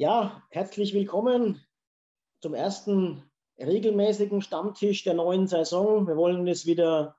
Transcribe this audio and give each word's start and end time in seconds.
Ja, 0.00 0.42
herzlich 0.48 0.94
willkommen 0.94 1.60
zum 2.40 2.54
ersten 2.54 3.22
regelmäßigen 3.58 4.40
Stammtisch 4.40 5.04
der 5.04 5.12
neuen 5.12 5.46
Saison. 5.46 6.06
Wir 6.06 6.16
wollen 6.16 6.48
es 6.48 6.64
wieder 6.64 7.18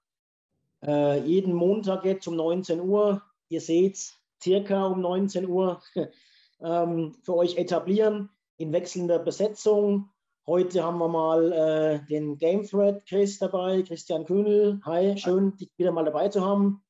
äh, 0.83 1.19
jeden 1.19 1.53
Montag 1.53 2.05
jetzt 2.05 2.27
um 2.27 2.35
19 2.35 2.81
Uhr, 2.81 3.21
ihr 3.49 3.61
seht 3.61 3.99
circa 4.41 4.87
um 4.87 4.99
19 4.99 5.47
Uhr, 5.47 5.79
ähm, 6.59 7.15
für 7.21 7.35
euch 7.35 7.55
etablieren 7.55 8.31
in 8.57 8.73
wechselnder 8.73 9.19
Besetzung. 9.19 10.09
Heute 10.47 10.83
haben 10.83 10.97
wir 10.97 11.07
mal 11.07 11.51
äh, 11.51 12.05
den 12.07 12.39
Game 12.39 12.65
Thread 12.65 13.05
Chris 13.05 13.37
dabei, 13.37 13.83
Christian 13.83 14.25
Kühnel. 14.25 14.81
Hi, 14.85 15.15
schön, 15.19 15.55
dich 15.55 15.69
wieder 15.77 15.91
mal 15.91 16.05
dabei 16.05 16.29
zu 16.29 16.43
haben. 16.43 16.83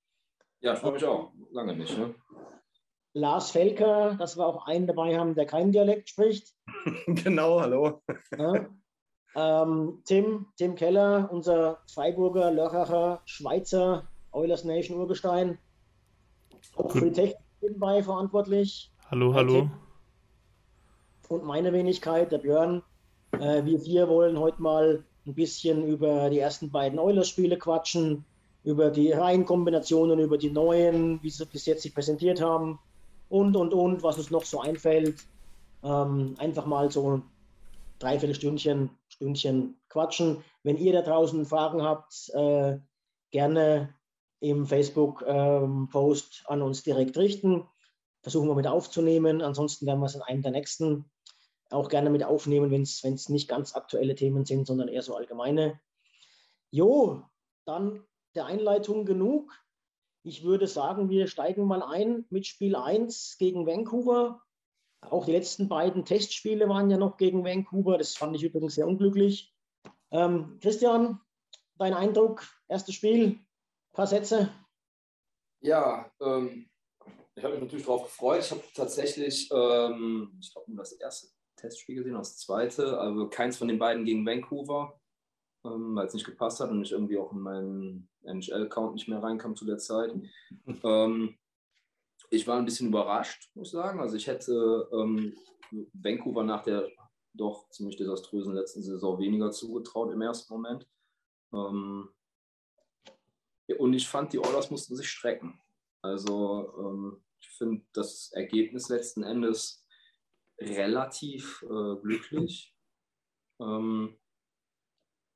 Ja, 0.62 0.72
ich 0.72 0.80
freue 0.80 0.94
mich 0.94 1.04
auch. 1.04 1.34
Lange 1.52 1.76
nicht. 1.76 1.98
Ne? 1.98 2.16
Lars 3.14 3.52
Felker, 3.52 4.16
dass 4.16 4.38
wir 4.38 4.46
auch 4.46 4.68
einen 4.68 4.88
dabei 4.88 5.18
haben, 5.18 5.36
der 5.36 5.46
keinen 5.46 5.72
Dialekt 5.72 6.10
spricht. 6.10 6.54
genau, 7.08 7.60
hallo. 7.60 8.02
Ja. 8.38 8.68
Ähm, 9.36 10.02
Tim, 10.06 10.48
Tim 10.58 10.76
Keller, 10.76 11.30
unser 11.32 11.80
Freiburger, 11.88 12.52
Lörracher, 12.52 13.22
Schweizer 13.26 14.08
Oilers 14.32 14.64
Nation 14.64 14.98
Urgestein. 14.98 15.58
Auch 16.76 16.92
für 16.92 17.06
die 17.06 17.12
Technik 17.12 17.38
nebenbei 17.62 18.04
verantwortlich. 18.04 18.92
Hallo, 19.10 19.34
hallo. 19.34 19.70
Und 21.28 21.44
meine 21.44 21.74
Wenigkeit, 21.74 22.32
der 22.32 22.40
Björn. 22.40 22.82
Äh, 23.34 23.66
wir 23.66 23.80
vier 23.80 24.08
wollen 24.10 24.40
heute 24.40 24.62
mal 24.62 25.04
ein 25.26 25.34
bisschen 25.34 25.86
über 25.86 26.30
die 26.30 26.40
ersten 26.40 26.72
beiden 26.72 27.00
Oilers-Spiele 27.00 27.58
quatschen, 27.58 28.26
über 28.64 28.90
die 28.90 29.12
Reihenkombinationen, 29.12 30.20
über 30.20 30.38
die 30.38 30.52
neuen, 30.52 31.22
wie 31.24 31.30
sie 31.30 31.46
bis 31.46 31.66
jetzt 31.66 31.84
sich 31.84 31.94
präsentiert 31.94 32.42
haben 32.42 32.80
und, 33.32 33.56
und, 33.56 33.74
und, 33.74 34.04
was 34.04 34.18
uns 34.18 34.30
noch 34.30 34.44
so 34.44 34.60
einfällt. 34.60 35.26
Ähm, 35.84 36.36
einfach 36.38 36.66
mal 36.66 36.92
so 36.92 37.10
ein 37.10 37.24
Dreiviertelstündchen 38.00 38.90
Stündchen 39.08 39.80
quatschen. 39.90 40.44
Wenn 40.64 40.78
ihr 40.78 40.94
da 40.94 41.02
draußen 41.02 41.46
Fragen 41.46 41.82
habt, 41.82 42.30
äh, 42.34 42.78
gerne 43.32 43.94
im 44.42 44.66
Facebook-Post 44.66 46.44
ähm, 46.44 46.52
an 46.52 46.62
uns 46.62 46.84
direkt 46.84 47.18
richten. 47.18 47.68
Versuchen 48.22 48.50
wir 48.50 48.56
mit 48.56 48.68
aufzunehmen. 48.68 49.42
Ansonsten 49.42 49.86
werden 49.86 50.00
wir 50.00 50.08
es 50.08 50.16
in 50.16 50.22
einem 50.24 50.42
der 50.42 50.52
nächsten 50.52 51.06
auch 51.70 51.88
gerne 51.88 52.10
mit 52.10 52.24
aufnehmen, 52.24 52.70
wenn 52.70 52.84
es 52.84 53.30
nicht 53.30 53.48
ganz 53.48 53.76
aktuelle 53.76 54.16
Themen 54.16 54.46
sind, 54.46 54.68
sondern 54.68 54.90
eher 54.90 55.04
so 55.04 55.16
allgemeine. 55.16 55.80
Jo, 56.70 57.24
dann 57.66 58.04
der 58.36 58.46
Einleitung 58.46 59.06
genug. 59.06 59.54
Ich 60.24 60.44
würde 60.44 60.68
sagen, 60.68 61.10
wir 61.10 61.28
steigen 61.28 61.66
mal 61.66 61.82
ein 61.82 62.26
mit 62.30 62.46
Spiel 62.46 62.76
1 62.76 63.38
gegen 63.40 63.66
Vancouver. 63.66 64.42
Auch 65.02 65.26
die 65.26 65.32
letzten 65.32 65.68
beiden 65.68 66.06
Testspiele 66.06 66.70
waren 66.70 66.92
ja 66.92 66.98
noch 66.98 67.18
gegen 67.18 67.44
Vancouver. 67.44 67.98
Das 67.98 68.16
fand 68.16 68.36
ich 68.36 68.44
übrigens 68.44 68.76
sehr 68.76 68.88
unglücklich. 68.88 69.56
Ähm, 70.12 70.60
Christian, 70.62 71.20
dein 71.78 71.96
Eindruck, 71.96 72.44
erstes 72.68 72.94
Spiel, 72.94 73.28
ein 73.30 73.46
paar 73.94 74.06
Sätze. 74.06 74.54
Ja, 75.62 76.12
ähm, 76.22 76.70
ich 77.34 77.44
habe 77.44 77.56
mich 77.56 77.64
natürlich 77.64 77.86
darauf 77.86 78.04
gefreut. 78.04 78.42
Ich 78.42 78.52
habe 78.52 78.64
tatsächlich, 78.76 79.50
ähm, 79.52 80.38
ich 80.40 80.54
glaube, 80.54 80.72
nur 80.72 80.84
das 80.84 80.92
erste 80.92 81.30
Testspiel 81.56 81.96
gesehen, 81.96 82.14
das 82.14 82.38
zweite, 82.38 83.00
also 83.00 83.28
keins 83.28 83.58
von 83.58 83.68
den 83.68 83.80
beiden 83.80 84.06
gegen 84.06 84.26
Vancouver 84.26 85.01
ähm, 85.64 85.96
weil 85.96 86.08
es 86.08 86.14
nicht 86.14 86.26
gepasst 86.26 86.60
hat 86.60 86.72
und 86.72 86.82
ich 86.82 86.92
irgendwie 86.92 87.18
auch 87.18 87.32
in 87.32 87.40
meinen 87.40 88.10
NHL-Account 88.24 88.94
nicht 88.94 89.08
mehr 89.08 89.22
reinkam 89.22 89.56
zu 89.56 89.66
der 89.66 89.78
Zeit. 89.78 90.14
ähm, 90.84 91.38
ich 92.30 92.48
war 92.48 92.58
ein 92.58 92.66
bisschen 92.66 92.88
überrascht, 92.88 93.52
muss 93.56 93.68
ich 93.68 93.74
sagen. 93.74 94.00
Also 94.00 94.16
ich 94.16 94.28
hätte 94.28 94.90
ähm, 94.94 95.36
Vancouver 95.94 96.44
nach 96.44 96.64
der 96.64 96.90
doch 97.34 97.70
ziemlich 97.70 97.98
desaströsen 97.98 98.54
letzten 98.54 98.82
Saison 98.82 99.20
weniger 99.20 99.52
zugetraut 99.52 100.12
im 100.12 100.22
ersten 100.22 100.54
Moment. 100.54 100.88
Ähm, 101.54 102.10
und 103.78 103.94
ich 103.94 104.08
fand, 104.08 104.34
die 104.34 104.40
Oilers 104.40 104.70
mussten 104.72 104.96
sich 104.96 105.10
strecken. 105.10 105.60
Also 106.02 106.74
ähm, 106.78 107.24
ich 107.40 107.50
finde 107.50 107.86
das 107.94 108.32
Ergebnis 108.34 108.90
letzten 108.90 109.24
Endes 109.24 109.86
relativ 110.60 111.64
äh, 111.64 111.96
glücklich. 112.02 112.76
Ähm, 113.60 114.18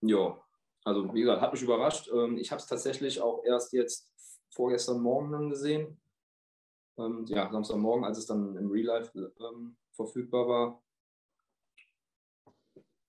ja, 0.08 0.40
also 0.84 1.14
wie 1.14 1.22
gesagt, 1.22 1.42
hat 1.42 1.54
mich 1.54 1.62
überrascht. 1.62 2.10
Ähm, 2.14 2.38
ich 2.38 2.52
habe 2.52 2.60
es 2.60 2.68
tatsächlich 2.68 3.22
auch 3.22 3.44
erst 3.44 3.74
jetzt 3.74 4.14
vorgestern 4.52 5.02
Morgen 5.02 5.32
dann 5.32 5.50
gesehen. 5.50 5.98
Ähm, 6.98 7.26
ja, 7.28 7.52
Samstagmorgen, 7.52 8.06
als 8.06 8.18
es 8.18 8.26
dann 8.26 8.56
im 8.56 8.72
Real 8.72 8.86
Life 8.86 9.34
ähm, 9.40 9.76
verfügbar 9.92 10.48
war. 10.48 10.82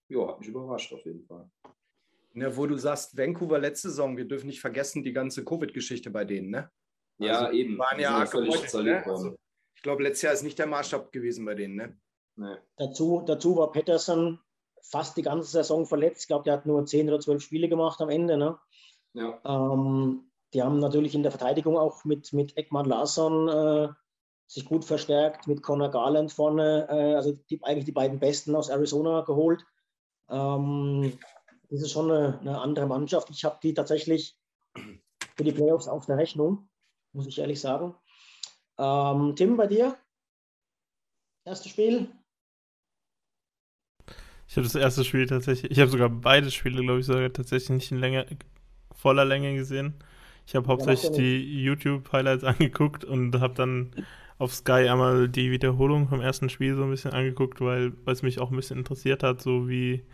Ja, 0.09 0.29
hat 0.29 0.41
mich 0.41 0.49
überrascht 0.49 0.93
auf 0.93 1.05
jeden 1.05 1.25
Fall. 1.25 1.49
Ja, 2.35 2.55
wo 2.57 2.67
du 2.67 2.77
sagst, 2.77 3.17
Vancouver 3.17 3.59
letzte 3.59 3.89
Saison, 3.89 4.17
wir 4.17 4.27
dürfen 4.27 4.47
nicht 4.47 4.61
vergessen, 4.61 5.03
die 5.03 5.13
ganze 5.13 5.45
Covid-Geschichte 5.45 6.11
bei 6.11 6.25
denen, 6.25 6.51
ne? 6.51 6.71
Ja, 7.19 7.47
also, 7.47 7.53
eben. 7.59 7.79
Waren 7.79 8.01
ja 8.01 8.11
arg 8.11 8.35
ne? 8.35 9.03
also, 9.07 9.37
Ich 9.75 9.83
glaube, 9.83 10.03
letztes 10.03 10.23
Jahr 10.23 10.33
ist 10.35 10.43
nicht 10.43 10.59
der 10.59 10.67
Maßstab 10.67 11.13
gewesen 11.13 11.45
bei 11.45 11.55
denen, 11.55 11.77
ne? 11.77 11.99
Nee. 12.37 12.57
Dazu, 12.77 13.23
dazu 13.27 13.57
war 13.57 13.73
Peterson 13.73 14.39
fast 14.91 15.17
die 15.17 15.23
ganze 15.23 15.51
Saison 15.51 15.87
verletzt. 15.87 16.23
Ich 16.23 16.27
glaube, 16.29 16.45
der 16.45 16.55
hat 16.55 16.67
nur 16.67 16.85
10 16.85 17.09
oder 17.09 17.21
12 17.21 17.43
Spiele 17.43 17.69
gemacht 17.69 18.01
am 18.01 18.09
Ende. 18.09 18.37
Ne? 18.37 18.59
Ja. 19.15 19.41
Ähm, 19.45 20.31
die 20.53 20.63
haben 20.63 20.79
natürlich 20.79 21.15
in 21.15 21.23
der 21.23 21.33
Verteidigung 21.33 21.77
auch 21.77 22.05
mit, 22.05 22.33
mit 22.33 22.57
Ekman 22.57 22.87
Larsson 22.87 23.49
äh, 23.49 23.89
sich 24.47 24.65
gut 24.65 24.85
verstärkt, 24.85 25.47
mit 25.47 25.63
Connor 25.63 25.91
Garland 25.91 26.33
vorne, 26.33 26.87
äh, 26.89 27.15
also 27.15 27.33
die, 27.51 27.63
eigentlich 27.65 27.85
die 27.85 27.93
beiden 27.93 28.21
Besten 28.21 28.55
aus 28.55 28.69
Arizona 28.69 29.23
geholt. 29.23 29.65
Ähm, 30.29 31.19
das 31.69 31.83
ist 31.83 31.91
schon 31.91 32.11
eine, 32.11 32.39
eine 32.41 32.61
andere 32.61 32.87
Mannschaft. 32.87 33.29
Ich 33.31 33.45
habe 33.45 33.59
die 33.63 33.75
tatsächlich 33.75 34.39
für 35.37 35.45
die 35.45 35.53
Playoffs 35.53 35.89
auf 35.89 36.07
der 36.07 36.17
Rechnung, 36.17 36.69
muss 37.13 37.27
ich 37.27 37.39
ehrlich 37.39 37.61
sagen. 37.61 37.95
Ähm, 38.79 39.35
Tim, 39.35 39.57
bei 39.57 39.67
dir? 39.67 39.97
Erstes 41.45 41.73
Spiel? 41.73 42.09
Ich 44.49 44.57
habe 44.57 44.65
das 44.65 44.75
erste 44.75 45.05
Spiel 45.05 45.27
tatsächlich, 45.27 45.71
ich 45.71 45.81
habe 45.81 45.91
sogar 45.91 46.09
beide 46.09 46.51
Spiele, 46.51 46.83
glaube 46.83 47.01
ich, 47.01 47.07
sogar 47.07 47.33
tatsächlich 47.33 47.71
nicht 47.71 47.93
in 47.93 47.99
Länge, 47.99 48.27
voller 48.93 49.25
Länge 49.25 49.55
gesehen. 49.57 49.95
Ich 50.47 50.55
habe 50.55 50.69
hauptsächlich 50.69 51.11
ja, 51.11 51.19
die 51.19 51.63
YouTube-Highlights 51.63 52.45
angeguckt 52.45 53.05
und 53.05 53.39
habe 53.41 53.55
dann 53.55 53.91
auf 54.39 54.55
Sky 54.55 54.89
einmal 54.89 55.29
die 55.29 55.51
Wiederholung 55.51 56.09
vom 56.09 56.21
ersten 56.21 56.49
Spiel 56.51 56.77
so 56.77 56.85
ein 56.85 56.91
bisschen 56.91 57.13
angeguckt, 57.13 57.61
weil 57.61 57.93
es 58.07 58.23
mich 58.23 58.39
auch 58.39 58.51
ein 58.51 58.57
bisschen 58.57 58.79
interessiert 58.79 59.23
hat, 59.23 59.41
so 59.43 59.69
wie 59.69 60.05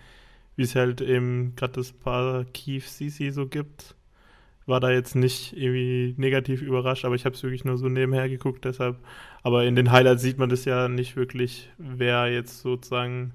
es 0.57 0.75
halt 0.75 1.01
eben 1.01 1.55
gerade 1.57 1.75
das 1.75 1.93
Paar 1.93 2.45
Keith 2.45 2.85
Sisi 2.85 3.31
so 3.31 3.47
gibt. 3.47 3.97
war 4.67 4.81
da 4.81 4.91
jetzt 4.91 5.17
nicht 5.17 5.57
irgendwie 5.57 6.15
negativ 6.19 6.63
überrascht, 6.63 7.05
aber 7.05 7.17
ich 7.17 7.25
habe 7.25 7.35
es 7.35 7.43
wirklich 7.43 7.65
nur 7.65 7.79
so 7.79 7.89
nebenher 7.89 8.29
geguckt, 8.29 8.65
deshalb. 8.65 8.99
Aber 9.43 9.65
in 9.65 9.77
den 9.77 9.91
Highlights 9.93 10.23
sieht 10.23 10.39
man 10.39 10.49
das 10.51 10.65
ja 10.65 10.89
nicht 10.89 11.17
wirklich, 11.17 11.71
wer 11.79 12.29
jetzt 12.33 12.61
sozusagen 12.63 13.33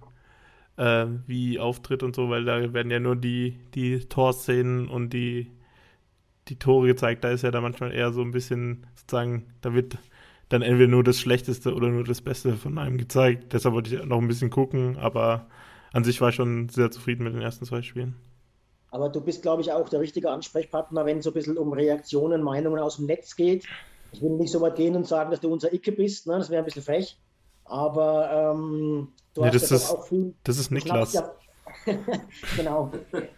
äh, 0.77 1.05
wie 1.25 1.59
auftritt 1.59 2.03
und 2.03 2.15
so, 2.15 2.29
weil 2.29 2.45
da 2.45 2.73
werden 2.73 2.91
ja 2.91 2.99
nur 2.99 3.15
die, 3.15 3.57
die 3.73 3.99
Torszenen 3.99 4.87
und 4.87 5.11
die, 5.11 5.51
die 6.47 6.57
Tore 6.57 6.87
gezeigt. 6.87 7.23
Da 7.23 7.31
ist 7.31 7.43
ja 7.43 7.51
da 7.51 7.61
manchmal 7.61 7.93
eher 7.93 8.11
so 8.13 8.21
ein 8.21 8.31
bisschen 8.31 8.87
sozusagen, 8.95 9.47
da 9.61 9.73
wird 9.73 9.97
dann 10.49 10.61
entweder 10.61 10.89
nur 10.89 11.03
das 11.03 11.19
Schlechteste 11.19 11.73
oder 11.73 11.89
nur 11.89 12.03
das 12.03 12.21
Beste 12.21 12.53
von 12.53 12.77
einem 12.77 12.97
gezeigt. 12.97 13.51
Deshalb 13.53 13.75
wollte 13.75 13.95
ich 13.95 14.05
noch 14.05 14.19
ein 14.19 14.27
bisschen 14.27 14.49
gucken, 14.49 14.97
aber 14.97 15.47
an 15.91 16.03
sich 16.03 16.21
war 16.21 16.29
ich 16.29 16.35
schon 16.35 16.69
sehr 16.69 16.91
zufrieden 16.91 17.23
mit 17.23 17.33
den 17.33 17.41
ersten 17.41 17.65
zwei 17.65 17.81
Spielen. 17.81 18.15
Aber 18.89 19.09
du 19.09 19.19
bist, 19.19 19.41
glaube 19.41 19.61
ich, 19.61 19.71
auch 19.71 19.89
der 19.89 19.99
richtige 19.99 20.31
Ansprechpartner, 20.31 21.05
wenn 21.05 21.17
es 21.17 21.25
so 21.25 21.31
ein 21.31 21.33
bisschen 21.33 21.57
um 21.57 21.73
Reaktionen, 21.73 22.41
Meinungen 22.41 22.79
aus 22.79 22.95
dem 22.95 23.05
Netz 23.05 23.35
geht. 23.35 23.65
Ich 24.13 24.21
will 24.21 24.31
nicht 24.31 24.51
so 24.51 24.61
weit 24.61 24.77
gehen 24.77 24.95
und 24.95 25.05
sagen, 25.05 25.31
dass 25.31 25.41
du 25.41 25.51
unser 25.51 25.73
Icke 25.73 25.91
bist, 25.91 26.27
ne? 26.27 26.37
das 26.37 26.49
wäre 26.49 26.61
ein 26.61 26.65
bisschen 26.65 26.83
frech. 26.83 27.17
Aber 27.67 28.53
ähm, 28.53 29.13
du 29.33 29.41
nee, 29.41 29.47
hast 29.47 29.61
das 29.63 29.69
ja 29.69 29.75
ist, 29.75 29.91
auch 29.91 30.07
viel. 30.07 30.33
Das 30.43 30.57
ist 30.57 30.71
Niklas. 30.71 31.13
Ja, 31.13 31.35
genau. 32.55 32.91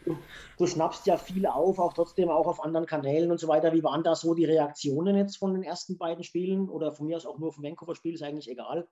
Du, 0.05 0.17
du, 0.57 0.67
schnappst 0.67 1.07
ja 1.07 1.17
viel 1.17 1.45
auf, 1.45 1.79
auch 1.79 1.93
trotzdem 1.93 2.29
auch 2.29 2.47
auf 2.47 2.63
anderen 2.63 2.85
Kanälen 2.85 3.31
und 3.31 3.39
so 3.39 3.47
weiter. 3.47 3.73
Wie 3.73 3.83
waren 3.83 4.03
da 4.03 4.15
so 4.15 4.33
die 4.33 4.45
Reaktionen 4.45 5.15
jetzt 5.15 5.37
von 5.37 5.53
den 5.53 5.63
ersten 5.63 5.97
beiden 5.97 6.23
Spielen? 6.23 6.69
Oder 6.69 6.91
von 6.91 7.07
mir 7.07 7.17
aus 7.17 7.25
auch 7.25 7.39
nur 7.39 7.51
vom 7.51 7.63
Vancouver-Spiel, 7.63 8.13
ist 8.13 8.23
eigentlich 8.23 8.49
egal. 8.49 8.87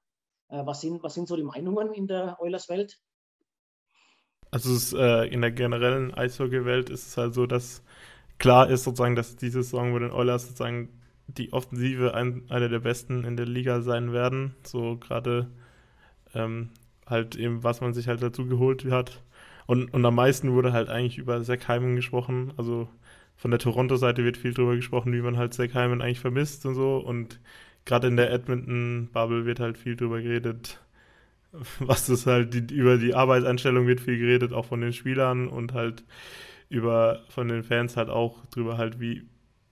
Äh, 0.50 0.66
was, 0.66 0.81
sind, 0.81 1.04
was 1.04 1.13
sind 1.13 1.28
so 1.28 1.36
die 1.36 1.44
Meinungen 1.44 1.94
in 1.94 2.07
der 2.07 2.38
Oilers-Welt? 2.42 3.00
Also 4.50 4.74
es, 4.74 4.94
äh, 4.94 5.28
in 5.28 5.42
der 5.42 5.51
generellen 5.51 6.13
Eishockey-Welt 6.13 6.89
ist 6.89 7.07
es 7.07 7.18
halt 7.18 7.34
so, 7.34 7.45
dass 7.45 7.84
klar 8.39 8.69
ist 8.69 8.84
sozusagen, 8.84 9.16
dass 9.16 9.36
diese 9.36 9.62
Saison 9.62 9.92
mit 9.92 10.04
den 10.04 10.12
Oilers 10.12 10.48
sozusagen 10.48 11.01
die 11.27 11.53
Offensive 11.53 12.13
ein, 12.13 12.44
eine 12.50 12.69
der 12.69 12.79
besten 12.79 13.24
in 13.24 13.38
der 13.38 13.45
Liga 13.45 13.81
sein 13.81 14.13
werden. 14.13 14.56
So 14.63 14.97
gerade 14.97 15.47
ähm, 16.33 16.69
halt 17.06 17.35
eben, 17.35 17.63
was 17.63 17.81
man 17.81 17.94
sich 17.94 18.07
halt 18.07 18.21
dazu 18.21 18.45
geholt 18.47 18.85
hat. 18.85 19.21
Und, 19.65 19.94
und 19.94 20.06
am 20.06 20.15
meisten 20.15 20.53
wurde 20.53 20.74
halt 20.74 20.89
eigentlich 20.89 21.18
über 21.18 21.41
Zach 21.44 21.68
Hyman 21.68 21.95
gesprochen. 21.95 22.53
Also 22.57 22.88
von 23.35 23.51
der 23.51 23.59
Toronto-Seite 23.59 24.24
wird 24.24 24.38
viel 24.38 24.53
drüber 24.53 24.75
gesprochen, 24.75 25.13
wie 25.13 25.21
man 25.21 25.38
halt 25.38 25.53
Zach 25.53 25.74
Hyman 25.74 26.01
eigentlich 26.01 26.19
vermisst 26.19 26.65
und 26.65 26.75
so. 26.75 26.97
Und 26.97 27.39
gerade 27.85 28.07
in 28.07 28.18
der 28.18 28.31
Edmonton-Bubble 28.31 29.45
wird 29.45 29.59
halt 29.59 29.77
viel 29.77 29.95
drüber 29.95 30.21
geredet, 30.21 30.79
was 31.79 32.07
das 32.07 32.25
halt, 32.25 32.53
die, 32.53 32.75
über 32.75 32.97
die 32.97 33.13
Arbeitseinstellung 33.15 33.88
wird 33.88 34.01
viel 34.01 34.18
geredet, 34.18 34.53
auch 34.53 34.65
von 34.65 34.81
den 34.81 34.94
Spielern 34.94 35.47
und 35.47 35.74
halt 35.74 36.03
über, 36.69 37.24
von 37.29 37.47
den 37.47 37.63
Fans 37.63 37.97
halt 37.97 38.09
auch 38.09 38.45
drüber 38.47 38.77
halt, 38.77 39.00
wie, 39.00 39.24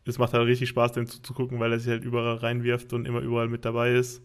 es 0.05 0.19
macht 0.19 0.33
halt 0.33 0.47
richtig 0.47 0.69
Spaß, 0.69 0.93
dem 0.93 1.07
zuzugucken, 1.07 1.59
weil 1.59 1.71
er 1.71 1.79
sich 1.79 1.89
halt 1.89 2.03
überall 2.03 2.35
reinwirft 2.35 2.93
und 2.93 3.07
immer 3.07 3.21
überall 3.21 3.47
mit 3.47 3.65
dabei 3.65 3.93
ist. 3.93 4.21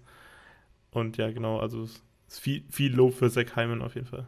Und 0.93 1.17
ja, 1.17 1.31
genau, 1.31 1.59
also 1.59 1.83
es 1.83 2.03
ist 2.29 2.41
viel, 2.41 2.65
viel 2.71 2.95
Lob 2.95 3.15
für 3.15 3.31
Zach 3.31 3.57
Hyman 3.57 3.83
auf 3.83 3.95
jeden 3.95 4.07
Fall. 4.07 4.27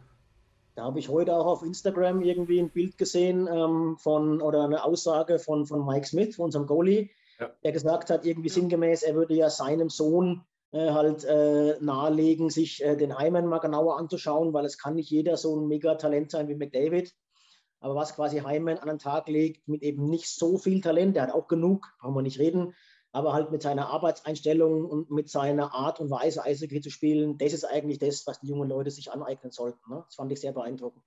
Da 0.75 0.84
habe 0.84 0.99
ich 0.99 1.08
heute 1.10 1.34
auch 1.34 1.46
auf 1.46 1.62
Instagram 1.62 2.22
irgendwie 2.22 2.58
ein 2.58 2.70
Bild 2.70 2.96
gesehen 2.96 3.46
ähm, 3.52 3.96
von 3.99 4.40
oder 4.40 4.64
eine 4.64 4.84
Aussage 4.84 5.38
von, 5.38 5.66
von 5.66 5.84
Mike 5.84 6.06
Smith, 6.06 6.38
unserem 6.38 6.66
Goalie, 6.66 7.10
ja. 7.38 7.50
der 7.62 7.72
gesagt 7.72 8.08
hat, 8.08 8.25
irgendwie 8.25 8.49
sinngemäß, 8.49 9.02
er 9.02 9.14
würde 9.14 9.34
ja 9.34 9.50
seinem 9.50 9.90
Sohn 9.90 10.43
äh, 10.70 10.90
halt 10.90 11.25
äh, 11.25 11.76
nahelegen, 11.81 12.49
sich 12.49 12.82
äh, 12.82 12.96
den 12.96 13.19
Hyman 13.19 13.46
mal 13.46 13.58
genauer 13.58 13.99
anzuschauen, 13.99 14.54
weil 14.54 14.64
es 14.64 14.78
kann 14.78 14.94
nicht 14.94 15.10
jeder 15.10 15.37
so 15.37 15.54
ein 15.54 15.69
Mega-Talent 15.69 16.31
sein 16.31 16.49
wie 16.49 16.54
McDavid. 16.54 17.12
Aber 17.82 17.96
was 17.96 18.14
quasi 18.14 18.38
Hyman 18.38 18.79
an 18.79 18.88
den 18.88 18.99
Tag 18.99 19.29
legt, 19.29 19.67
mit 19.67 19.82
eben 19.82 20.08
nicht 20.08 20.29
so 20.29 20.56
viel 20.56 20.81
Talent, 20.81 21.17
der 21.17 21.25
hat 21.25 21.34
auch 21.34 21.49
genug, 21.49 21.93
brauchen 22.00 22.14
wir 22.14 22.23
nicht 22.23 22.38
reden, 22.38 22.75
aber 23.11 23.32
halt 23.32 23.50
mit 23.50 23.61
seiner 23.61 23.88
Arbeitseinstellung 23.88 24.87
und 24.87 25.11
mit 25.11 25.29
seiner 25.29 25.75
Art 25.75 25.99
und 25.99 26.08
Weise 26.08 26.44
Eishockey 26.44 26.81
zu 26.81 26.90
spielen, 26.90 27.37
das 27.38 27.52
ist 27.52 27.64
eigentlich 27.64 27.99
das, 27.99 28.25
was 28.26 28.40
die 28.40 28.46
jungen 28.46 28.69
Leute 28.69 28.90
sich 28.90 29.11
aneignen 29.11 29.50
sollten. 29.50 29.81
Ne? 29.90 30.02
Das 30.06 30.14
fand 30.14 30.31
ich 30.31 30.40
sehr 30.40 30.52
beeindruckend. 30.52 31.02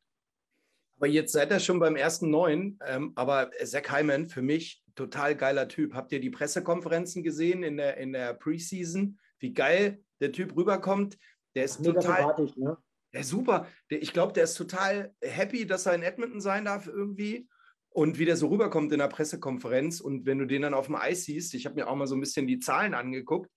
Aber 0.97 1.07
jetzt 1.07 1.31
seid 1.31 1.51
ihr 1.51 1.59
schon 1.59 1.79
beim 1.79 1.95
ersten 1.95 2.29
Neuen. 2.29 2.77
Ähm, 2.85 3.13
aber 3.15 3.51
Zach 3.63 3.89
Hyman, 3.91 4.27
für 4.27 4.41
mich 4.41 4.83
total 4.95 5.35
geiler 5.35 5.67
Typ. 5.67 5.93
Habt 5.93 6.11
ihr 6.11 6.19
die 6.19 6.29
Pressekonferenzen 6.29 7.23
gesehen 7.23 7.63
in 7.63 7.77
der, 7.77 7.97
in 7.97 8.13
der 8.13 8.33
Preseason? 8.33 9.17
Wie 9.39 9.53
geil 9.53 10.03
der 10.19 10.31
Typ 10.31 10.55
rüberkommt. 10.55 11.17
Der 11.55 11.65
ist 11.65 11.79
Mega 11.79 12.01
total. 12.01 12.51
Ne? 12.55 12.77
Der 13.15 13.21
ist 13.21 13.29
super. 13.29 13.67
Der, 13.89 14.01
ich 14.01 14.11
glaube, 14.11 14.33
der 14.33 14.43
ist 14.43 14.55
total 14.55 15.15
happy, 15.21 15.65
dass 15.65 15.85
er 15.85 15.95
in 15.95 16.03
Edmonton 16.03 16.41
sein 16.41 16.65
darf 16.65 16.85
irgendwie. 16.85 17.47
Und 17.89 18.19
wie 18.19 18.25
der 18.25 18.35
so 18.35 18.49
rüberkommt 18.49 18.91
in 18.91 18.99
der 18.99 19.07
Pressekonferenz 19.07 20.01
und 20.01 20.25
wenn 20.25 20.37
du 20.37 20.45
den 20.45 20.63
dann 20.63 20.73
auf 20.73 20.87
dem 20.87 20.95
Eis 20.95 21.23
siehst, 21.23 21.53
ich 21.53 21.65
habe 21.65 21.75
mir 21.75 21.87
auch 21.87 21.95
mal 21.95 22.07
so 22.07 22.15
ein 22.15 22.19
bisschen 22.19 22.45
die 22.45 22.59
Zahlen 22.59 22.93
angeguckt, 22.93 23.49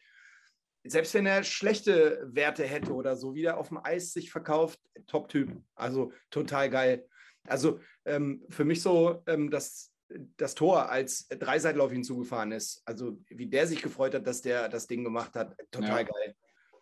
selbst 0.85 1.13
wenn 1.15 1.27
er 1.27 1.43
schlechte 1.43 2.25
Werte 2.33 2.63
hätte 2.65 2.93
oder 2.93 3.17
so, 3.17 3.35
wie 3.35 3.43
der 3.43 3.59
auf 3.59 3.69
dem 3.69 3.81
Eis 3.83 4.13
sich 4.13 4.31
verkauft, 4.31 4.79
Top-Typ. 5.09 5.61
Also 5.75 6.13
total 6.31 6.71
geil. 6.71 7.09
Also 7.49 7.81
ähm, 8.05 8.45
für 8.49 8.65
mich 8.65 8.81
so, 8.81 9.25
ähm, 9.27 9.51
dass 9.51 9.93
das 10.37 10.55
Tor, 10.55 10.89
als 10.89 11.27
Dreiseitel 11.27 11.81
auf 11.81 11.93
ihn 11.93 12.05
zugefahren 12.05 12.53
ist, 12.53 12.81
also 12.85 13.19
wie 13.27 13.49
der 13.49 13.67
sich 13.67 13.83
gefreut 13.83 14.15
hat, 14.15 14.25
dass 14.25 14.41
der 14.41 14.69
das 14.69 14.87
Ding 14.87 15.03
gemacht 15.03 15.35
hat, 15.35 15.57
total 15.73 16.03
ja. 16.03 16.03
geil. 16.05 16.37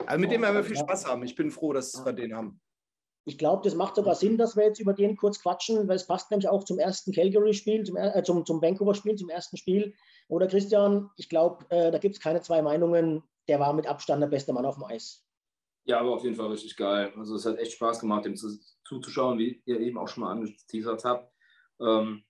Also 0.05 0.20
mit 0.20 0.31
dem 0.31 0.43
werden 0.43 0.56
wir 0.56 0.64
viel 0.64 0.76
Spaß 0.76 1.06
haben. 1.06 1.25
Ich 1.25 1.34
bin 1.34 1.50
froh, 1.50 1.72
dass 1.72 2.05
wir 2.05 2.12
den 2.12 2.34
haben. 2.34 2.61
Ich 3.28 3.38
glaube, 3.38 3.64
das 3.64 3.75
macht 3.75 3.96
sogar 3.96 4.14
Sinn, 4.14 4.38
dass 4.38 4.56
wir 4.56 4.64
jetzt 4.64 4.78
über 4.78 4.93
den 4.93 5.17
kurz 5.17 5.43
quatschen, 5.43 5.88
weil 5.88 5.96
es 5.96 6.06
passt 6.06 6.31
nämlich 6.31 6.49
auch 6.49 6.62
zum 6.62 6.78
ersten 6.78 7.12
Calgary-Spiel, 7.12 7.82
zum, 7.82 7.96
äh, 7.96 8.23
zum, 8.23 8.46
zum 8.46 8.62
Vancouver-Spiel, 8.62 9.17
zum 9.17 9.28
ersten 9.28 9.56
Spiel. 9.56 9.94
Oder 10.28 10.46
Christian, 10.46 11.11
ich 11.17 11.28
glaube, 11.28 11.64
äh, 11.70 11.90
da 11.90 11.99
gibt 11.99 12.14
es 12.14 12.20
keine 12.20 12.40
zwei 12.40 12.62
Meinungen. 12.62 13.25
Der 13.49 13.58
war 13.58 13.73
mit 13.73 13.88
Abstand 13.88 14.23
der 14.23 14.28
beste 14.28 14.52
Mann 14.52 14.64
auf 14.64 14.76
dem 14.76 14.84
Eis. 14.84 15.26
Ja, 15.87 15.99
aber 15.99 16.14
auf 16.14 16.23
jeden 16.23 16.37
Fall 16.37 16.49
richtig 16.49 16.76
geil. 16.76 17.12
Also 17.17 17.34
es 17.34 17.44
hat 17.44 17.58
echt 17.58 17.73
Spaß 17.73 17.99
gemacht, 17.99 18.25
dem 18.25 18.37
zu, 18.37 18.58
zuzuschauen, 18.84 19.38
wie 19.38 19.61
ihr 19.67 19.81
eben 19.81 19.99
auch 19.99 20.06
schon 20.06 20.22
mal 20.22 20.31
angeteasert 20.31 21.05
habt. 21.05 21.32
Ähm, 21.81 22.25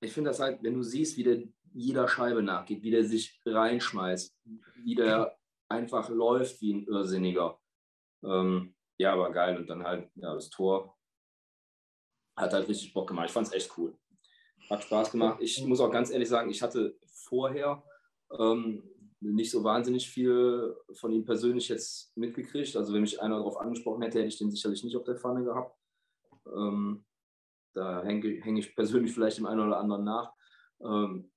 ich 0.00 0.12
finde 0.12 0.30
das 0.30 0.40
halt, 0.40 0.62
wenn 0.62 0.74
du 0.74 0.82
siehst, 0.82 1.18
wie 1.18 1.24
der 1.24 1.42
jeder 1.74 2.08
Scheibe 2.08 2.42
nachgeht, 2.42 2.82
wie 2.82 2.90
der 2.90 3.04
sich 3.04 3.38
reinschmeißt, 3.44 4.34
wie 4.82 4.94
der 4.94 5.36
einfach 5.68 6.08
läuft 6.08 6.60
wie 6.62 6.74
ein 6.74 6.86
Irrsinniger. 6.86 7.60
Ähm, 8.24 8.74
ja, 9.00 9.14
aber 9.14 9.30
geil. 9.32 9.56
Und 9.56 9.68
dann 9.68 9.82
halt, 9.82 10.10
ja, 10.14 10.34
das 10.34 10.50
Tor 10.50 10.94
hat 12.36 12.52
halt 12.52 12.68
richtig 12.68 12.92
Bock 12.92 13.08
gemacht. 13.08 13.26
Ich 13.26 13.32
fand 13.32 13.46
es 13.46 13.52
echt 13.52 13.72
cool. 13.78 13.96
Hat 14.68 14.84
Spaß 14.84 15.10
gemacht. 15.10 15.38
Ich 15.40 15.64
muss 15.64 15.80
auch 15.80 15.90
ganz 15.90 16.10
ehrlich 16.10 16.28
sagen, 16.28 16.50
ich 16.50 16.60
hatte 16.60 16.98
vorher 17.06 17.82
ähm, 18.38 18.82
nicht 19.20 19.50
so 19.50 19.64
wahnsinnig 19.64 20.08
viel 20.08 20.76
von 20.92 21.12
ihm 21.12 21.24
persönlich 21.24 21.68
jetzt 21.68 22.14
mitgekriegt. 22.14 22.76
Also 22.76 22.92
wenn 22.92 23.00
mich 23.00 23.20
einer 23.20 23.38
darauf 23.38 23.56
angesprochen 23.56 24.02
hätte, 24.02 24.18
hätte 24.18 24.28
ich 24.28 24.38
den 24.38 24.50
sicherlich 24.50 24.84
nicht 24.84 24.96
auf 24.96 25.04
der 25.04 25.16
Pfanne 25.16 25.44
gehabt. 25.44 25.74
Ähm, 26.46 27.06
da 27.72 28.02
hänge 28.02 28.42
häng 28.42 28.58
ich 28.58 28.76
persönlich 28.76 29.12
vielleicht 29.12 29.38
dem 29.38 29.46
einen 29.46 29.60
oder 29.60 29.78
anderen 29.78 30.04
nach. 30.04 30.34
Ähm, 30.82 31.32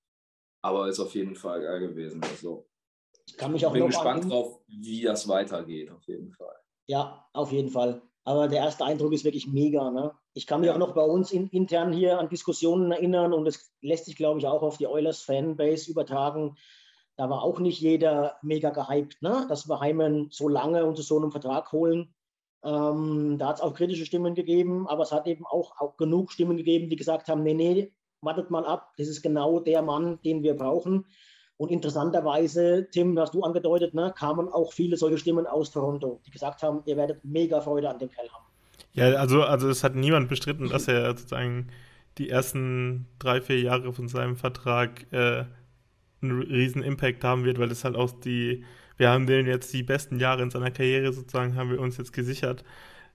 aber 0.61 0.89
ist 0.89 0.99
auf 0.99 1.15
jeden 1.15 1.35
Fall 1.35 1.61
geil 1.61 1.79
gewesen. 1.79 2.21
Also, 2.23 2.69
ich 3.25 3.37
kann 3.37 3.53
mich 3.53 3.65
auch 3.65 3.71
bin 3.71 3.85
gespannt 3.85 4.29
drauf, 4.29 4.61
wie 4.67 5.01
das 5.01 5.27
weitergeht, 5.29 5.89
auf 5.91 6.03
jeden 6.07 6.31
Fall. 6.33 6.62
Ja, 6.87 7.25
auf 7.33 7.51
jeden 7.51 7.69
Fall. 7.69 8.01
Aber 8.25 8.47
der 8.47 8.59
erste 8.59 8.85
Eindruck 8.85 9.13
ist 9.13 9.25
wirklich 9.25 9.47
mega. 9.47 9.91
Ne? 9.91 10.13
Ich 10.33 10.47
kann 10.47 10.61
mich 10.61 10.69
auch 10.69 10.77
noch 10.77 10.93
bei 10.93 11.03
uns 11.03 11.31
in, 11.31 11.49
intern 11.49 11.91
hier 11.91 12.19
an 12.19 12.29
Diskussionen 12.29 12.91
erinnern 12.91 13.33
und 13.33 13.47
es 13.47 13.73
lässt 13.81 14.05
sich, 14.05 14.15
glaube 14.15 14.39
ich, 14.39 14.47
auch 14.47 14.63
auf 14.63 14.77
die 14.77 14.87
Oilers-Fanbase 14.87 15.91
übertragen. 15.91 16.55
Da 17.15 17.29
war 17.29 17.43
auch 17.43 17.59
nicht 17.59 17.79
jeder 17.79 18.37
mega 18.41 18.69
gehypt, 18.69 19.21
ne? 19.21 19.45
dass 19.49 19.67
wir 19.67 19.79
Heimen 19.79 20.29
so 20.31 20.47
lange 20.47 20.85
unter 20.85 21.03
so 21.03 21.17
einem 21.17 21.31
Vertrag 21.31 21.71
holen. 21.71 22.13
Ähm, 22.63 23.37
da 23.37 23.49
hat 23.49 23.57
es 23.57 23.61
auch 23.61 23.73
kritische 23.73 24.05
Stimmen 24.05 24.35
gegeben, 24.35 24.87
aber 24.87 25.03
es 25.03 25.11
hat 25.11 25.27
eben 25.27 25.45
auch, 25.45 25.79
auch 25.79 25.97
genug 25.97 26.31
Stimmen 26.31 26.55
gegeben, 26.55 26.89
die 26.89 26.95
gesagt 26.95 27.27
haben, 27.27 27.43
nee, 27.43 27.53
nee, 27.53 27.93
wartet 28.21 28.49
mal 28.49 28.65
ab, 28.65 28.93
das 28.97 29.09
ist 29.09 29.21
genau 29.21 29.59
der 29.59 29.81
Mann, 29.81 30.19
den 30.23 30.43
wir 30.43 30.55
brauchen. 30.55 31.05
Und 31.57 31.69
interessanterweise, 31.69 32.87
Tim, 32.91 33.17
hast 33.19 33.33
du 33.33 33.43
angedeutet, 33.43 33.93
ne, 33.93 34.13
kamen 34.17 34.49
auch 34.49 34.73
viele 34.73 34.97
solche 34.97 35.17
Stimmen 35.17 35.45
aus 35.45 35.71
Toronto, 35.71 36.19
die 36.25 36.31
gesagt 36.31 36.63
haben, 36.63 36.81
ihr 36.85 36.97
werdet 36.97 37.23
mega 37.23 37.61
Freude 37.61 37.89
an 37.89 37.99
dem 37.99 38.09
Kerl 38.09 38.27
haben. 38.29 38.45
Ja, 38.93 39.05
also, 39.19 39.43
also 39.43 39.69
es 39.69 39.83
hat 39.83 39.95
niemand 39.95 40.29
bestritten, 40.29 40.69
dass 40.69 40.87
er 40.87 41.07
sozusagen 41.07 41.67
die 42.17 42.29
ersten 42.29 43.07
drei, 43.19 43.41
vier 43.41 43.59
Jahre 43.59 43.91
von 43.93 44.07
seinem 44.07 44.35
Vertrag 44.35 45.11
äh, 45.11 45.45
einen 46.21 46.41
riesen 46.41 46.83
Impact 46.83 47.23
haben 47.23 47.43
wird, 47.43 47.59
weil 47.59 47.71
es 47.71 47.83
halt 47.83 47.95
auch 47.95 48.11
die, 48.11 48.63
wir 48.97 49.09
haben 49.09 49.25
den 49.25 49.47
jetzt 49.47 49.73
die 49.73 49.83
besten 49.83 50.19
Jahre 50.19 50.43
in 50.43 50.51
seiner 50.51 50.71
Karriere 50.71 51.11
sozusagen, 51.11 51.55
haben 51.55 51.71
wir 51.71 51.79
uns 51.79 51.97
jetzt 51.97 52.13
gesichert. 52.13 52.63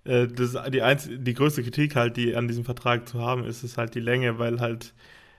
Äh, 0.04 0.26
das, 0.26 0.56
die, 0.70 0.82
einz 0.82 1.08
die 1.10 1.34
größte 1.34 1.62
Kritik 1.62 1.96
halt, 1.96 2.16
die 2.16 2.34
an 2.34 2.48
diesem 2.48 2.64
Vertrag 2.64 3.08
zu 3.08 3.20
haben, 3.20 3.44
ist, 3.44 3.62
ist 3.62 3.78
halt 3.78 3.94
die 3.94 4.00
Länge, 4.00 4.38
weil 4.38 4.60
halt 4.60 4.94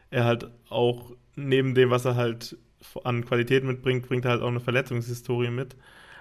er 0.09 0.25
halt 0.25 0.49
auch 0.69 1.11
neben 1.35 1.75
dem, 1.75 1.89
was 1.89 2.05
er 2.05 2.15
halt 2.15 2.57
an 3.03 3.25
Qualität 3.25 3.63
mitbringt, 3.63 4.07
bringt 4.07 4.25
er 4.25 4.31
halt 4.31 4.41
auch 4.41 4.47
eine 4.47 4.59
Verletzungshistorie 4.59 5.49
mit. 5.49 5.75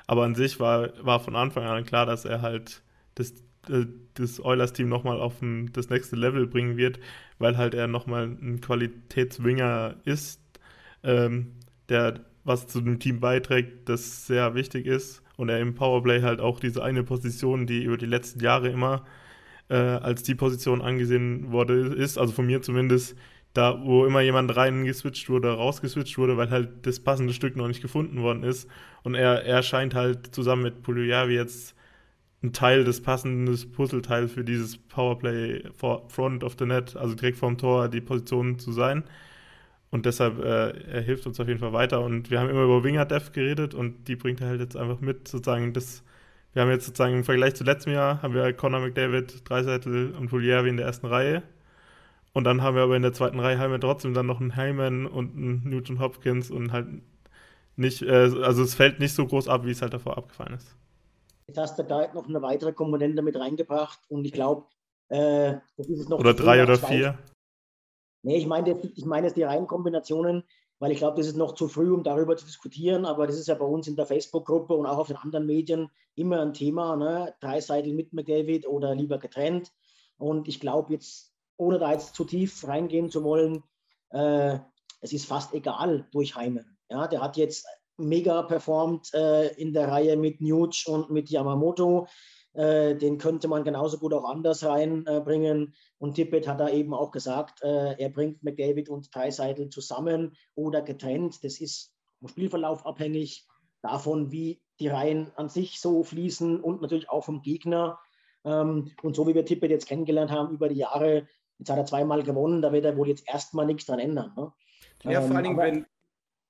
Aber 0.06 0.24
an 0.24 0.34
sich 0.34 0.58
war, 0.60 0.90
war 1.04 1.20
von 1.20 1.36
Anfang 1.36 1.64
an 1.64 1.84
klar, 1.84 2.06
dass 2.06 2.24
er 2.24 2.42
halt 2.42 2.82
das, 3.14 3.32
äh, 3.68 3.86
das 4.14 4.42
Oilers-Team 4.44 4.88
nochmal 4.88 5.20
auf 5.20 5.42
ein, 5.42 5.70
das 5.72 5.90
nächste 5.90 6.16
Level 6.16 6.46
bringen 6.46 6.76
wird, 6.76 6.98
weil 7.38 7.56
halt 7.56 7.74
er 7.74 7.86
nochmal 7.86 8.24
ein 8.24 8.60
Qualitätswinger 8.60 9.96
ist, 10.04 10.40
ähm, 11.02 11.52
der 11.88 12.20
was 12.44 12.66
zu 12.66 12.80
dem 12.80 12.98
Team 12.98 13.20
beiträgt, 13.20 13.88
das 13.88 14.26
sehr 14.26 14.54
wichtig 14.54 14.86
ist. 14.86 15.22
Und 15.36 15.50
er 15.50 15.60
im 15.60 15.74
Powerplay 15.74 16.22
halt 16.22 16.40
auch 16.40 16.58
diese 16.58 16.82
eine 16.82 17.04
Position, 17.04 17.66
die 17.66 17.84
über 17.84 17.98
die 17.98 18.06
letzten 18.06 18.40
Jahre 18.40 18.68
immer 18.68 19.04
äh, 19.68 19.76
als 19.76 20.22
die 20.22 20.34
Position 20.34 20.80
angesehen 20.80 21.52
wurde, 21.52 21.94
ist, 21.94 22.18
also 22.18 22.32
von 22.32 22.46
mir 22.46 22.62
zumindest, 22.62 23.16
da 23.54 23.80
wo 23.84 24.06
immer 24.06 24.20
jemand 24.20 24.54
reingeswitcht 24.56 25.28
wurde, 25.30 25.50
rausgeswitcht 25.52 26.18
wurde, 26.18 26.36
weil 26.36 26.50
halt 26.50 26.86
das 26.86 27.00
passende 27.00 27.32
Stück 27.32 27.56
noch 27.56 27.68
nicht 27.68 27.82
gefunden 27.82 28.22
worden 28.22 28.42
ist. 28.42 28.68
Und 29.02 29.14
er, 29.14 29.44
er 29.44 29.62
scheint 29.62 29.94
halt 29.94 30.34
zusammen 30.34 30.62
mit 30.62 30.82
Puliavi 30.82 31.34
jetzt 31.34 31.74
ein 32.42 32.52
Teil 32.52 32.84
des 32.84 33.02
passenden 33.02 33.72
Puzzleteil 33.72 34.28
für 34.28 34.44
dieses 34.44 34.76
Powerplay 34.76 35.64
Front 35.76 36.44
of 36.44 36.56
the 36.58 36.66
Net, 36.66 36.96
also 36.96 37.14
direkt 37.14 37.38
vorm 37.38 37.58
Tor, 37.58 37.88
die 37.88 38.00
Position 38.00 38.58
zu 38.58 38.72
sein. 38.72 39.04
Und 39.90 40.06
deshalb, 40.06 40.38
äh, 40.44 40.70
er 40.70 41.00
hilft 41.00 41.26
uns 41.26 41.40
auf 41.40 41.48
jeden 41.48 41.60
Fall 41.60 41.72
weiter. 41.72 42.00
Und 42.02 42.30
wir 42.30 42.40
haben 42.40 42.50
immer 42.50 42.64
über 42.64 42.84
Winger 42.84 43.06
Def 43.06 43.32
geredet 43.32 43.74
und 43.74 44.06
die 44.08 44.16
bringt 44.16 44.40
er 44.40 44.48
halt 44.48 44.60
jetzt 44.60 44.76
einfach 44.76 45.00
mit, 45.00 45.28
sozusagen 45.28 45.72
das. 45.72 46.04
Wir 46.52 46.62
haben 46.62 46.70
jetzt 46.70 46.86
sozusagen 46.86 47.14
im 47.14 47.24
Vergleich 47.24 47.54
zu 47.54 47.64
letztem 47.64 47.92
Jahr 47.92 48.22
haben 48.22 48.34
wir 48.34 48.52
Conor 48.52 48.80
McDavid, 48.80 49.48
Dreiseitel 49.48 50.12
und 50.12 50.28
Pulieri 50.28 50.68
in 50.68 50.76
der 50.76 50.86
ersten 50.86 51.06
Reihe. 51.06 51.42
Und 52.32 52.44
dann 52.44 52.62
haben 52.62 52.76
wir 52.76 52.82
aber 52.82 52.96
in 52.96 53.02
der 53.02 53.12
zweiten 53.12 53.40
Reihe 53.40 53.58
haben 53.58 53.72
wir 53.72 53.80
trotzdem 53.80 54.14
dann 54.14 54.26
noch 54.26 54.40
einen 54.40 54.54
Heyman 54.54 55.06
und 55.06 55.36
einen 55.36 55.68
Newton 55.68 56.00
Hopkins 56.00 56.50
und 56.50 56.72
halt 56.72 56.86
nicht, 57.76 58.02
äh, 58.02 58.30
also 58.42 58.62
es 58.62 58.74
fällt 58.74 59.00
nicht 59.00 59.14
so 59.14 59.26
groß 59.26 59.48
ab, 59.48 59.64
wie 59.64 59.70
es 59.70 59.82
halt 59.82 59.94
davor 59.94 60.18
abgefallen 60.18 60.54
ist. 60.54 60.76
Jetzt 61.46 61.58
hast 61.58 61.78
du 61.78 61.84
da 61.84 62.12
noch 62.12 62.28
eine 62.28 62.42
weitere 62.42 62.72
Komponente 62.72 63.22
mit 63.22 63.36
reingebracht 63.36 64.00
und 64.08 64.24
ich 64.24 64.32
glaube, 64.32 64.66
äh, 65.08 65.54
das 65.76 65.86
ist 65.86 66.00
es 66.00 66.08
noch. 66.08 66.18
Oder 66.18 66.34
drei 66.34 66.62
oder 66.62 66.76
vier. 66.76 67.18
Nee, 68.22 68.36
ich 68.36 68.46
meine 68.46 68.78
ich 68.94 69.04
meine 69.06 69.28
jetzt 69.28 69.36
die 69.36 69.44
reinen 69.44 69.66
Kombinationen, 69.66 70.44
weil 70.78 70.92
ich 70.92 70.98
glaube, 70.98 71.16
das 71.16 71.26
ist 71.26 71.36
noch 71.36 71.54
zu 71.54 71.68
früh, 71.68 71.92
um 71.92 72.02
darüber 72.02 72.36
zu 72.36 72.44
diskutieren, 72.44 73.06
aber 73.06 73.26
das 73.26 73.38
ist 73.38 73.48
ja 73.48 73.54
bei 73.54 73.64
uns 73.64 73.88
in 73.88 73.96
der 73.96 74.06
Facebook-Gruppe 74.06 74.74
und 74.74 74.86
auch 74.86 74.98
auf 74.98 75.08
den 75.08 75.16
anderen 75.16 75.46
Medien 75.46 75.90
immer 76.14 76.40
ein 76.40 76.52
Thema, 76.52 76.96
ne? 76.96 77.34
drei 77.40 77.60
Seiten 77.60 77.94
mit 77.96 78.12
McDavid 78.12 78.66
oder 78.66 78.94
lieber 78.94 79.18
getrennt. 79.18 79.72
Und 80.18 80.48
ich 80.48 80.60
glaube 80.60 80.92
jetzt, 80.92 81.32
ohne 81.58 81.78
da 81.78 81.92
jetzt 81.92 82.14
zu 82.14 82.24
tief 82.24 82.66
reingehen 82.66 83.10
zu 83.10 83.22
wollen, 83.22 83.62
äh, 84.10 84.58
es 85.00 85.12
ist 85.12 85.26
fast 85.26 85.54
egal 85.54 86.08
durch 86.12 86.34
Heime. 86.34 86.64
Ja, 86.88 87.06
der 87.06 87.20
hat 87.20 87.36
jetzt 87.36 87.66
mega 87.98 88.42
performt 88.42 89.12
äh, 89.12 89.48
in 89.54 89.72
der 89.72 89.88
Reihe 89.88 90.16
mit 90.16 90.40
Nuge 90.40 90.84
und 90.86 91.10
mit 91.10 91.28
Yamamoto. 91.28 92.06
Äh, 92.54 92.96
den 92.96 93.18
könnte 93.18 93.46
man 93.46 93.62
genauso 93.62 93.98
gut 93.98 94.14
auch 94.14 94.24
anders 94.24 94.64
reinbringen. 94.64 95.74
und 95.98 96.14
Tippett 96.14 96.48
hat 96.48 96.60
da 96.60 96.68
eben 96.68 96.94
auch 96.94 97.10
gesagt, 97.10 97.62
äh, 97.62 97.94
er 98.00 98.08
bringt 98.08 98.42
McDavid 98.42 98.88
und 98.88 99.14
Dreiseitel 99.14 99.68
zusammen 99.68 100.34
oder 100.54 100.82
getrennt. 100.82 101.44
Das 101.44 101.60
ist 101.60 101.92
vom 102.18 102.28
Spielverlauf 102.28 102.86
abhängig 102.86 103.46
davon, 103.82 104.32
wie 104.32 104.60
die 104.80 104.88
Reihen 104.88 105.30
an 105.36 105.48
sich 105.48 105.80
so 105.80 106.02
fließen 106.02 106.60
und 106.60 106.80
natürlich 106.80 107.10
auch 107.10 107.24
vom 107.24 107.42
Gegner. 107.42 107.98
Ähm, 108.44 108.92
und 109.02 109.14
so 109.14 109.26
wie 109.26 109.34
wir 109.34 109.44
Tippett 109.44 109.70
jetzt 109.70 109.86
kennengelernt 109.86 110.30
haben 110.30 110.54
über 110.54 110.68
die 110.68 110.76
Jahre, 110.76 111.28
jetzt 111.58 111.70
hat 111.70 111.78
er 111.78 111.86
zweimal 111.86 112.22
gewonnen, 112.22 112.62
da 112.62 112.72
wird 112.72 112.84
er 112.84 112.96
wohl 112.96 113.08
jetzt 113.08 113.28
erstmal 113.28 113.66
nichts 113.66 113.86
dran 113.86 113.98
ändern. 113.98 114.32
Ne? 114.36 114.52
Ja, 115.04 115.20
vor 115.20 115.36
allen 115.36 115.44
Dingen, 115.44 115.58
wenn, 115.58 115.86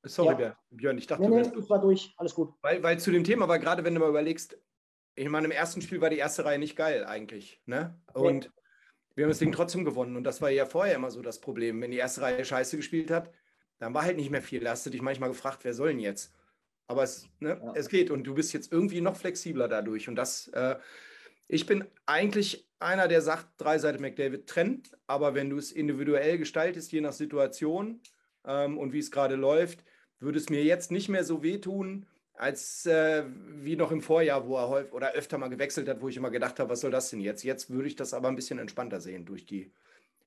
Sorry, 0.04 0.42
ja. 0.42 0.56
Björn, 0.70 0.98
ich 0.98 1.06
dachte, 1.06 1.28
nee, 1.28 1.42
nee, 1.42 1.58
ich 1.58 1.70
war 1.70 1.80
durch, 1.80 2.14
alles 2.16 2.34
gut. 2.34 2.54
Weil, 2.62 2.82
weil 2.82 2.98
zu 3.00 3.10
dem 3.10 3.24
Thema 3.24 3.48
war, 3.48 3.58
gerade 3.58 3.84
wenn 3.84 3.94
du 3.94 4.00
mal 4.00 4.08
überlegst, 4.08 4.58
ich 5.14 5.28
meine, 5.28 5.46
im 5.46 5.50
ersten 5.50 5.82
Spiel 5.82 6.00
war 6.00 6.10
die 6.10 6.18
erste 6.18 6.44
Reihe 6.44 6.58
nicht 6.58 6.76
geil 6.76 7.04
eigentlich. 7.04 7.60
Ne? 7.66 8.00
Und 8.14 8.44
ja. 8.44 8.50
wir 9.16 9.24
haben 9.24 9.30
das 9.30 9.40
Ding 9.40 9.50
trotzdem 9.50 9.84
gewonnen. 9.84 10.16
Und 10.16 10.22
das 10.22 10.40
war 10.40 10.50
ja 10.50 10.64
vorher 10.64 10.94
immer 10.94 11.10
so 11.10 11.22
das 11.22 11.40
Problem. 11.40 11.80
Wenn 11.80 11.90
die 11.90 11.96
erste 11.96 12.20
Reihe 12.20 12.44
scheiße 12.44 12.76
gespielt 12.76 13.10
hat, 13.10 13.32
dann 13.78 13.94
war 13.94 14.04
halt 14.04 14.16
nicht 14.16 14.30
mehr 14.30 14.42
viel. 14.42 14.60
Da 14.60 14.70
hast 14.70 14.86
du 14.86 14.90
dich 14.90 15.02
manchmal 15.02 15.30
gefragt, 15.30 15.64
wer 15.64 15.74
soll 15.74 15.88
denn 15.88 15.98
jetzt? 15.98 16.32
Aber 16.86 17.02
es, 17.02 17.28
ne, 17.40 17.60
ja. 17.62 17.72
es 17.74 17.88
geht 17.88 18.10
und 18.10 18.24
du 18.24 18.34
bist 18.34 18.52
jetzt 18.52 18.72
irgendwie 18.72 19.00
noch 19.00 19.16
flexibler 19.16 19.66
dadurch. 19.66 20.08
Und 20.08 20.14
das, 20.14 20.48
äh, 20.48 20.76
ich 21.48 21.66
bin 21.66 21.84
eigentlich 22.06 22.67
einer, 22.80 23.08
der 23.08 23.22
sagt, 23.22 23.48
drei 23.58 23.78
Seiten 23.78 24.02
McDavid 24.02 24.46
trennt, 24.46 24.96
aber 25.06 25.34
wenn 25.34 25.50
du 25.50 25.56
es 25.58 25.72
individuell 25.72 26.38
gestaltest, 26.38 26.92
je 26.92 27.00
nach 27.00 27.12
Situation, 27.12 28.00
ähm, 28.44 28.78
und 28.78 28.92
wie 28.92 28.98
es 28.98 29.10
gerade 29.10 29.36
läuft, 29.36 29.84
würde 30.20 30.38
es 30.38 30.48
mir 30.48 30.64
jetzt 30.64 30.90
nicht 30.90 31.08
mehr 31.08 31.24
so 31.24 31.42
wehtun, 31.42 32.06
als 32.34 32.86
äh, 32.86 33.24
wie 33.26 33.76
noch 33.76 33.90
im 33.90 34.00
Vorjahr, 34.00 34.46
wo 34.46 34.56
er 34.56 34.68
häufig 34.68 34.92
oder 34.92 35.12
öfter 35.12 35.38
mal 35.38 35.48
gewechselt 35.48 35.88
hat, 35.88 36.00
wo 36.00 36.08
ich 36.08 36.16
immer 36.16 36.30
gedacht 36.30 36.58
habe, 36.60 36.70
was 36.70 36.80
soll 36.80 36.92
das 36.92 37.10
denn 37.10 37.20
jetzt? 37.20 37.42
Jetzt 37.42 37.70
würde 37.70 37.88
ich 37.88 37.96
das 37.96 38.14
aber 38.14 38.28
ein 38.28 38.36
bisschen 38.36 38.60
entspannter 38.60 39.00
sehen 39.00 39.24
durch 39.24 39.44
die 39.44 39.72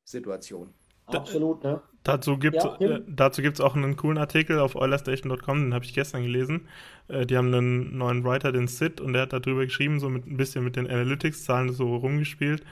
Situation. 0.03 0.73
Absolut, 1.07 1.63
ne? 1.63 1.81
Dazu 2.03 2.37
gibt 2.37 2.57
es 2.57 2.63
ja, 2.63 2.79
äh, 2.79 3.01
dazu 3.07 3.43
gibt's 3.43 3.61
auch 3.61 3.75
einen 3.75 3.95
coolen 3.95 4.17
Artikel 4.17 4.57
auf 4.57 4.75
oilerstation.com, 4.75 5.65
den 5.65 5.73
habe 5.73 5.85
ich 5.85 5.93
gestern 5.93 6.23
gelesen. 6.23 6.67
Äh, 7.07 7.27
die 7.27 7.37
haben 7.37 7.53
einen 7.53 7.97
neuen 7.97 8.23
Writer, 8.23 8.51
den 8.51 8.67
Sid, 8.67 8.99
und 8.99 9.13
der 9.13 9.23
hat 9.23 9.33
darüber 9.33 9.65
geschrieben, 9.65 9.99
so 9.99 10.09
mit 10.09 10.25
ein 10.25 10.37
bisschen 10.37 10.63
mit 10.63 10.75
den 10.75 10.89
Analytics-Zahlen 10.89 11.71
so 11.71 11.95
rumgespielt 11.95 12.63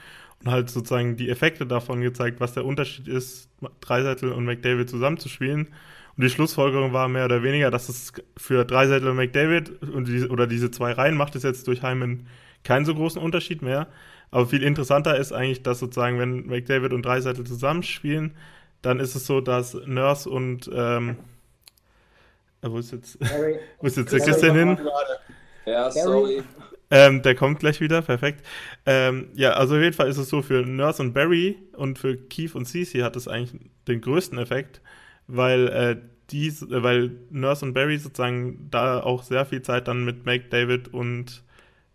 und 0.42 0.50
halt 0.50 0.68
sozusagen 0.68 1.16
die 1.16 1.28
Effekte 1.28 1.64
davon 1.66 2.00
gezeigt, 2.00 2.40
was 2.40 2.54
der 2.54 2.64
Unterschied 2.64 3.06
ist, 3.06 3.48
Dreiseitel 3.80 4.32
und 4.32 4.44
McDavid 4.44 4.90
zusammenzuspielen. 4.90 5.68
Und 6.16 6.24
die 6.24 6.30
Schlussfolgerung 6.30 6.92
war 6.92 7.08
mehr 7.08 7.26
oder 7.26 7.42
weniger, 7.42 7.70
dass 7.70 7.88
es 7.88 8.12
für 8.36 8.64
Dreiseitel 8.64 9.08
und 9.08 9.16
McDavid 9.16 9.82
und 9.82 10.08
die, 10.08 10.26
oder 10.28 10.46
diese 10.46 10.70
zwei 10.72 10.92
Reihen 10.92 11.16
macht 11.16 11.36
es 11.36 11.44
jetzt 11.44 11.68
durch 11.68 11.82
Hyman 11.82 12.26
keinen 12.64 12.84
so 12.84 12.94
großen 12.94 13.20
Unterschied 13.20 13.62
mehr. 13.62 13.86
Aber 14.30 14.46
viel 14.46 14.62
interessanter 14.62 15.16
ist 15.16 15.32
eigentlich, 15.32 15.62
dass 15.62 15.80
sozusagen, 15.80 16.18
wenn 16.18 16.46
McDavid 16.46 16.92
und 16.92 17.04
Dreiseitel 17.04 17.44
zusammenspielen, 17.44 18.36
dann 18.82 19.00
ist 19.00 19.14
es 19.14 19.26
so, 19.26 19.40
dass 19.40 19.74
Nurse 19.86 20.28
und 20.30 20.70
ähm, 20.72 21.16
äh, 22.62 22.70
wo 22.70 22.78
ist 22.78 22.92
jetzt, 22.92 23.18
wo 23.80 23.86
ist 23.86 23.96
jetzt 23.96 24.12
der 24.12 24.20
Christian 24.20 24.56
hin? 24.56 24.78
Ja, 25.66 25.90
sorry. 25.90 26.42
Ähm, 26.92 27.22
der 27.22 27.36
kommt 27.36 27.60
gleich 27.60 27.80
wieder, 27.80 28.02
perfekt. 28.02 28.44
Ähm, 28.84 29.28
ja, 29.34 29.52
also 29.52 29.76
auf 29.76 29.80
jeden 29.80 29.94
Fall 29.94 30.08
ist 30.08 30.16
es 30.16 30.28
so, 30.28 30.42
für 30.42 30.62
Nurse 30.62 31.00
und 31.00 31.12
Barry 31.12 31.56
und 31.76 31.98
für 31.98 32.16
Keith 32.16 32.54
und 32.54 32.66
Cece 32.66 33.02
hat 33.02 33.14
es 33.14 33.28
eigentlich 33.28 33.60
den 33.86 34.00
größten 34.00 34.38
Effekt, 34.38 34.80
weil, 35.28 35.68
äh, 35.68 35.96
dies, 36.30 36.62
äh, 36.62 36.82
weil 36.82 37.12
Nurse 37.30 37.64
und 37.64 37.74
Barry 37.74 37.96
sozusagen 37.98 38.68
da 38.70 39.00
auch 39.00 39.22
sehr 39.22 39.46
viel 39.46 39.62
Zeit 39.62 39.86
dann 39.86 40.04
mit 40.04 40.26
Make 40.26 40.48
David 40.50 40.92
und 40.92 41.44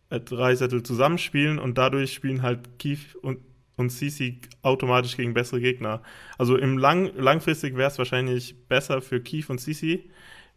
äh, 0.09 0.19
Dreisettel 0.19 0.83
zusammenspielen 0.83 1.59
und 1.59 1.77
dadurch 1.77 2.13
spielen 2.13 2.41
halt 2.41 2.79
Keith 2.79 3.15
und, 3.21 3.39
und 3.77 3.89
Cece 3.89 4.39
automatisch 4.61 5.17
gegen 5.17 5.33
bessere 5.33 5.61
Gegner. 5.61 6.01
Also 6.37 6.57
im 6.57 6.77
lang, 6.77 7.11
langfristig 7.15 7.75
wäre 7.75 7.89
es 7.89 7.97
wahrscheinlich 7.97 8.67
besser 8.67 9.01
für 9.01 9.21
Keith 9.21 9.49
und 9.49 9.59
Cece, 9.59 9.99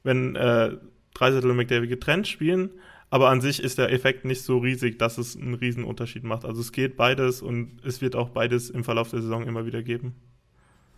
wenn 0.03 0.37
äh, 0.37 0.77
Dreisettel 1.15 1.51
und 1.51 1.57
McDavid 1.57 1.89
getrennt 1.89 2.29
spielen, 2.29 2.71
aber 3.11 3.31
an 3.31 3.41
sich 3.41 3.63
ist 3.63 3.79
der 3.79 3.91
Effekt 3.91 4.25
nicht 4.25 4.43
so 4.43 4.59
riesig, 4.59 4.99
dass 4.99 5.19
es 5.19 5.37
einen 5.37 5.55
riesen 5.55 5.85
Unterschied 5.85 6.25
macht. 6.25 6.45
Also 6.45 6.61
es 6.61 6.73
geht 6.73 6.97
beides 6.97 7.41
und 7.41 7.81
es 7.85 8.03
wird 8.03 8.17
auch 8.17 8.29
beides 8.29 8.69
im 8.69 8.85
Verlauf 8.85 9.11
der 9.11 9.23
Saison 9.23 9.47
immer 9.47 9.65
wieder 9.65 9.83
geben. 9.83 10.15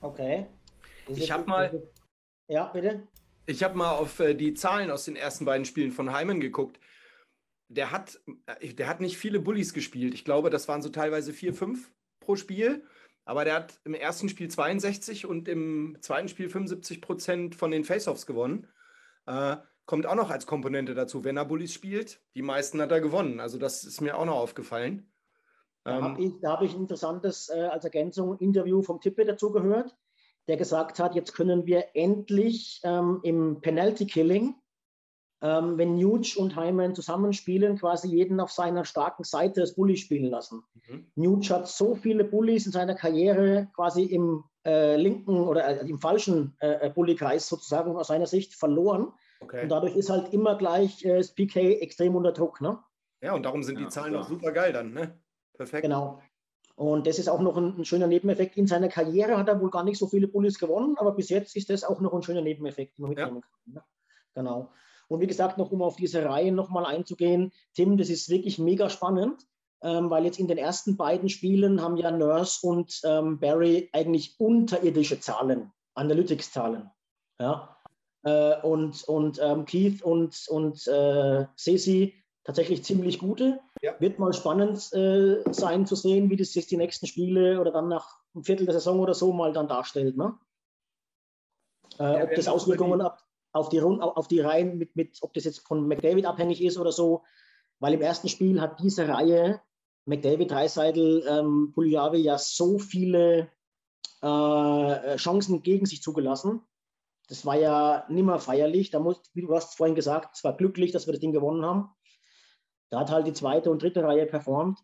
Okay. 0.00 0.46
Ich 1.08 1.30
habe 1.30 1.48
mal. 1.48 1.82
Ja, 2.48 2.64
bitte. 2.64 3.06
Ich 3.46 3.62
habe 3.62 3.76
mal 3.76 3.92
auf 3.92 4.18
äh, 4.20 4.34
die 4.34 4.54
Zahlen 4.54 4.90
aus 4.90 5.04
den 5.04 5.16
ersten 5.16 5.44
beiden 5.44 5.64
Spielen 5.64 5.92
von 5.92 6.12
Heimen 6.12 6.40
geguckt. 6.40 6.80
Der 7.70 7.90
hat, 7.90 8.20
äh, 8.46 8.74
der 8.74 8.88
hat 8.88 9.00
nicht 9.00 9.16
viele 9.16 9.40
Bullies 9.40 9.72
gespielt. 9.72 10.12
Ich 10.12 10.24
glaube, 10.24 10.50
das 10.50 10.68
waren 10.68 10.82
so 10.82 10.90
teilweise 10.90 11.32
vier, 11.32 11.54
fünf 11.54 11.90
pro 12.20 12.36
Spiel. 12.36 12.84
Aber 13.24 13.44
der 13.44 13.54
hat 13.54 13.80
im 13.84 13.94
ersten 13.94 14.28
Spiel 14.28 14.48
62 14.48 15.26
und 15.26 15.48
im 15.48 15.96
zweiten 16.00 16.28
Spiel 16.28 16.50
75 16.50 17.00
Prozent 17.00 17.54
von 17.54 17.70
den 17.70 17.84
Faceoffs 17.84 18.26
gewonnen. 18.26 18.66
Äh, 19.26 19.56
kommt 19.86 20.06
auch 20.06 20.14
noch 20.14 20.30
als 20.30 20.46
Komponente 20.46 20.94
dazu, 20.94 21.24
wenn 21.24 21.36
er 21.36 21.44
Bullies 21.44 21.72
spielt. 21.72 22.20
Die 22.34 22.42
meisten 22.42 22.80
hat 22.80 22.92
er 22.92 23.00
gewonnen. 23.00 23.40
Also 23.40 23.58
das 23.58 23.84
ist 23.84 24.00
mir 24.00 24.18
auch 24.18 24.24
noch 24.24 24.36
aufgefallen. 24.36 25.10
Da 25.84 25.96
ähm, 25.96 26.04
habe 26.04 26.22
ich, 26.22 26.32
hab 26.44 26.62
ich 26.62 26.74
ein 26.74 26.80
interessantes 26.82 27.48
äh, 27.48 27.62
als 27.62 27.84
Ergänzung 27.84 28.38
Interview 28.38 28.82
vom 28.82 29.00
Tippe 29.00 29.24
dazu 29.24 29.50
gehört, 29.50 29.96
der 30.48 30.56
gesagt 30.56 30.98
hat, 30.98 31.14
jetzt 31.14 31.32
können 31.32 31.66
wir 31.66 31.84
endlich 31.94 32.80
ähm, 32.84 33.20
im 33.22 33.60
Penalty 33.60 34.06
Killing, 34.06 34.54
ähm, 35.42 35.78
wenn 35.78 35.96
Nuge 35.96 36.34
und 36.38 36.56
Hyman 36.56 36.94
zusammenspielen, 36.94 37.78
quasi 37.78 38.08
jeden 38.08 38.40
auf 38.40 38.50
seiner 38.50 38.84
starken 38.84 39.24
Seite 39.24 39.60
das 39.60 39.74
Bully 39.74 39.96
spielen 39.96 40.30
lassen. 40.30 40.62
Mhm. 40.88 41.06
Nuge 41.14 41.48
hat 41.50 41.68
so 41.68 41.94
viele 41.94 42.24
Bullies 42.24 42.66
in 42.66 42.72
seiner 42.72 42.94
Karriere 42.94 43.68
quasi 43.74 44.04
im 44.04 44.44
äh, 44.66 44.96
linken 44.96 45.40
oder 45.40 45.82
äh, 45.82 45.88
im 45.88 45.98
falschen 45.98 46.54
äh, 46.60 46.90
Bully-Kreis 46.90 47.48
sozusagen 47.48 47.96
aus 47.96 48.08
seiner 48.08 48.26
Sicht 48.26 48.54
verloren 48.54 49.12
Okay. 49.40 49.62
Und 49.62 49.70
dadurch 49.70 49.96
ist 49.96 50.10
halt 50.10 50.32
immer 50.32 50.56
gleich 50.56 51.04
äh, 51.04 51.16
das 51.16 51.32
PK 51.32 51.80
extrem 51.80 52.14
unter 52.14 52.32
Druck. 52.32 52.60
Ne? 52.60 52.78
Ja, 53.22 53.34
und 53.34 53.44
darum 53.44 53.62
sind 53.62 53.78
die 53.78 53.84
ja, 53.84 53.88
Zahlen 53.88 54.14
auch 54.14 54.28
super 54.28 54.52
geil 54.52 54.72
dann. 54.72 54.92
Ne? 54.92 55.18
Perfekt. 55.54 55.82
Genau. 55.82 56.22
Und 56.76 57.06
das 57.06 57.18
ist 57.18 57.28
auch 57.28 57.40
noch 57.40 57.56
ein, 57.56 57.78
ein, 57.78 57.84
schöner 57.84 58.06
Nebeneffekt. 58.06 58.56
In 58.56 58.66
seiner 58.66 58.88
Karriere 58.88 59.36
hat 59.36 59.48
er 59.48 59.60
wohl 59.60 59.70
gar 59.70 59.84
nicht 59.84 59.98
so 59.98 60.06
viele 60.06 60.28
Bullies 60.28 60.58
gewonnen, 60.58 60.96
aber 60.98 61.12
bis 61.12 61.28
jetzt 61.28 61.56
ist 61.56 61.68
das 61.68 61.84
auch 61.84 62.00
noch 62.00 62.14
ein 62.14 62.22
schöner 62.22 62.40
Nebeneffekt, 62.40 62.96
den 62.96 63.02
man 63.02 63.10
mitnehmen 63.10 63.36
ja. 63.36 63.40
kann. 63.40 63.74
Ne? 63.74 63.84
Genau. 64.34 64.72
Und 65.10 65.20
wie 65.20 65.26
gesagt, 65.26 65.58
noch 65.58 65.72
um 65.72 65.82
auf 65.82 65.96
diese 65.96 66.24
Reihe 66.24 66.52
nochmal 66.52 66.86
einzugehen, 66.86 67.52
Tim, 67.74 67.96
das 67.96 68.10
ist 68.10 68.28
wirklich 68.28 68.60
mega 68.60 68.88
spannend, 68.88 69.44
ähm, 69.82 70.08
weil 70.08 70.24
jetzt 70.24 70.38
in 70.38 70.46
den 70.46 70.56
ersten 70.56 70.96
beiden 70.96 71.28
Spielen 71.28 71.82
haben 71.82 71.96
ja 71.96 72.12
Nurse 72.12 72.64
und 72.64 73.00
ähm, 73.04 73.40
Barry 73.40 73.90
eigentlich 73.92 74.38
unterirdische 74.38 75.18
Zahlen, 75.18 75.72
Analytics-Zahlen. 75.94 76.90
Ja? 77.40 77.76
Äh, 78.22 78.60
und 78.62 79.02
und 79.04 79.40
ähm, 79.42 79.64
Keith 79.64 80.00
und, 80.02 80.46
und 80.48 80.86
äh, 80.86 81.46
Ceci 81.56 82.14
tatsächlich 82.44 82.84
ziemlich 82.84 83.18
gute. 83.18 83.58
Ja. 83.82 83.98
Wird 83.98 84.20
mal 84.20 84.32
spannend 84.32 84.92
äh, 84.92 85.42
sein 85.52 85.86
zu 85.86 85.96
sehen, 85.96 86.30
wie 86.30 86.36
das 86.36 86.52
sich 86.52 86.68
die 86.68 86.76
nächsten 86.76 87.08
Spiele 87.08 87.60
oder 87.60 87.72
dann 87.72 87.88
nach 87.88 88.20
einem 88.32 88.44
Viertel 88.44 88.66
der 88.66 88.74
Saison 88.74 89.00
oder 89.00 89.14
so 89.14 89.32
mal 89.32 89.52
dann 89.52 89.66
darstellt. 89.66 90.16
Ne? 90.16 90.38
Äh, 91.98 92.02
ja, 92.18 92.24
ob 92.24 92.34
das 92.36 92.46
Auswirkungen 92.46 93.00
ab, 93.00 93.20
auf 93.52 93.68
die, 93.68 93.80
auf 93.80 94.28
die 94.28 94.40
Reihen 94.40 94.78
mit, 94.78 94.96
mit, 94.96 95.18
ob 95.22 95.34
das 95.34 95.44
jetzt 95.44 95.66
von 95.66 95.86
McDavid 95.86 96.26
abhängig 96.26 96.62
ist 96.62 96.78
oder 96.78 96.92
so, 96.92 97.22
weil 97.78 97.94
im 97.94 98.02
ersten 98.02 98.28
Spiel 98.28 98.60
hat 98.60 98.80
diese 98.80 99.08
Reihe 99.08 99.60
McDavid, 100.06 100.50
Dreiseidel, 100.50 101.24
ähm, 101.28 101.72
Puliave 101.72 102.18
ja 102.18 102.38
so 102.38 102.78
viele 102.78 103.50
äh, 104.22 105.16
Chancen 105.16 105.62
gegen 105.62 105.86
sich 105.86 106.02
zugelassen. 106.02 106.62
Das 107.28 107.46
war 107.46 107.56
ja 107.56 108.04
nimmer 108.08 108.38
feierlich. 108.40 108.90
Da 108.90 108.98
muss, 108.98 109.20
wie 109.34 109.42
du 109.42 109.54
hast 109.54 109.76
vorhin 109.76 109.94
gesagt, 109.94 110.36
es 110.36 110.44
war 110.44 110.56
glücklich, 110.56 110.90
dass 110.90 111.06
wir 111.06 111.12
das 111.12 111.20
Ding 111.20 111.32
gewonnen 111.32 111.64
haben. 111.64 111.90
Da 112.90 113.00
hat 113.00 113.10
halt 113.10 113.26
die 113.26 113.32
zweite 113.32 113.70
und 113.70 113.82
dritte 113.82 114.02
Reihe 114.02 114.26
performt. 114.26 114.80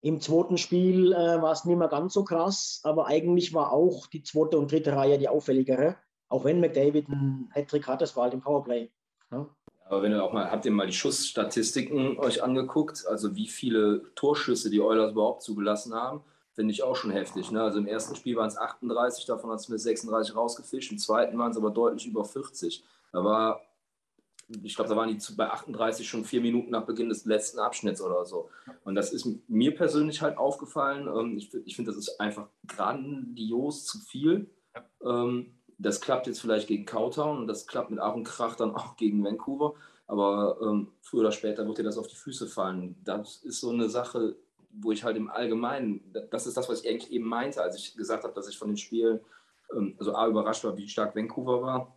Im 0.00 0.20
zweiten 0.20 0.58
Spiel 0.58 1.12
äh, 1.12 1.42
war 1.42 1.50
es 1.50 1.64
nicht 1.64 1.78
mehr 1.78 1.88
ganz 1.88 2.12
so 2.12 2.24
krass, 2.24 2.80
aber 2.84 3.06
eigentlich 3.06 3.54
war 3.54 3.72
auch 3.72 4.06
die 4.06 4.22
zweite 4.22 4.58
und 4.58 4.70
dritte 4.70 4.94
Reihe 4.94 5.18
die 5.18 5.28
auffälligere. 5.28 5.96
Auch 6.28 6.44
wenn 6.44 6.60
McDavid 6.60 7.08
einen 7.08 7.50
Hattrick 7.52 7.86
hat, 7.86 8.00
das 8.00 8.16
war 8.16 8.24
halt 8.24 8.34
im 8.34 8.40
Powerplay. 8.40 8.90
Ja? 9.30 9.46
Aber 9.88 10.02
wenn 10.02 10.12
ihr 10.12 10.22
auch 10.22 10.32
mal, 10.32 10.50
habt 10.50 10.66
ihr 10.66 10.70
mal 10.70 10.86
die 10.86 10.92
Schussstatistiken 10.92 12.18
euch 12.18 12.42
angeguckt, 12.42 13.06
also 13.06 13.34
wie 13.34 13.48
viele 13.48 14.02
Torschüsse 14.14 14.68
die 14.70 14.80
Oilers 14.80 15.12
überhaupt 15.12 15.42
zugelassen 15.42 15.94
haben, 15.94 16.22
finde 16.52 16.72
ich 16.72 16.82
auch 16.82 16.96
schon 16.96 17.10
heftig. 17.10 17.50
Ne? 17.50 17.62
Also 17.62 17.78
im 17.78 17.86
ersten 17.86 18.14
Spiel 18.14 18.36
waren 18.36 18.48
es 18.48 18.58
38, 18.58 19.24
davon 19.24 19.50
hat 19.50 19.60
es 19.60 19.68
mit 19.68 19.80
36 19.80 20.36
rausgefischt, 20.36 20.92
im 20.92 20.98
zweiten 20.98 21.38
waren 21.38 21.52
es 21.52 21.56
aber 21.56 21.70
deutlich 21.70 22.06
über 22.06 22.24
40. 22.24 22.84
Da 23.12 23.24
war, 23.24 23.62
ich 24.62 24.74
glaube, 24.74 24.90
da 24.90 24.96
waren 24.96 25.08
die 25.08 25.34
bei 25.34 25.48
38 25.48 26.06
schon 26.06 26.24
vier 26.24 26.42
Minuten 26.42 26.70
nach 26.70 26.84
Beginn 26.84 27.08
des 27.08 27.24
letzten 27.24 27.58
Abschnitts 27.58 28.02
oder 28.02 28.26
so. 28.26 28.50
Und 28.84 28.94
das 28.94 29.12
ist 29.12 29.26
mir 29.48 29.74
persönlich 29.74 30.20
halt 30.20 30.36
aufgefallen. 30.36 31.06
Ähm, 31.06 31.38
ich, 31.38 31.54
ich 31.64 31.76
finde, 31.76 31.92
das 31.92 31.98
ist 31.98 32.20
einfach 32.20 32.48
grandios 32.66 33.86
zu 33.86 34.00
viel. 34.00 34.50
Ähm, 35.02 35.57
das 35.78 36.00
klappt 36.00 36.26
jetzt 36.26 36.40
vielleicht 36.40 36.68
gegen 36.68 36.84
Cowtown 36.84 37.38
und 37.38 37.46
das 37.46 37.66
klappt 37.66 37.90
mit 37.90 38.00
Aaron 38.00 38.24
Krach 38.24 38.56
dann 38.56 38.70
auch 38.74 38.96
gegen 38.96 39.24
Vancouver. 39.24 39.74
Aber 40.06 40.58
ähm, 40.62 40.92
früher 41.02 41.20
oder 41.20 41.32
später 41.32 41.66
wird 41.66 41.78
dir 41.78 41.82
das 41.82 41.98
auf 41.98 42.06
die 42.06 42.16
Füße 42.16 42.46
fallen. 42.46 42.96
Das 43.04 43.36
ist 43.44 43.60
so 43.60 43.70
eine 43.70 43.88
Sache, 43.88 44.36
wo 44.70 44.90
ich 44.90 45.04
halt 45.04 45.16
im 45.16 45.30
Allgemeinen, 45.30 46.12
das 46.30 46.46
ist 46.46 46.56
das, 46.56 46.68
was 46.68 46.82
ich 46.82 46.88
eigentlich 46.88 47.12
eben 47.12 47.26
meinte, 47.26 47.62
als 47.62 47.76
ich 47.76 47.94
gesagt 47.94 48.24
habe, 48.24 48.34
dass 48.34 48.48
ich 48.48 48.58
von 48.58 48.68
den 48.68 48.76
Spielen, 48.76 49.20
ähm, 49.74 49.94
also 49.98 50.14
A, 50.14 50.26
überrascht 50.26 50.64
war, 50.64 50.76
wie 50.76 50.88
stark 50.88 51.14
Vancouver 51.14 51.62
war. 51.62 51.96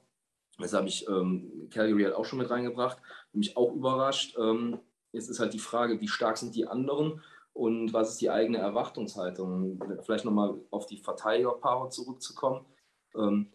Das 0.60 0.74
habe 0.74 0.88
ich 0.88 1.08
ähm, 1.08 1.70
Calgary 1.72 2.04
halt 2.04 2.16
auch 2.16 2.26
schon 2.26 2.40
mit 2.40 2.50
reingebracht. 2.50 2.98
Mich 3.34 3.56
auch 3.58 3.74
überrascht. 3.74 4.38
Ähm, 4.38 4.80
jetzt 5.12 5.30
ist 5.30 5.40
halt 5.40 5.54
die 5.54 5.60
Frage, 5.60 6.02
wie 6.02 6.08
stark 6.08 6.38
sind 6.38 6.54
die 6.56 6.68
anderen 6.68 7.22
und 7.54 7.94
was 7.94 8.10
ist 8.10 8.22
die 8.22 8.30
eigene 8.30 8.58
Erwartungshaltung? 8.58 9.80
Vielleicht 10.04 10.26
nochmal 10.26 10.60
auf 10.70 10.86
die 10.86 10.98
Verteidigerpaare 10.98 11.90
zurückzukommen. 11.90 12.66
Ähm, 13.16 13.52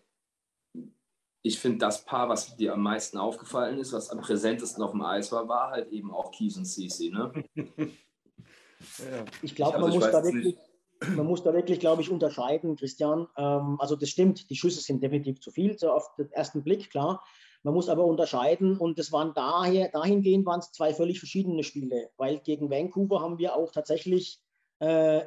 ich 1.47 1.59
finde, 1.59 1.79
das 1.79 2.05
Paar, 2.05 2.29
was 2.29 2.57
dir 2.57 2.73
am 2.75 2.83
meisten 2.83 3.19
aufgefallen 3.19 3.79
ist, 3.79 3.93
was 3.93 4.11
am 4.11 4.21
präsentesten 4.21 4.83
auf 4.83 4.91
dem 4.91 5.03
Eis 5.03 5.31
war, 5.31 5.49
war 5.49 5.71
halt 5.71 5.93
eben 5.93 6.12
auch 6.12 6.33
Kies 6.33 6.57
und 6.57 6.65
Cece. 6.65 7.11
Ne? 7.11 7.45
ja. 7.57 9.25
Ich 9.43 9.55
glaube, 9.55 9.79
man, 9.79 9.91
muss 9.91 10.11
da 10.11 10.25
wirklich, 10.25 10.57
man 11.15 11.26
muss 11.26 11.43
da 11.45 11.55
wirklich, 11.55 11.79
glaube 11.79 12.03
ich, 12.03 12.11
unterscheiden, 12.11 12.76
Christian. 12.76 13.29
Ähm, 13.37 13.76
also 13.79 13.95
das 13.95 14.09
stimmt, 14.09 14.50
die 14.50 14.57
Schüsse 14.57 14.81
sind 14.81 15.03
definitiv 15.03 15.41
zu 15.41 15.50
viel, 15.50 15.79
so 15.79 15.91
auf 15.93 16.15
den 16.17 16.31
ersten 16.33 16.65
Blick, 16.65 16.91
klar. 16.91 17.23
Man 17.62 17.75
muss 17.75 17.88
aber 17.88 18.05
unterscheiden 18.05 18.76
und 18.76 18.99
das 18.99 19.12
waren 19.12 19.33
daher, 19.35 19.88
dahingehend 19.88 20.47
waren 20.47 20.61
es 20.61 20.73
zwei 20.73 20.95
völlig 20.95 21.19
verschiedene 21.19 21.62
Spiele, 21.62 22.11
weil 22.17 22.39
gegen 22.41 22.71
Vancouver 22.71 23.21
haben 23.21 23.39
wir 23.39 23.56
auch 23.56 23.73
tatsächlich 23.73 24.41
äh, 24.78 25.23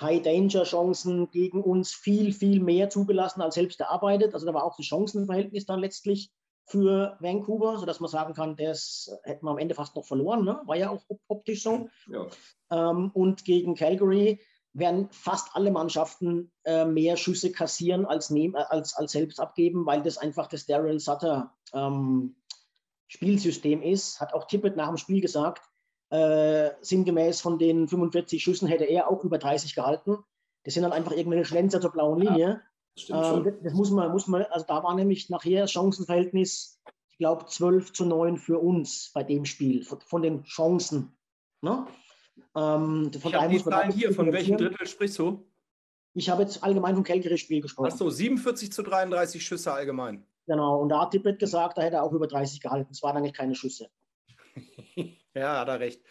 High-Danger-Chancen 0.00 1.30
gegen 1.30 1.62
uns 1.62 1.92
viel, 1.92 2.32
viel 2.32 2.60
mehr 2.60 2.90
zugelassen 2.90 3.42
als 3.42 3.54
selbst 3.54 3.80
erarbeitet. 3.80 4.34
Also 4.34 4.46
da 4.46 4.54
war 4.54 4.64
auch 4.64 4.76
das 4.76 4.86
Chancenverhältnis 4.86 5.66
dann 5.66 5.80
letztlich 5.80 6.30
für 6.66 7.16
Vancouver, 7.20 7.78
sodass 7.78 8.00
man 8.00 8.10
sagen 8.10 8.34
kann, 8.34 8.56
das 8.56 9.10
hätten 9.24 9.46
wir 9.46 9.50
am 9.50 9.58
Ende 9.58 9.74
fast 9.74 9.96
noch 9.96 10.04
verloren. 10.04 10.44
Ne? 10.44 10.60
War 10.66 10.76
ja 10.76 10.90
auch 10.90 11.02
optisch 11.28 11.62
so. 11.62 11.88
Ja. 12.10 12.26
Ähm, 12.70 13.10
und 13.14 13.44
gegen 13.44 13.74
Calgary 13.74 14.40
werden 14.74 15.08
fast 15.10 15.48
alle 15.54 15.70
Mannschaften 15.70 16.52
äh, 16.64 16.84
mehr 16.84 17.16
Schüsse 17.16 17.52
kassieren 17.52 18.04
als, 18.04 18.30
nehm, 18.30 18.54
äh, 18.54 18.64
als, 18.68 18.94
als 18.94 19.12
selbst 19.12 19.40
abgeben, 19.40 19.86
weil 19.86 20.02
das 20.02 20.18
einfach 20.18 20.46
das 20.46 20.66
Daryl 20.66 21.00
Sutter 21.00 21.54
ähm, 21.72 22.36
Spielsystem 23.08 23.82
ist. 23.82 24.20
Hat 24.20 24.34
auch 24.34 24.46
Tippett 24.46 24.76
nach 24.76 24.88
dem 24.88 24.98
Spiel 24.98 25.22
gesagt, 25.22 25.62
äh, 26.10 26.70
sinngemäß 26.80 27.40
von 27.40 27.58
den 27.58 27.88
45 27.88 28.42
Schüssen 28.42 28.68
hätte 28.68 28.84
er 28.84 29.10
auch 29.10 29.24
über 29.24 29.38
30 29.38 29.74
gehalten. 29.74 30.18
Das 30.64 30.74
sind 30.74 30.82
dann 30.82 30.92
einfach 30.92 31.12
irgendwelche 31.12 31.44
Schlenzer 31.44 31.80
zur 31.80 31.92
blauen 31.92 32.20
Linie. 32.20 32.62
Ja, 33.08 33.36
ähm, 33.36 33.44
das, 33.44 33.54
das 33.62 33.72
muss 33.74 33.90
man, 33.90 34.10
muss 34.10 34.26
man, 34.26 34.42
also 34.44 34.66
da 34.66 34.82
war 34.82 34.94
nämlich 34.94 35.30
nachher 35.30 35.62
das 35.62 35.72
Chancenverhältnis, 35.72 36.80
ich 37.10 37.18
glaube, 37.18 37.46
12 37.46 37.92
zu 37.92 38.04
9 38.04 38.36
für 38.36 38.58
uns 38.58 39.10
bei 39.14 39.22
dem 39.22 39.44
Spiel, 39.44 39.84
von, 39.84 40.00
von 40.00 40.22
den 40.22 40.44
Chancen. 40.44 41.16
Ne? 41.60 41.86
Ähm, 42.56 43.10
von 43.12 43.30
ich 43.30 43.34
habe 43.34 43.48
die 43.48 43.62
Zahlen 43.62 43.92
hier, 43.92 44.12
von 44.12 44.32
welchem 44.32 44.56
Drittel 44.56 44.86
sprichst 44.86 45.18
du? 45.18 45.44
Ich 46.14 46.30
habe 46.30 46.42
jetzt 46.42 46.64
allgemein 46.64 46.94
vom 46.94 47.04
Calgary-Spiel 47.04 47.60
gesprochen. 47.60 47.92
Achso, 47.92 48.08
47 48.08 48.72
zu 48.72 48.82
33 48.82 49.44
Schüsse 49.44 49.72
allgemein. 49.72 50.26
Genau, 50.46 50.80
und 50.80 50.88
da 50.88 51.02
hat 51.02 51.10
Tippett 51.10 51.38
gesagt, 51.38 51.76
da 51.76 51.82
hätte 51.82 51.96
er 51.96 52.02
auch 52.02 52.12
über 52.12 52.26
30 52.26 52.60
gehalten. 52.60 52.90
Es 52.90 53.02
waren 53.02 53.16
eigentlich 53.16 53.34
keine 53.34 53.54
Schüsse. 53.54 53.90
Ja, 55.38 55.60
hat 55.60 55.68
er 55.68 55.80
recht. 55.80 56.02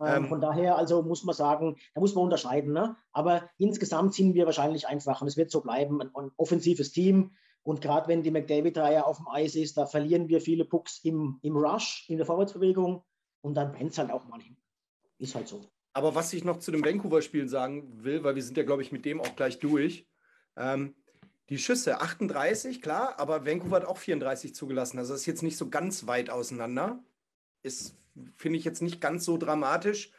Ähm, 0.00 0.24
ähm, 0.24 0.28
von 0.28 0.40
daher, 0.40 0.76
also 0.76 1.02
muss 1.02 1.24
man 1.24 1.34
sagen, 1.34 1.76
da 1.94 2.00
muss 2.00 2.14
man 2.14 2.24
unterscheiden. 2.24 2.72
Ne? 2.72 2.96
Aber 3.12 3.48
insgesamt 3.58 4.14
sind 4.14 4.34
wir 4.34 4.46
wahrscheinlich 4.46 4.86
einfach, 4.86 5.20
und 5.22 5.28
es 5.28 5.36
wird 5.36 5.50
so 5.50 5.60
bleiben, 5.60 6.00
ein, 6.00 6.10
ein 6.14 6.30
offensives 6.36 6.92
Team. 6.92 7.32
Und 7.62 7.80
gerade 7.80 8.08
wenn 8.08 8.22
die 8.22 8.30
McDavid-Reihe 8.30 9.04
auf 9.04 9.16
dem 9.16 9.28
Eis 9.28 9.56
ist, 9.56 9.76
da 9.76 9.86
verlieren 9.86 10.28
wir 10.28 10.40
viele 10.40 10.64
Pucks 10.64 11.00
im, 11.02 11.38
im 11.42 11.56
Rush, 11.56 12.04
in 12.08 12.16
der 12.16 12.26
Vorwärtsbewegung. 12.26 13.04
Und 13.40 13.54
dann 13.54 13.72
brennt 13.72 13.92
es 13.92 13.98
halt 13.98 14.10
auch 14.10 14.24
mal 14.26 14.40
hin. 14.40 14.56
Ist 15.18 15.34
halt 15.34 15.48
so. 15.48 15.62
Aber 15.92 16.14
was 16.14 16.32
ich 16.32 16.44
noch 16.44 16.58
zu 16.58 16.70
dem 16.70 16.84
Vancouver-Spiel 16.84 17.48
sagen 17.48 18.04
will, 18.04 18.22
weil 18.22 18.34
wir 18.34 18.42
sind 18.42 18.56
ja, 18.56 18.64
glaube 18.64 18.82
ich, 18.82 18.92
mit 18.92 19.04
dem 19.04 19.20
auch 19.20 19.34
gleich 19.34 19.58
durch. 19.58 20.06
Ähm, 20.56 20.94
die 21.48 21.58
Schüsse 21.58 22.00
38, 22.00 22.82
klar, 22.82 23.18
aber 23.18 23.46
Vancouver 23.46 23.76
hat 23.76 23.84
auch 23.84 23.98
34 23.98 24.54
zugelassen. 24.54 24.98
Also 24.98 25.12
das 25.12 25.20
ist 25.20 25.26
jetzt 25.26 25.42
nicht 25.42 25.56
so 25.56 25.70
ganz 25.70 26.06
weit 26.06 26.28
auseinander. 26.28 27.02
Ist 27.62 27.96
finde 28.36 28.58
ich 28.58 28.64
jetzt 28.64 28.82
nicht 28.82 29.00
ganz 29.00 29.24
so 29.24 29.36
dramatisch, 29.38 30.10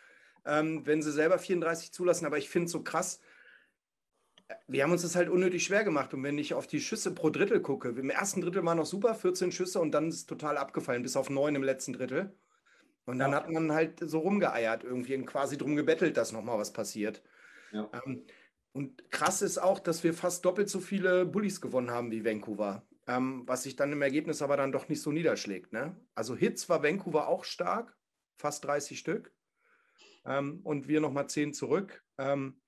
ähm, 0.45 0.85
wenn 0.85 1.01
sie 1.01 1.11
selber 1.11 1.39
34 1.39 1.91
zulassen, 1.91 2.25
aber 2.25 2.37
ich 2.37 2.49
finde 2.49 2.65
es 2.65 2.71
so 2.71 2.83
krass. 2.83 3.19
Wir 4.67 4.83
haben 4.83 4.91
uns 4.91 5.01
das 5.01 5.15
halt 5.15 5.29
unnötig 5.29 5.65
schwer 5.65 5.83
gemacht. 5.83 6.13
Und 6.13 6.23
wenn 6.23 6.37
ich 6.37 6.53
auf 6.53 6.67
die 6.67 6.79
Schüsse 6.79 7.13
pro 7.13 7.29
Drittel 7.29 7.59
gucke, 7.59 7.89
im 7.89 8.09
ersten 8.09 8.41
Drittel 8.41 8.63
war 8.63 8.75
noch 8.75 8.85
super, 8.85 9.13
14 9.13 9.51
Schüsse 9.51 9.79
und 9.79 9.91
dann 9.91 10.07
ist 10.07 10.15
es 10.15 10.25
total 10.25 10.57
abgefallen, 10.57 11.03
bis 11.03 11.17
auf 11.17 11.29
neun 11.29 11.55
im 11.55 11.63
letzten 11.63 11.93
Drittel. 11.93 12.33
Und 13.05 13.19
dann 13.19 13.31
ja. 13.31 13.37
hat 13.37 13.49
man 13.49 13.71
halt 13.71 13.99
so 14.01 14.19
rumgeeiert 14.19 14.83
irgendwie 14.83 15.15
und 15.15 15.25
quasi 15.25 15.57
drum 15.57 15.75
gebettelt, 15.75 16.17
dass 16.17 16.31
nochmal 16.31 16.57
was 16.57 16.71
passiert. 16.71 17.21
Ja. 17.71 17.89
Ähm, 18.05 18.25
und 18.73 19.11
krass 19.11 19.41
ist 19.41 19.57
auch, 19.57 19.79
dass 19.79 20.03
wir 20.03 20.13
fast 20.13 20.45
doppelt 20.45 20.69
so 20.69 20.79
viele 20.79 21.25
Bullies 21.25 21.61
gewonnen 21.61 21.89
haben 21.89 22.11
wie 22.11 22.23
Vancouver 22.23 22.85
ähm, 23.07 23.43
was 23.45 23.63
sich 23.63 23.75
dann 23.75 23.91
im 23.91 24.01
Ergebnis 24.01 24.41
aber 24.41 24.57
dann 24.57 24.71
doch 24.71 24.89
nicht 24.89 25.01
so 25.01 25.11
niederschlägt. 25.11 25.73
Ne? 25.73 25.95
Also 26.13 26.35
Hits 26.35 26.69
war 26.69 26.83
Vancouver 26.83 27.27
auch 27.27 27.43
stark, 27.43 27.97
fast 28.37 28.65
30 28.65 28.99
Stück. 28.99 29.33
Ähm, 30.25 30.59
und 30.63 30.87
wir 30.87 30.99
nochmal 30.99 31.29
10 31.29 31.53
zurück. 31.53 32.03
Ähm, 32.17 32.61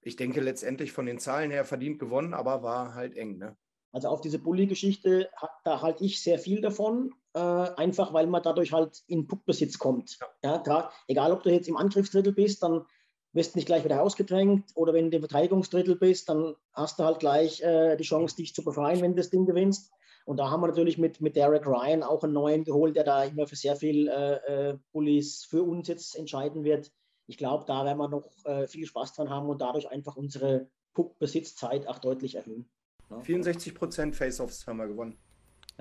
ich 0.00 0.16
denke 0.16 0.40
letztendlich 0.40 0.92
von 0.92 1.06
den 1.06 1.18
Zahlen 1.18 1.50
her 1.50 1.64
verdient 1.64 1.98
gewonnen, 1.98 2.34
aber 2.34 2.62
war 2.62 2.94
halt 2.94 3.16
eng. 3.16 3.38
Ne? 3.38 3.56
Also 3.92 4.08
auf 4.08 4.20
diese 4.20 4.38
Bully-Geschichte, 4.38 5.30
da 5.64 5.82
halte 5.82 6.04
ich 6.04 6.22
sehr 6.22 6.38
viel 6.38 6.60
davon, 6.60 7.14
äh, 7.34 7.40
einfach 7.40 8.12
weil 8.12 8.26
man 8.26 8.42
dadurch 8.42 8.72
halt 8.72 9.02
in 9.06 9.26
Puckbesitz 9.26 9.78
kommt. 9.78 10.18
Ja. 10.42 10.62
ja 10.66 10.90
egal, 11.08 11.32
ob 11.32 11.42
du 11.42 11.50
jetzt 11.50 11.68
im 11.68 11.76
Angriffsdrittel 11.76 12.32
bist, 12.32 12.62
dann 12.62 12.86
wirst 13.32 13.56
nicht 13.56 13.66
gleich 13.66 13.84
wieder 13.84 14.02
ausgedrängt 14.02 14.64
oder 14.74 14.92
wenn 14.92 15.10
du 15.10 15.16
im 15.16 15.22
Verteidigungsdrittel 15.22 15.96
bist, 15.96 16.28
dann 16.28 16.54
hast 16.72 16.98
du 16.98 17.04
halt 17.04 17.18
gleich 17.18 17.62
äh, 17.62 17.96
die 17.96 18.04
Chance, 18.04 18.36
dich 18.36 18.54
zu 18.54 18.62
befreien, 18.62 19.00
wenn 19.00 19.12
du 19.12 19.16
das 19.16 19.30
Ding 19.30 19.46
gewinnst. 19.46 19.90
Und 20.24 20.36
da 20.36 20.50
haben 20.50 20.60
wir 20.60 20.68
natürlich 20.68 20.98
mit, 20.98 21.20
mit 21.20 21.34
Derek 21.34 21.66
Ryan 21.66 22.02
auch 22.02 22.22
einen 22.22 22.32
neuen 22.32 22.64
geholt, 22.64 22.94
der 22.94 23.04
da 23.04 23.24
immer 23.24 23.46
für 23.46 23.56
sehr 23.56 23.74
viel 23.74 24.08
äh, 24.08 24.70
äh 24.70 24.78
Bullies 24.92 25.44
für 25.44 25.62
uns 25.62 25.88
jetzt 25.88 26.16
entscheiden 26.16 26.62
wird. 26.62 26.92
Ich 27.26 27.38
glaube, 27.38 27.64
da 27.66 27.84
werden 27.84 27.98
wir 27.98 28.08
noch 28.08 28.30
äh, 28.44 28.66
viel 28.68 28.86
Spaß 28.86 29.14
dran 29.14 29.30
haben 29.30 29.48
und 29.48 29.60
dadurch 29.60 29.90
einfach 29.90 30.16
unsere 30.16 30.68
Puckbesitzzeit 30.94 31.88
auch 31.88 31.98
deutlich 31.98 32.36
erhöhen. 32.36 32.68
Ja. 33.10 33.20
64 33.20 33.74
Prozent 33.74 34.14
Face-Offs 34.14 34.66
haben 34.66 34.76
wir 34.76 34.88
gewonnen. 34.88 35.18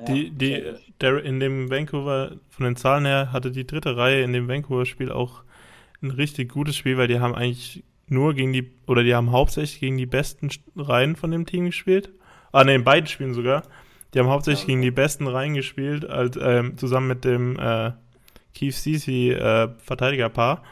Die, 0.07 0.31
die, 0.31 0.73
der, 0.99 1.23
in 1.23 1.39
dem 1.39 1.69
Vancouver, 1.69 2.39
von 2.49 2.65
den 2.65 2.75
Zahlen 2.75 3.05
her, 3.05 3.31
hatte 3.31 3.51
die 3.51 3.67
dritte 3.67 3.97
Reihe 3.97 4.23
in 4.23 4.33
dem 4.33 4.47
Vancouver-Spiel 4.47 5.11
auch 5.11 5.43
ein 6.01 6.11
richtig 6.11 6.51
gutes 6.51 6.75
Spiel, 6.75 6.97
weil 6.97 7.07
die 7.07 7.19
haben 7.19 7.35
eigentlich 7.35 7.83
nur 8.07 8.33
gegen 8.33 8.53
die, 8.53 8.71
oder 8.87 9.03
die 9.03 9.15
haben 9.15 9.31
hauptsächlich 9.31 9.79
gegen 9.79 9.97
die 9.97 10.05
besten 10.05 10.49
Reihen 10.75 11.15
von 11.15 11.31
dem 11.31 11.45
Team 11.45 11.65
gespielt. 11.65 12.11
Ah, 12.51 12.63
ne, 12.63 12.75
in 12.75 12.83
beiden 12.83 13.07
Spielen 13.07 13.33
sogar. 13.33 13.63
Die 14.13 14.19
haben 14.19 14.27
hauptsächlich 14.27 14.63
ja. 14.63 14.67
gegen 14.67 14.81
die 14.81 14.91
besten 14.91 15.27
Reihen 15.27 15.53
gespielt, 15.53 16.09
als, 16.09 16.37
ähm, 16.41 16.77
zusammen 16.77 17.07
mit 17.07 17.23
dem 17.23 17.57
äh, 17.57 17.91
Keith 18.53 18.73
Sisi 18.73 19.31
äh, 19.31 19.69
Verteidigerpaar. 19.77 20.63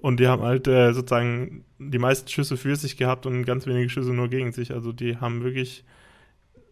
Und 0.00 0.20
die 0.20 0.26
haben 0.26 0.42
halt 0.42 0.66
äh, 0.68 0.94
sozusagen 0.94 1.64
die 1.78 1.98
meisten 1.98 2.28
Schüsse 2.28 2.56
für 2.56 2.76
sich 2.76 2.96
gehabt 2.96 3.26
und 3.26 3.44
ganz 3.44 3.66
wenige 3.66 3.90
Schüsse 3.90 4.14
nur 4.14 4.28
gegen 4.28 4.52
sich. 4.52 4.72
Also 4.72 4.92
die 4.92 5.18
haben 5.18 5.44
wirklich 5.44 5.84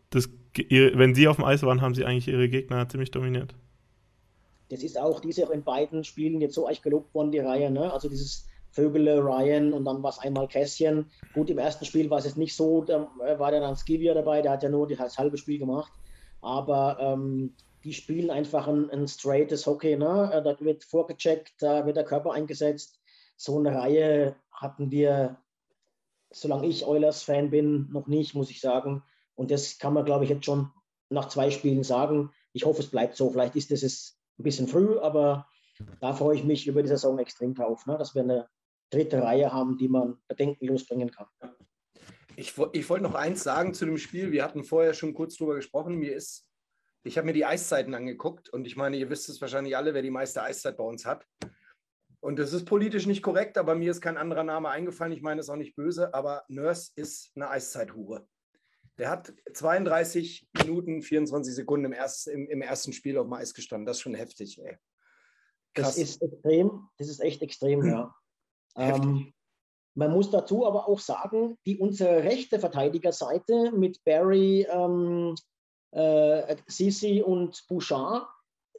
das, 0.09 0.31
wenn 0.71 1.15
sie 1.15 1.29
auf 1.29 1.37
dem 1.37 1.45
Eis 1.45 1.63
waren, 1.63 1.83
haben 1.83 1.95
sie 1.95 2.07
eigentlich 2.07 2.29
ihre 2.29 2.49
Gegner 2.49 2.89
ziemlich 2.89 3.11
dominiert. 3.11 3.55
Das 4.71 4.83
ist 4.83 4.99
auch, 4.99 5.21
die 5.21 5.31
in 5.31 5.65
beiden 5.65 6.05
Spielen 6.05 6.41
jetzt 6.41 6.55
so 6.55 6.69
echt 6.69 6.83
gelobt 6.83 7.15
worden, 7.15 7.33
die 7.33 7.39
Reihe, 7.39 7.71
ne? 7.71 7.93
Also 7.93 8.09
dieses 8.09 8.47
Vögele, 8.71 9.23
Ryan 9.23 9.73
und 9.73 9.85
dann 9.85 10.03
war 10.03 10.11
es 10.11 10.19
einmal 10.19 10.49
Kässchen. 10.49 11.11
Gut, 11.33 11.51
im 11.51 11.59
ersten 11.59 11.85
Spiel 11.85 12.11
war 12.11 12.19
es 12.19 12.25
jetzt 12.25 12.39
nicht 12.39 12.57
so, 12.57 12.83
da 12.83 13.09
war 13.39 13.53
dann 13.53 13.77
Skivia 13.77 14.15
dabei, 14.15 14.43
der 14.43 14.53
hat 14.53 14.63
ja 14.63 14.69
nur 14.69 14.89
das 14.89 15.19
halbe 15.19 15.39
Spiel 15.39 15.59
gemacht. 15.59 15.93
Aber 16.41 16.99
ähm, 17.01 17.55
die 17.85 17.93
spielen 17.93 18.31
einfach 18.31 18.67
ein, 18.67 18.91
ein 18.91 19.07
straightes 19.07 19.67
Hockey, 19.67 19.97
ne? 19.97 20.31
Äh, 20.33 20.43
da 20.43 20.59
wird 20.61 20.85
vorgecheckt, 20.85 21.53
da 21.59 21.87
wird 21.87 21.97
der 21.97 22.05
Körper 22.05 22.33
eingesetzt. 22.33 22.99
So 23.37 23.59
eine 23.59 23.75
Reihe 23.75 24.37
hatten 24.51 24.91
wir, 24.91 25.39
solange 26.31 26.67
ich 26.67 26.87
Oilers-Fan 26.87 27.51
bin, 27.51 27.89
noch 27.93 28.07
nicht, 28.07 28.35
muss 28.35 28.51
ich 28.51 28.61
sagen. 28.61 29.03
Und 29.35 29.51
das 29.51 29.79
kann 29.79 29.95
man, 29.95 30.05
glaube 30.05 30.25
ich, 30.25 30.31
jetzt 30.31 30.47
schon 30.47 30.71
nach 31.11 31.29
zwei 31.29 31.51
Spielen 31.51 31.83
sagen. 31.83 32.31
Ich 32.53 32.65
hoffe, 32.65 32.81
es 32.81 32.91
bleibt 32.91 33.17
so. 33.17 33.31
Vielleicht 33.31 33.57
ist 33.57 33.71
es 33.71 34.14
ein 34.39 34.43
bisschen 34.43 34.69
früh, 34.69 34.99
aber 34.99 35.47
da 36.01 36.13
freue 36.13 36.37
ich 36.37 36.45
mich 36.45 36.67
über 36.67 36.83
die 36.83 36.89
Saison 36.89 37.19
extrem 37.19 37.55
drauf, 37.55 37.87
ne? 37.87 37.99
dass 37.99 38.15
wir 38.15 38.23
eine 38.23 38.49
dritte 38.91 39.23
Reihe 39.23 39.53
haben, 39.53 39.77
die 39.77 39.89
man 39.89 40.19
bedenkenlos 40.29 40.87
bringen 40.87 41.11
kann. 41.11 41.27
Ich, 42.37 42.55
ich 42.73 42.89
wollte 42.89 43.05
noch 43.05 43.15
eins 43.15 43.43
sagen 43.43 43.75
zu 43.75 43.85
dem 43.85 43.99
Spiel. 43.99 44.33
Wir 44.33 44.45
hatten 44.45 44.65
vorher 44.65 44.95
schon 44.95 45.15
kurz 45.15 45.37
drüber 45.37 45.55
gesprochen. 45.55 45.97
Mir 45.97 46.15
ist, 46.15 46.47
ich 47.05 47.17
habe 47.17 47.27
mir 47.27 47.33
die 47.33 47.45
Eiszeiten 47.45 47.95
angeguckt 47.95 48.49
und 48.49 48.67
ich 48.67 48.77
meine, 48.77 48.97
ihr 48.97 49.11
wisst 49.11 49.29
es 49.29 49.41
wahrscheinlich 49.41 49.77
alle, 49.77 49.95
wer 49.95 50.03
die 50.03 50.11
meiste 50.11 50.43
Eiszeit 50.43 50.77
bei 50.77 50.85
uns 50.85 51.05
hat. 51.05 51.27
Und 52.21 52.39
das 52.39 52.53
ist 52.53 52.65
politisch 52.65 53.07
nicht 53.07 53.23
korrekt, 53.23 53.59
aber 53.59 53.75
mir 53.75 53.91
ist 53.91 54.01
kein 54.01 54.17
anderer 54.17 54.45
Name 54.45 54.71
eingefallen. 54.71 55.13
Ich 55.13 55.23
meine 55.23 55.41
es 55.41 55.51
auch 55.51 55.57
nicht 55.57 55.77
böse, 55.77 56.15
aber 56.15 56.43
Nurse 56.49 56.91
ist 56.97 57.31
eine 57.37 57.51
Eiszeithure. 57.51 58.27
Der 58.99 59.11
hat 59.11 59.33
32 59.53 60.49
Minuten, 60.59 61.03
24 61.03 61.55
Sekunden 61.55 61.87
im, 61.87 61.93
erst, 61.93 62.29
im, 62.29 62.49
im 62.49 62.63
ersten 62.63 62.93
Spiel 62.93 63.19
auf 63.19 63.27
dem 63.27 63.33
Eis 63.33 63.55
gestanden. 63.55 63.87
Das 63.87 63.97
ist 63.97 64.03
schon 64.03 64.15
heftig, 64.15 64.61
ey. 64.63 64.79
Krass. 65.75 65.97
Das 65.97 65.99
ist 65.99 66.23
extrem, 66.23 66.89
das 66.99 67.09
ist 67.09 67.21
echt 67.21 67.43
extrem, 67.43 67.85
ja. 67.87 68.15
Ähm, 68.77 69.33
man 69.95 70.11
muss 70.11 70.33
dazu 70.33 70.67
aber 70.67 70.89
auch 70.89 70.99
sagen, 70.99 71.57
die 71.65 71.79
unsere 71.79 72.25
rechte 72.25 72.59
Verteidigerseite 72.59 73.71
mit 73.71 74.03
Barry, 74.03 74.67
ähm, 74.69 75.37
äh, 75.93 76.57
Sisi 76.67 77.23
und 77.23 77.65
Bouchard 77.69 78.27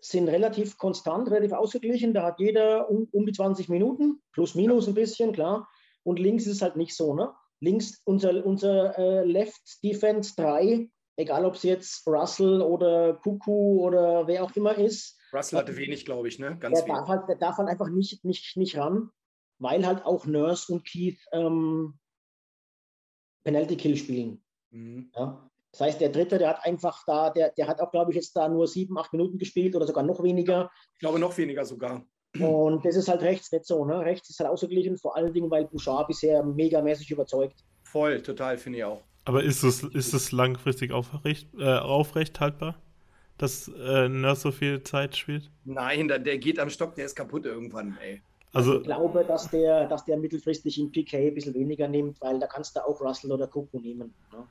sind 0.01 0.28
relativ 0.28 0.78
konstant, 0.78 1.32
relativ 1.32 1.54
ausgeglichen. 1.54 2.13
Da 2.13 2.23
hat 2.23 2.39
jeder 2.39 2.89
um, 2.89 3.08
um 3.13 3.25
die 3.25 3.32
20 3.32 3.69
Minuten, 3.69 4.21
plus 4.34 4.56
minus 4.56 4.89
ein 4.89 4.93
bisschen, 4.93 5.32
klar. 5.32 5.69
Und 6.04 6.19
links 6.19 6.45
ist 6.45 6.58
es 6.58 6.62
halt 6.62 6.75
nicht 6.75 6.93
so. 6.93 7.15
Ne? 7.15 7.34
Links 7.62 8.02
unser, 8.06 8.46
unser 8.46 8.98
äh, 8.98 9.26
Left 9.26 9.84
Defense 9.84 10.34
3, 10.36 10.89
egal 11.18 11.46
ob 11.46 11.56
es 11.56 11.63
jetzt 11.63 12.06
Russell 12.08 12.62
oder 12.62 13.15
Kuku 13.15 13.82
oder 13.82 14.28
wer 14.28 14.44
auch 14.44 14.56
immer 14.56 14.78
ist. 14.78 15.20
Russell 15.34 15.60
hatte 15.60 15.76
wenig, 15.78 16.06
glaube 16.06 16.28
ich, 16.28 16.39
ne? 16.39 16.58
Ganz 16.60 16.84
der, 16.84 16.88
darf 16.88 17.08
halt, 17.08 17.28
der 17.28 17.36
darf 17.36 17.58
halt 17.58 17.70
einfach 17.70 17.89
nicht, 17.89 18.24
nicht, 18.24 18.56
nicht 18.58 18.78
ran, 18.78 19.10
weil 19.60 19.86
halt 19.86 20.06
auch 20.06 20.26
Nurse 20.26 20.72
und 20.72 20.86
Keith 20.86 21.20
ähm, 21.32 21.98
Penalty 23.44 23.78
Kill 23.78 23.98
spielen. 23.98 24.44
Mhm. 24.72 25.12
Ja? 25.15 25.50
Das 25.72 25.82
heißt, 25.82 26.00
der 26.00 26.10
Dritte, 26.10 26.38
der 26.38 26.50
hat 26.50 26.65
einfach 26.65 27.04
da, 27.06 27.30
der, 27.30 27.52
der 27.52 27.68
hat 27.68 27.82
auch, 27.82 27.91
glaube 27.91 28.12
ich, 28.12 28.15
jetzt 28.15 28.34
da 28.34 28.48
nur 28.48 28.65
sieben, 28.65 28.98
acht 28.98 29.12
Minuten 29.12 29.38
gespielt 29.38 29.76
oder 29.76 29.86
sogar 29.86 30.04
noch 30.04 30.24
weniger. 30.24 30.72
Ich 30.94 31.00
glaube, 31.00 31.20
noch 31.20 31.38
weniger 31.38 31.65
sogar. 31.65 32.06
Und 32.39 32.86
das 32.86 32.95
ist 32.95 33.08
halt 33.08 33.21
rechts 33.21 33.52
nicht 33.52 33.65
so. 33.65 33.86
Ne? 33.86 34.00
Rechts 34.00 34.30
ist 34.30 34.39
halt 34.39 34.50
ausgeglichen, 34.50 34.98
vor 34.98 35.15
allen 35.15 35.34
Dingen, 35.34 35.50
weil 35.50 35.65
Bouchard 35.65 36.08
bisher 36.08 36.43
megamäßig 36.43 37.12
überzeugt. 37.12 37.63
Voll, 37.84 38.21
total, 38.21 38.58
finde 38.58 38.80
ich 38.80 38.84
auch. 38.84 39.02
Aber 39.26 39.43
ist 39.43 39.63
es, 39.63 39.84
ist 39.84 40.13
es 40.13 40.32
langfristig 40.32 40.91
aufrecht, 40.91 41.50
äh, 41.58 41.78
aufrecht 41.78 42.39
haltbar, 42.39 42.76
dass 43.38 43.67
äh, 43.67 44.08
Nurse 44.08 44.41
so 44.41 44.52
viel 44.52 44.84
Zeit 44.84 45.15
spielt? 45.15 45.50
Nein, 45.63 46.08
der, 46.08 46.19
der 46.19 46.38
geht 46.38 46.60
am 46.60 46.69
Stock, 46.69 46.95
der 46.95 47.06
ist 47.06 47.15
kaputt 47.15 47.45
irgendwann, 47.45 47.98
ey. 48.02 48.21
Also, 48.54 48.78
ich 48.78 48.84
glaube, 48.84 49.26
dass 49.26 49.50
der, 49.50 49.88
dass 49.88 50.06
der 50.06 50.17
mittelfristig 50.17 50.80
in 50.80 50.89
PK 50.89 51.28
ein 51.28 51.34
bisschen 51.34 51.54
weniger 51.54 51.89
nimmt, 51.89 52.21
weil 52.21 52.39
da 52.39 52.48
kannst 52.48 52.76
du 52.76 52.86
auch 52.86 53.02
Russell 53.02 53.32
oder 53.32 53.48
Kuku 53.48 53.80
nehmen. 53.80 54.13
Ne? 54.32 54.48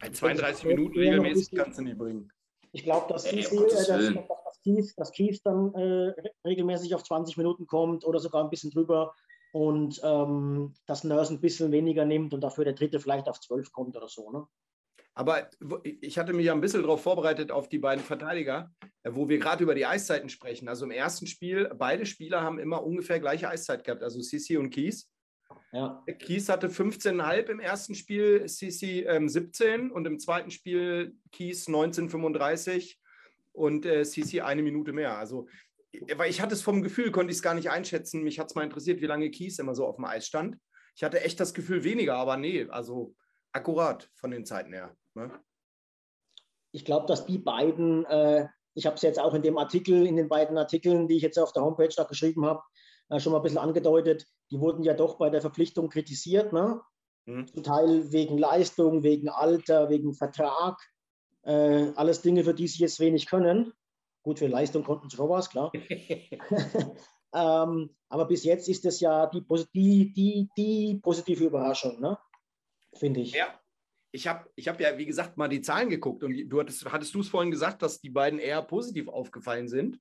Bei 0.00 0.08
32 0.08 0.64
Minuten 0.64 0.98
regelmäßig 0.98 1.56
kannst 1.56 1.78
du 1.78 1.82
nicht 1.82 1.96
bringen. 1.96 2.32
Ich 2.72 2.82
glaube, 2.82 3.12
dass, 3.12 3.26
äh, 3.26 3.40
dass, 3.40 3.86
dass, 4.64 4.74
Keith, 4.74 4.94
dass 4.96 5.12
Keith 5.12 5.40
dann 5.44 5.74
äh, 5.74 6.14
regelmäßig 6.44 6.94
auf 6.94 7.04
20 7.04 7.36
Minuten 7.36 7.66
kommt 7.66 8.04
oder 8.04 8.18
sogar 8.18 8.42
ein 8.42 8.50
bisschen 8.50 8.70
drüber 8.70 9.14
und 9.52 10.00
ähm, 10.02 10.74
dass 10.86 11.04
Nurse 11.04 11.32
ein 11.32 11.40
bisschen 11.40 11.70
weniger 11.72 12.04
nimmt 12.04 12.34
und 12.34 12.40
dafür 12.40 12.64
der 12.64 12.74
dritte 12.74 13.00
vielleicht 13.00 13.28
auf 13.28 13.40
12 13.40 13.72
kommt 13.72 13.96
oder 13.96 14.08
so. 14.08 14.30
Ne? 14.30 14.46
Aber 15.14 15.48
ich 16.00 16.18
hatte 16.18 16.32
mich 16.32 16.46
ja 16.46 16.52
ein 16.52 16.60
bisschen 16.60 16.82
darauf 16.82 17.02
vorbereitet, 17.02 17.52
auf 17.52 17.68
die 17.68 17.78
beiden 17.78 18.04
Verteidiger, 18.04 18.72
äh, 19.04 19.10
wo 19.12 19.28
wir 19.28 19.38
gerade 19.38 19.62
über 19.62 19.74
die 19.74 19.86
Eiszeiten 19.86 20.28
sprechen. 20.28 20.68
Also 20.68 20.84
im 20.84 20.90
ersten 20.90 21.26
Spiel, 21.26 21.70
beide 21.76 22.06
Spieler 22.06 22.42
haben 22.42 22.58
immer 22.58 22.84
ungefähr 22.84 23.20
gleiche 23.20 23.48
Eiszeit 23.48 23.84
gehabt, 23.84 24.02
also 24.02 24.20
Sisi 24.20 24.56
und 24.56 24.70
Kies. 24.70 25.10
Ja. 25.72 26.02
Kies 26.18 26.48
hatte 26.48 26.68
15,5 26.68 27.50
im 27.50 27.60
ersten 27.60 27.94
Spiel, 27.94 28.48
Sisi 28.48 29.04
ähm, 29.06 29.28
17 29.28 29.90
und 29.90 30.06
im 30.06 30.18
zweiten 30.18 30.50
Spiel 30.50 31.16
Kies 31.30 31.68
19,35 31.68 32.96
und 33.54 33.86
äh, 33.86 34.04
Sisi 34.04 34.40
eine 34.40 34.62
Minute 34.62 34.92
mehr. 34.92 35.16
Also, 35.16 35.46
weil 36.16 36.30
ich 36.30 36.40
hatte 36.40 36.54
es 36.54 36.62
vom 36.62 36.82
Gefühl, 36.82 37.10
konnte 37.10 37.30
ich 37.30 37.38
es 37.38 37.42
gar 37.42 37.54
nicht 37.54 37.70
einschätzen. 37.70 38.22
Mich 38.22 38.38
hat 38.38 38.48
es 38.48 38.54
mal 38.54 38.64
interessiert, 38.64 39.00
wie 39.00 39.06
lange 39.06 39.30
Kies 39.30 39.58
immer 39.58 39.74
so 39.74 39.86
auf 39.86 39.96
dem 39.96 40.04
Eis 40.04 40.26
stand. 40.26 40.58
Ich 40.96 41.02
hatte 41.02 41.22
echt 41.22 41.40
das 41.40 41.54
Gefühl 41.54 41.84
weniger, 41.84 42.16
aber 42.16 42.36
nee, 42.36 42.66
also 42.68 43.14
akkurat 43.52 44.10
von 44.14 44.30
den 44.30 44.44
Zeiten 44.44 44.72
her. 44.72 44.96
Ne? 45.14 45.30
Ich 46.72 46.84
glaube, 46.84 47.06
dass 47.06 47.26
die 47.26 47.38
beiden, 47.38 48.04
äh, 48.06 48.48
ich 48.74 48.86
habe 48.86 48.96
es 48.96 49.02
jetzt 49.02 49.20
auch 49.20 49.34
in 49.34 49.42
dem 49.42 49.56
Artikel, 49.56 50.06
in 50.06 50.16
den 50.16 50.28
beiden 50.28 50.58
Artikeln, 50.58 51.06
die 51.06 51.16
ich 51.16 51.22
jetzt 51.22 51.38
auf 51.38 51.52
der 51.52 51.62
Homepage 51.62 51.94
da 51.96 52.04
geschrieben 52.04 52.44
habe, 52.44 52.62
äh, 53.10 53.20
schon 53.20 53.32
mal 53.32 53.38
ein 53.38 53.42
bisschen 53.42 53.58
angedeutet, 53.58 54.26
die 54.50 54.58
wurden 54.58 54.82
ja 54.82 54.94
doch 54.94 55.18
bei 55.18 55.30
der 55.30 55.40
Verpflichtung 55.40 55.88
kritisiert, 55.88 56.52
ne? 56.52 56.80
Mhm. 57.26 57.46
Zum 57.46 57.62
Teil 57.62 58.12
wegen 58.12 58.36
Leistung, 58.36 59.02
wegen 59.02 59.28
Alter, 59.28 59.88
wegen 59.88 60.14
Vertrag. 60.14 60.76
Äh, 61.44 61.92
alles 61.94 62.22
Dinge, 62.22 62.44
für 62.44 62.54
die 62.54 62.68
sie 62.68 62.80
jetzt 62.80 63.00
wenig 63.00 63.26
können. 63.26 63.72
Gut, 64.22 64.38
für 64.38 64.46
Leistung 64.46 64.84
konnten 64.84 65.10
sie 65.10 65.16
schon 65.16 65.28
was, 65.28 65.50
klar. 65.50 65.70
ähm, 67.34 67.90
aber 68.08 68.26
bis 68.26 68.44
jetzt 68.44 68.68
ist 68.68 68.84
es 68.84 69.00
ja 69.00 69.26
die, 69.26 69.44
die, 69.74 70.12
die, 70.12 70.48
die 70.56 71.00
positive 71.02 71.44
Überraschung, 71.44 72.00
ne? 72.00 72.18
finde 72.96 73.20
ich. 73.20 73.32
Ja, 73.32 73.60
ich 74.12 74.26
habe 74.26 74.48
ich 74.54 74.68
hab 74.68 74.80
ja, 74.80 74.96
wie 74.96 75.06
gesagt, 75.06 75.36
mal 75.36 75.48
die 75.48 75.60
Zahlen 75.60 75.90
geguckt 75.90 76.22
und 76.22 76.48
du 76.48 76.60
hattest, 76.60 76.84
hattest 76.90 77.14
du 77.14 77.20
es 77.20 77.28
vorhin 77.28 77.50
gesagt, 77.50 77.82
dass 77.82 78.00
die 78.00 78.10
beiden 78.10 78.38
eher 78.38 78.62
positiv 78.62 79.08
aufgefallen 79.08 79.68
sind. 79.68 79.98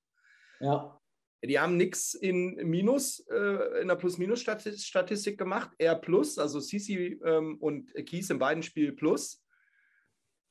Ja. 0.60 1.00
Die 1.44 1.60
haben 1.60 1.76
nichts 1.76 2.14
in 2.14 2.56
Minus, 2.70 3.20
äh, 3.30 3.82
in 3.82 3.90
der 3.90 3.96
Plus-Minus-Statistik 3.96 5.38
gemacht, 5.38 5.72
eher 5.78 5.96
Plus, 5.96 6.38
also 6.38 6.62
Sisi 6.62 7.20
ähm, 7.26 7.58
und 7.60 7.94
Kies 8.06 8.30
in 8.30 8.40
beiden 8.40 8.64
Spielen 8.64 8.96
Plus. 8.96 9.43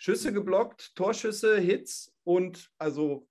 Schüsse 0.02 0.32
geblockt, 0.32 0.96
Torschüsse, 0.96 1.60
Hits 1.60 2.12
und 2.24 2.72
also 2.76 3.28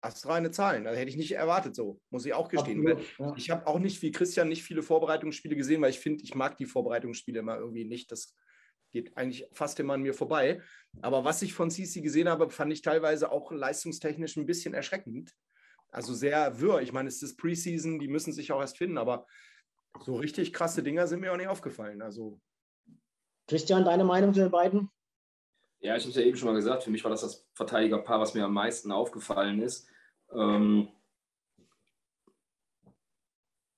astreine 0.00 0.50
Zahlen. 0.50 0.84
Da 0.84 0.94
hätte 0.94 1.10
ich 1.10 1.18
nicht 1.18 1.32
erwartet 1.32 1.74
so, 1.74 2.00
muss 2.08 2.24
ich 2.24 2.32
auch 2.32 2.48
gestehen. 2.48 2.88
Absolut, 2.88 3.18
ja. 3.18 3.34
Ich 3.36 3.50
habe 3.50 3.66
auch 3.66 3.78
nicht 3.78 4.00
wie 4.00 4.12
Christian 4.12 4.48
nicht 4.48 4.62
viele 4.62 4.82
Vorbereitungsspiele 4.82 5.54
gesehen, 5.54 5.82
weil 5.82 5.90
ich 5.90 5.98
finde, 5.98 6.24
ich 6.24 6.34
mag 6.34 6.56
die 6.56 6.64
Vorbereitungsspiele 6.64 7.40
immer 7.40 7.58
irgendwie 7.58 7.84
nicht. 7.84 8.10
Das 8.12 8.34
geht 8.92 9.14
eigentlich 9.18 9.46
fast 9.52 9.78
immer 9.78 9.92
an 9.92 10.00
mir 10.00 10.14
vorbei. 10.14 10.62
Aber 11.02 11.26
was 11.26 11.42
ich 11.42 11.52
von 11.52 11.68
Sisi 11.68 12.00
gesehen 12.00 12.30
habe, 12.30 12.48
fand 12.48 12.72
ich 12.72 12.80
teilweise 12.80 13.30
auch 13.30 13.52
leistungstechnisch 13.52 14.38
ein 14.38 14.46
bisschen 14.46 14.72
erschreckend. 14.72 15.34
Also 15.90 16.14
sehr 16.14 16.58
wirr. 16.58 16.80
Ich 16.80 16.94
meine, 16.94 17.10
es 17.10 17.22
ist 17.22 17.36
Preseason, 17.36 17.98
die 17.98 18.08
müssen 18.08 18.32
sich 18.32 18.52
auch 18.52 18.60
erst 18.62 18.78
finden, 18.78 18.96
aber 18.96 19.26
so 20.00 20.16
richtig 20.16 20.54
krasse 20.54 20.82
Dinger 20.82 21.08
sind 21.08 21.20
mir 21.20 21.34
auch 21.34 21.36
nicht 21.36 21.48
aufgefallen. 21.48 22.00
Also. 22.00 22.40
Christian, 23.48 23.84
deine 23.84 24.04
Meinung 24.04 24.32
zu 24.32 24.40
den 24.40 24.50
beiden? 24.50 24.90
Ja, 25.86 25.96
ich 25.96 26.02
habe 26.02 26.10
es 26.10 26.16
ja 26.16 26.22
eben 26.22 26.36
schon 26.36 26.48
mal 26.48 26.54
gesagt, 26.56 26.82
für 26.82 26.90
mich 26.90 27.04
war 27.04 27.12
das 27.12 27.20
das 27.20 27.46
Verteidigerpaar, 27.54 28.18
was 28.20 28.34
mir 28.34 28.44
am 28.44 28.52
meisten 28.52 28.90
aufgefallen 28.90 29.62
ist. 29.62 29.88
Ähm, 30.32 30.88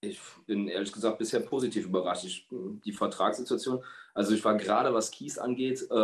Ich 0.00 0.20
bin 0.46 0.68
ehrlich 0.68 0.92
gesagt 0.92 1.18
bisher 1.18 1.40
positiv 1.40 1.84
überrascht. 1.86 2.24
Ich, 2.24 2.48
die 2.50 2.92
Vertragssituation, 2.92 3.82
also 4.14 4.32
ich 4.32 4.44
war 4.44 4.56
gerade, 4.56 4.94
was 4.94 5.10
Kies 5.10 5.38
angeht, 5.38 5.86
äh, 5.90 5.94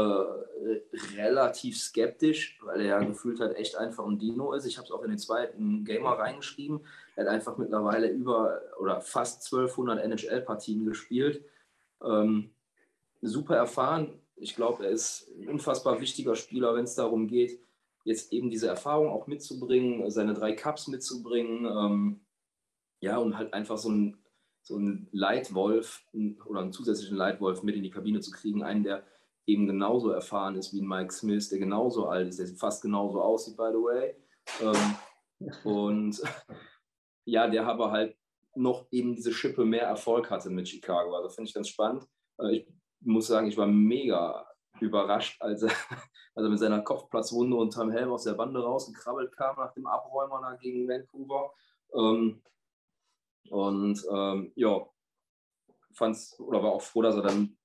relativ 1.17 1.79
skeptisch, 1.79 2.59
weil 2.64 2.81
er 2.81 2.87
ja 2.87 2.99
gefühlt 2.99 3.38
halt 3.38 3.57
echt 3.57 3.77
einfach 3.77 4.05
ein 4.05 4.19
Dino 4.19 4.53
ist. 4.53 4.67
Ich 4.67 4.79
habe 4.79 4.87
es 4.87 4.90
auch 4.90 5.03
in 5.05 5.11
den 5.11 5.19
zweiten 5.19 5.85
Gamer 5.85 6.19
reingeschrieben. 6.19 6.85
Er 7.14 7.25
hat 7.25 7.33
einfach 7.33 7.57
mittlerweile 7.57 8.09
über 8.09 8.61
oder 8.81 9.01
fast 9.01 9.45
1200 9.45 10.01
NHL-Partien 10.05 10.85
gespielt. 10.85 11.45
Ähm, 12.03 12.51
super 13.23 13.57
erfahren. 13.57 14.21
Ich 14.37 14.57
glaube, 14.57 14.85
er 14.85 14.90
ist 14.90 15.31
ein 15.38 15.49
unfassbar 15.49 16.01
wichtiger 16.01 16.35
Spieler, 16.35 16.75
wenn 16.75 16.85
es 16.85 16.94
darum 16.94 17.29
geht, 17.29 17.61
jetzt 18.05 18.33
eben 18.33 18.51
diese 18.51 18.68
Erfahrung 18.68 19.09
auch 19.09 19.27
mitzubringen, 19.27 20.11
seine 20.11 20.35
drei 20.35 20.53
Cups 20.53 20.88
mitzubringen. 20.88 21.64
Ähm, 21.64 22.27
ja, 23.01 23.18
und 23.18 23.37
halt 23.37 23.55
einfach 23.55 23.79
so 23.79 23.90
ein, 23.90 24.18
so 24.62 24.79
ein 24.79 25.09
Leitwolf 25.12 26.05
oder 26.47 26.61
einen 26.61 26.73
zusätzlichen 26.73 27.16
Leitwolf 27.16 27.62
mit 27.62 27.77
in 27.77 27.83
die 27.83 27.90
Kabine 27.90 28.20
zu 28.20 28.31
kriegen, 28.31 28.62
einen, 28.62 28.85
der 28.85 29.05
eben 29.47 29.66
genauso 29.66 30.11
erfahren 30.11 30.57
ist 30.57 30.73
wie 30.73 30.81
ein 30.81 30.88
Mike 30.88 31.12
Smith, 31.12 31.49
der 31.51 31.59
genauso 31.59 32.07
alt 32.07 32.29
ist, 32.29 32.38
der 32.38 32.47
fast 32.49 32.83
genauso 32.83 33.20
aussieht, 33.20 33.57
by 33.57 33.70
the 33.73 33.79
way. 33.79 34.14
Ähm, 34.61 35.55
und 35.64 36.23
ja, 37.27 37.49
der 37.49 37.66
aber 37.66 37.90
halt 37.90 38.16
noch 38.55 38.87
eben 38.90 39.14
diese 39.14 39.33
Schippe 39.33 39.64
mehr 39.64 39.87
Erfolg 39.87 40.31
hatte 40.31 40.51
mit 40.51 40.68
Chicago. 40.68 41.14
Also 41.14 41.29
finde 41.29 41.49
ich 41.49 41.55
ganz 41.55 41.68
spannend. 41.68 42.07
Äh, 42.38 42.57
ich 42.57 42.66
muss 43.05 43.27
sagen, 43.27 43.47
ich 43.47 43.57
war 43.57 43.67
mega 43.67 44.47
überrascht, 44.81 45.40
als 45.40 45.62
er, 45.62 45.71
als 46.35 46.45
er 46.45 46.49
mit 46.49 46.59
seiner 46.59 46.83
Kopfplatzwunde 46.83 47.57
unterm 47.57 47.90
Helm 47.90 48.11
aus 48.11 48.25
der 48.25 48.35
Bande 48.35 48.62
rausgekrabbelt 48.62 49.37
kam 49.37 49.57
nach 49.57 49.73
dem 49.73 49.87
Abräumer 49.87 50.40
da 50.40 50.57
gegen 50.57 50.88
Vancouver. 50.88 51.53
Ähm, 51.95 52.43
und 53.51 54.05
ähm, 54.11 54.53
ja, 54.57 54.87
fand's 55.93 56.38
oder 56.40 56.62
war 56.62 56.73
auch 56.73 56.83
froh, 56.83 57.03
dass 57.03 57.17
er 57.17 57.23
dann, 57.23 57.57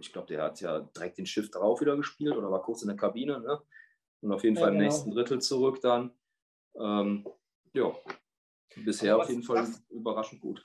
ich 0.00 0.12
glaube, 0.12 0.28
der 0.28 0.42
hat 0.42 0.60
ja 0.60 0.80
direkt 0.80 1.18
den 1.18 1.26
Schiff 1.26 1.50
drauf 1.50 1.80
wieder 1.80 1.96
gespielt 1.96 2.36
oder 2.36 2.50
war 2.50 2.62
kurz 2.62 2.82
in 2.82 2.88
der 2.88 2.96
Kabine, 2.96 3.40
ne? 3.40 3.60
Und 4.20 4.32
auf 4.32 4.44
jeden 4.44 4.54
ja, 4.56 4.62
Fall 4.62 4.72
im 4.72 4.78
genau. 4.78 4.88
nächsten 4.88 5.10
Drittel 5.10 5.40
zurück 5.40 5.80
dann. 5.80 6.12
Ähm, 6.76 7.26
ja, 7.72 7.92
bisher 8.76 9.18
auf 9.18 9.28
jeden 9.28 9.42
Fall 9.42 9.66
überraschend 9.90 10.40
gut. 10.40 10.64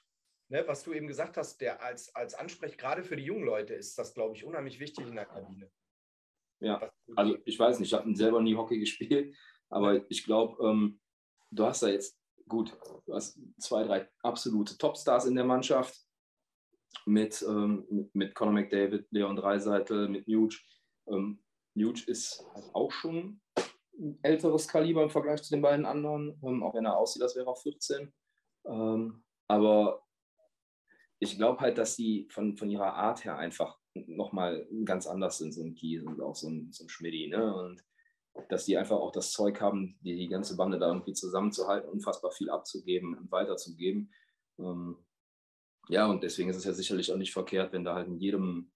Ne, 0.50 0.64
was 0.66 0.84
du 0.84 0.94
eben 0.94 1.08
gesagt 1.08 1.36
hast, 1.36 1.60
der 1.60 1.84
als, 1.84 2.16
als 2.16 2.34
Ansprech 2.34 2.78
gerade 2.78 3.04
für 3.04 3.18
die 3.18 3.26
jungen 3.26 3.44
Leute 3.44 3.74
ist 3.74 3.98
das, 3.98 4.14
glaube 4.14 4.34
ich, 4.36 4.46
unheimlich 4.46 4.80
wichtig 4.80 5.06
in 5.06 5.16
der 5.16 5.26
Kabine. 5.26 5.70
Ja, 6.60 6.90
also 7.16 7.38
ich 7.44 7.60
weiß 7.60 7.80
nicht, 7.80 7.92
ich 7.92 8.00
habe 8.00 8.16
selber 8.16 8.42
nie 8.42 8.56
Hockey 8.56 8.80
gespielt, 8.80 9.36
aber 9.70 10.10
ich 10.10 10.24
glaube, 10.24 10.64
ähm, 10.66 11.02
du 11.52 11.66
hast 11.66 11.84
da 11.84 11.90
jetzt 11.90 12.18
gut, 12.48 12.78
du 13.06 13.14
hast 13.14 13.40
zwei, 13.60 13.84
drei 13.84 14.10
absolute 14.24 14.78
Topstars 14.78 15.26
in 15.26 15.36
der 15.36 15.44
Mannschaft 15.44 16.00
mit, 17.06 17.44
ähm, 17.48 17.86
mit, 17.90 18.16
mit 18.16 18.36
Conor 18.36 18.54
McDavid, 18.54 19.06
Leon 19.12 19.36
Dreiseitel, 19.36 20.08
mit 20.08 20.30
Nuge. 20.30 20.58
Ähm, 21.08 21.44
Nuge 21.74 22.04
ist 22.08 22.44
halt 22.54 22.74
auch 22.74 22.92
schon 22.92 23.42
ein 24.00 24.18
älteres 24.22 24.68
Kaliber 24.68 25.04
im 25.04 25.10
Vergleich 25.10 25.44
zu 25.44 25.50
den 25.50 25.62
beiden 25.62 25.86
anderen, 25.86 26.40
ähm, 26.42 26.64
auch 26.64 26.74
wenn 26.74 26.86
er 26.86 26.98
aussieht, 26.98 27.22
als 27.22 27.36
wäre 27.36 27.50
er 27.50 27.56
14. 27.56 28.14
Ähm, 28.66 29.24
aber 29.50 30.07
ich 31.20 31.38
glaube 31.38 31.60
halt, 31.62 31.78
dass 31.78 31.96
sie 31.96 32.28
von, 32.32 32.58
von 32.58 32.70
ihrer 32.70 32.94
Art 32.94 33.26
her 33.26 33.38
einfach 33.38 33.78
nochmal 33.94 34.68
ganz 34.86 35.08
anders 35.08 35.40
sind, 35.40 35.52
so 35.52 35.64
ein 35.64 35.74
Kies 35.74 36.04
und 36.04 36.22
auch 36.22 36.36
so 36.36 36.50
ein, 36.50 36.72
so 36.72 36.86
ein 36.86 36.90
Schmidti. 36.90 37.28
Ne? 37.28 37.56
Und 37.56 37.84
dass 38.50 38.66
die 38.66 38.78
einfach 38.78 38.98
auch 38.98 39.12
das 39.12 39.32
Zeug 39.32 39.60
haben, 39.62 39.98
die, 40.02 40.16
die 40.16 40.28
ganze 40.28 40.56
Bande 40.56 40.78
da 40.78 40.88
irgendwie 40.88 41.14
zusammenzuhalten, 41.14 41.90
unfassbar 41.90 42.32
viel 42.32 42.50
abzugeben 42.50 43.18
und 43.18 43.32
weiterzugeben. 43.32 44.14
Ähm, 44.60 44.98
ja, 45.90 46.06
und 46.08 46.22
deswegen 46.22 46.50
ist 46.50 46.58
es 46.58 46.66
ja 46.66 46.74
sicherlich 46.74 47.12
auch 47.12 47.18
nicht 47.18 47.34
verkehrt, 47.34 47.74
wenn 47.74 47.84
da 47.84 47.96
halt 47.96 48.08
in 48.08 48.18
jedem, 48.18 48.72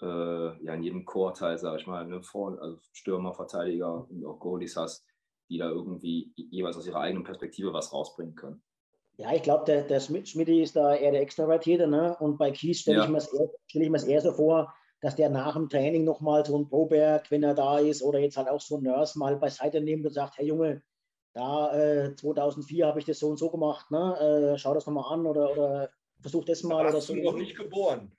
äh, 0.00 0.64
ja, 0.64 0.74
in 0.74 0.82
jedem 0.82 1.04
Chorteil, 1.04 1.58
sage 1.58 1.80
ich 1.80 1.86
mal, 1.86 2.06
ne, 2.06 2.22
Vor 2.22 2.60
also 2.60 2.80
Stürmer, 2.92 3.34
Verteidiger 3.34 4.08
und 4.10 4.24
auch 4.24 4.40
Goalies 4.40 4.76
hast, 4.76 5.06
die 5.50 5.58
da 5.58 5.70
irgendwie 5.70 6.32
jeweils 6.34 6.76
aus 6.76 6.86
ihrer 6.86 7.00
eigenen 7.00 7.24
Perspektive 7.24 7.72
was 7.72 7.92
rausbringen 7.92 8.34
können. 8.34 8.62
Ja, 9.20 9.34
ich 9.34 9.42
glaube, 9.42 9.64
der, 9.64 9.82
der 9.82 9.98
Schmidt 9.98 10.32
ist 10.34 10.76
da 10.76 10.94
eher 10.94 11.10
der 11.10 11.22
Extravertierte, 11.22 11.88
ne? 11.88 12.16
Und 12.20 12.38
bei 12.38 12.52
Kies 12.52 12.80
stelle 12.80 12.98
ja. 12.98 13.04
ich 13.04 13.10
mir 13.10 13.18
es 13.18 13.32
eher, 13.32 13.50
stell 13.66 14.10
eher 14.10 14.20
so 14.20 14.32
vor, 14.32 14.72
dass 15.00 15.16
der 15.16 15.28
nach 15.28 15.54
dem 15.54 15.68
Training 15.68 16.04
nochmal 16.04 16.46
so 16.46 16.56
ein 16.56 16.68
Proberg, 16.68 17.28
wenn 17.30 17.42
er 17.42 17.54
da 17.54 17.78
ist, 17.78 18.02
oder 18.02 18.20
jetzt 18.20 18.36
halt 18.36 18.48
auch 18.48 18.60
so 18.60 18.76
ein 18.76 18.84
Nurse 18.84 19.18
mal 19.18 19.36
beiseite 19.36 19.80
nimmt 19.80 20.06
und 20.06 20.12
sagt, 20.12 20.38
hey 20.38 20.46
Junge, 20.46 20.82
da 21.34 21.74
äh, 21.74 22.14
2004 22.14 22.86
habe 22.86 23.00
ich 23.00 23.06
das 23.06 23.18
so 23.18 23.28
und 23.28 23.38
so 23.38 23.50
gemacht, 23.50 23.90
ne? 23.90 24.52
Äh, 24.54 24.58
schau 24.58 24.72
das 24.72 24.86
nochmal 24.86 25.12
an 25.12 25.26
oder, 25.26 25.50
oder 25.50 25.90
versuch 26.20 26.44
das 26.44 26.62
mal. 26.62 26.84
Da 26.84 26.90
oder 26.90 27.00
so. 27.00 27.14
du 27.14 27.22
noch 27.22 27.36
nicht 27.36 27.56
geboren. 27.56 28.12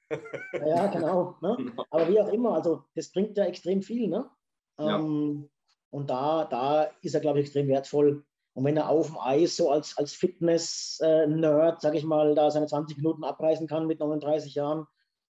ja, 0.66 0.88
genau, 0.88 1.36
ne? 1.42 1.58
Aber 1.92 2.10
wie 2.10 2.20
auch 2.20 2.32
immer, 2.32 2.56
also 2.56 2.84
das 2.96 3.10
bringt 3.12 3.38
ja 3.38 3.46
extrem 3.46 3.82
viel, 3.82 4.10
ne? 4.10 4.30
Ja. 4.78 5.00
Ähm, 5.00 5.50
und 5.92 6.10
da, 6.10 6.46
da 6.46 6.84
ist 7.02 7.16
er, 7.16 7.22
glaube 7.22 7.40
ich, 7.40 7.46
extrem 7.46 7.70
wertvoll. 7.70 8.26
Und 8.60 8.66
wenn 8.66 8.76
er 8.76 8.90
auf 8.90 9.08
dem 9.08 9.18
Eis 9.18 9.56
so 9.56 9.72
als, 9.72 9.98
als 9.98 10.12
Fitness-Nerd, 10.12 11.80
sage 11.80 11.98
ich 11.98 12.04
mal, 12.04 12.36
da 12.36 12.52
seine 12.52 12.68
20 12.68 12.98
Minuten 12.98 13.24
abreißen 13.24 13.68
kann 13.68 13.88
mit 13.88 14.02
39 14.02 14.54
Jahren, 14.54 14.86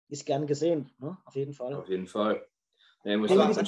ist 0.08 0.26
gern 0.26 0.48
gesehen, 0.48 0.90
ne? 1.00 1.18
auf 1.26 1.36
jeden 1.36 1.52
Fall. 1.52 1.76
Auf 1.76 1.90
jeden 1.90 2.08
Fall. 2.08 2.48
Ja, 3.04 3.18
muss 3.18 3.30
sagen, 3.30 3.68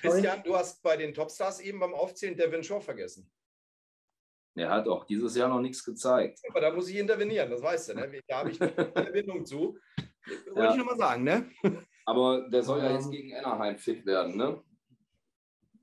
Christian, 0.00 0.44
du 0.44 0.54
hast 0.54 0.80
bei 0.84 0.96
den 0.96 1.12
Topstars 1.12 1.58
eben 1.58 1.80
beim 1.80 1.94
Aufzählen 1.94 2.36
Devin 2.36 2.62
Shaw 2.62 2.80
vergessen. 2.80 3.28
Er 4.54 4.70
hat 4.70 4.86
auch 4.86 5.02
dieses 5.02 5.34
Jahr 5.34 5.48
noch 5.48 5.60
nichts 5.60 5.84
gezeigt. 5.84 6.38
Aber 6.48 6.60
da 6.60 6.72
muss 6.72 6.88
ich 6.88 6.96
intervenieren, 6.96 7.50
das 7.50 7.62
weißt 7.62 7.88
du, 7.88 7.94
ne? 7.94 8.22
Da 8.28 8.38
habe 8.38 8.52
ich 8.52 8.62
eine 8.62 8.70
Verbindung 8.70 9.44
zu. 9.44 9.76
Wollte 10.46 10.60
ja. 10.60 10.70
ich 10.70 10.76
nochmal 10.76 10.96
sagen, 10.96 11.24
ne? 11.24 11.50
Aber 12.06 12.48
der 12.48 12.62
soll 12.62 12.78
ja 12.78 12.92
jetzt 12.92 13.10
gegen 13.10 13.34
Anaheim 13.34 13.78
fit 13.78 14.06
werden, 14.06 14.36
ne? 14.36 14.62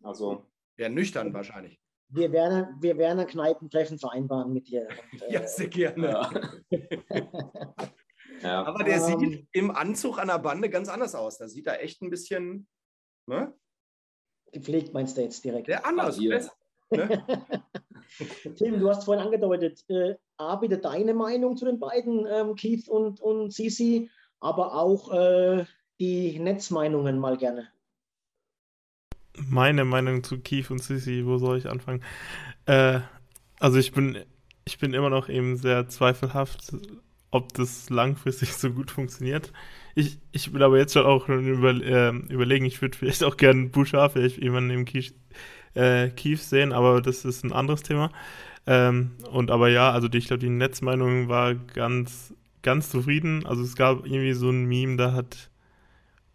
Also. 0.02 0.46
Ja, 0.78 0.88
nüchtern 0.88 1.34
wahrscheinlich. 1.34 1.82
Wir 2.10 2.32
werden, 2.32 2.68
wir 2.80 2.98
werden 2.98 3.20
ein 3.20 3.28
Kneipentreffen 3.28 4.00
vereinbaren 4.00 4.54
mit 4.54 4.68
dir. 4.68 4.88
Und, 5.12 5.22
äh, 5.24 5.34
ja, 5.34 5.48
sehr 5.48 5.68
gerne. 5.68 6.10
Ja. 6.10 6.32
Ja. 8.42 8.64
Aber 8.66 8.84
der 8.84 9.04
um, 9.04 9.20
sieht 9.20 9.34
ähm. 9.34 9.48
im 9.52 9.72
Anzug 9.72 10.20
an 10.20 10.28
der 10.28 10.40
Bande 10.40 10.70
ganz 10.70 10.90
anders 10.90 11.16
aus. 11.16 11.38
Da 11.38 11.48
sieht 11.48 11.68
er 11.68 11.82
echt 11.82 12.02
ein 12.02 12.10
bisschen. 12.10 12.68
Ne? 13.26 13.54
Gepflegt 14.52 14.94
meinst 14.94 15.18
du 15.18 15.22
jetzt 15.22 15.44
direkt? 15.44 15.68
Der 15.68 15.86
anders. 15.86 16.18
Besser, 16.20 16.54
ne? 16.92 17.26
Tim, 18.56 18.80
du 18.80 18.90
hast 18.90 19.04
vorhin 19.04 19.26
angedeutet, 19.26 19.84
äh, 19.90 20.16
A, 20.38 20.56
bitte 20.56 20.78
deine 20.78 21.14
Meinung 21.14 21.58
zu 21.58 21.66
den 21.66 21.80
beiden, 21.80 22.26
ähm, 22.26 22.56
Keith 22.56 22.88
und, 22.88 23.20
und 23.20 23.52
Sisi, 23.52 24.10
aber 24.40 24.76
auch 24.76 25.12
äh, 25.12 25.66
die 26.00 26.40
Netzmeinungen 26.40 27.20
mal 27.20 27.38
gerne. 27.38 27.68
Meine 29.50 29.86
Meinung 29.86 30.24
zu 30.24 30.40
Keith 30.40 30.72
und 30.72 30.82
Sisi, 30.82 31.24
wo 31.26 31.38
soll 31.38 31.58
ich 31.58 31.70
anfangen? 31.70 32.04
Äh, 32.66 33.02
also 33.60 33.78
ich 33.78 33.92
bin, 33.92 34.18
ich 34.66 34.80
bin 34.80 34.94
immer 34.94 35.10
noch 35.10 35.30
eben 35.30 35.58
sehr 35.58 35.88
zweifelhaft 35.88 36.74
ob 37.32 37.54
das 37.54 37.90
langfristig 37.90 38.54
so 38.54 38.72
gut 38.72 38.92
funktioniert. 38.92 39.52
Ich, 39.96 40.20
ich 40.32 40.54
will 40.54 40.64
aber 40.64 40.78
jetzt 40.78 40.94
schon 40.94 41.06
auch 41.06 41.28
über, 41.28 41.72
äh, 41.72 42.10
überlegen, 42.30 42.66
ich 42.66 42.82
würde 42.82 42.98
vielleicht 42.98 43.24
auch 43.24 43.38
gerne 43.38 43.68
Bouchard 43.68 44.14
vielleicht 44.14 44.38
jemanden 44.38 44.72
im 44.72 44.86
Kief, 44.86 45.14
äh, 45.74 46.10
Kief 46.10 46.42
sehen, 46.42 46.74
aber 46.74 47.02
das 47.02 47.26
ist 47.26 47.44
ein 47.44 47.54
anderes 47.54 47.84
Thema. 47.84 48.12
Ähm, 48.66 49.12
und 49.32 49.52
aber 49.52 49.70
ja, 49.70 49.92
also 49.92 50.08
die, 50.08 50.18
ich 50.18 50.28
glaube, 50.28 50.42
die 50.42 50.50
Netzmeinung 50.50 51.30
war 51.30 51.56
ganz, 51.56 52.34
ganz 52.64 52.90
zufrieden. 52.90 53.46
Also 53.46 53.64
es 53.64 53.76
gab 53.76 54.06
irgendwie 54.06 54.34
so 54.34 54.50
ein 54.50 54.66
Meme, 54.66 54.98
da 54.98 55.14
hat 55.14 55.50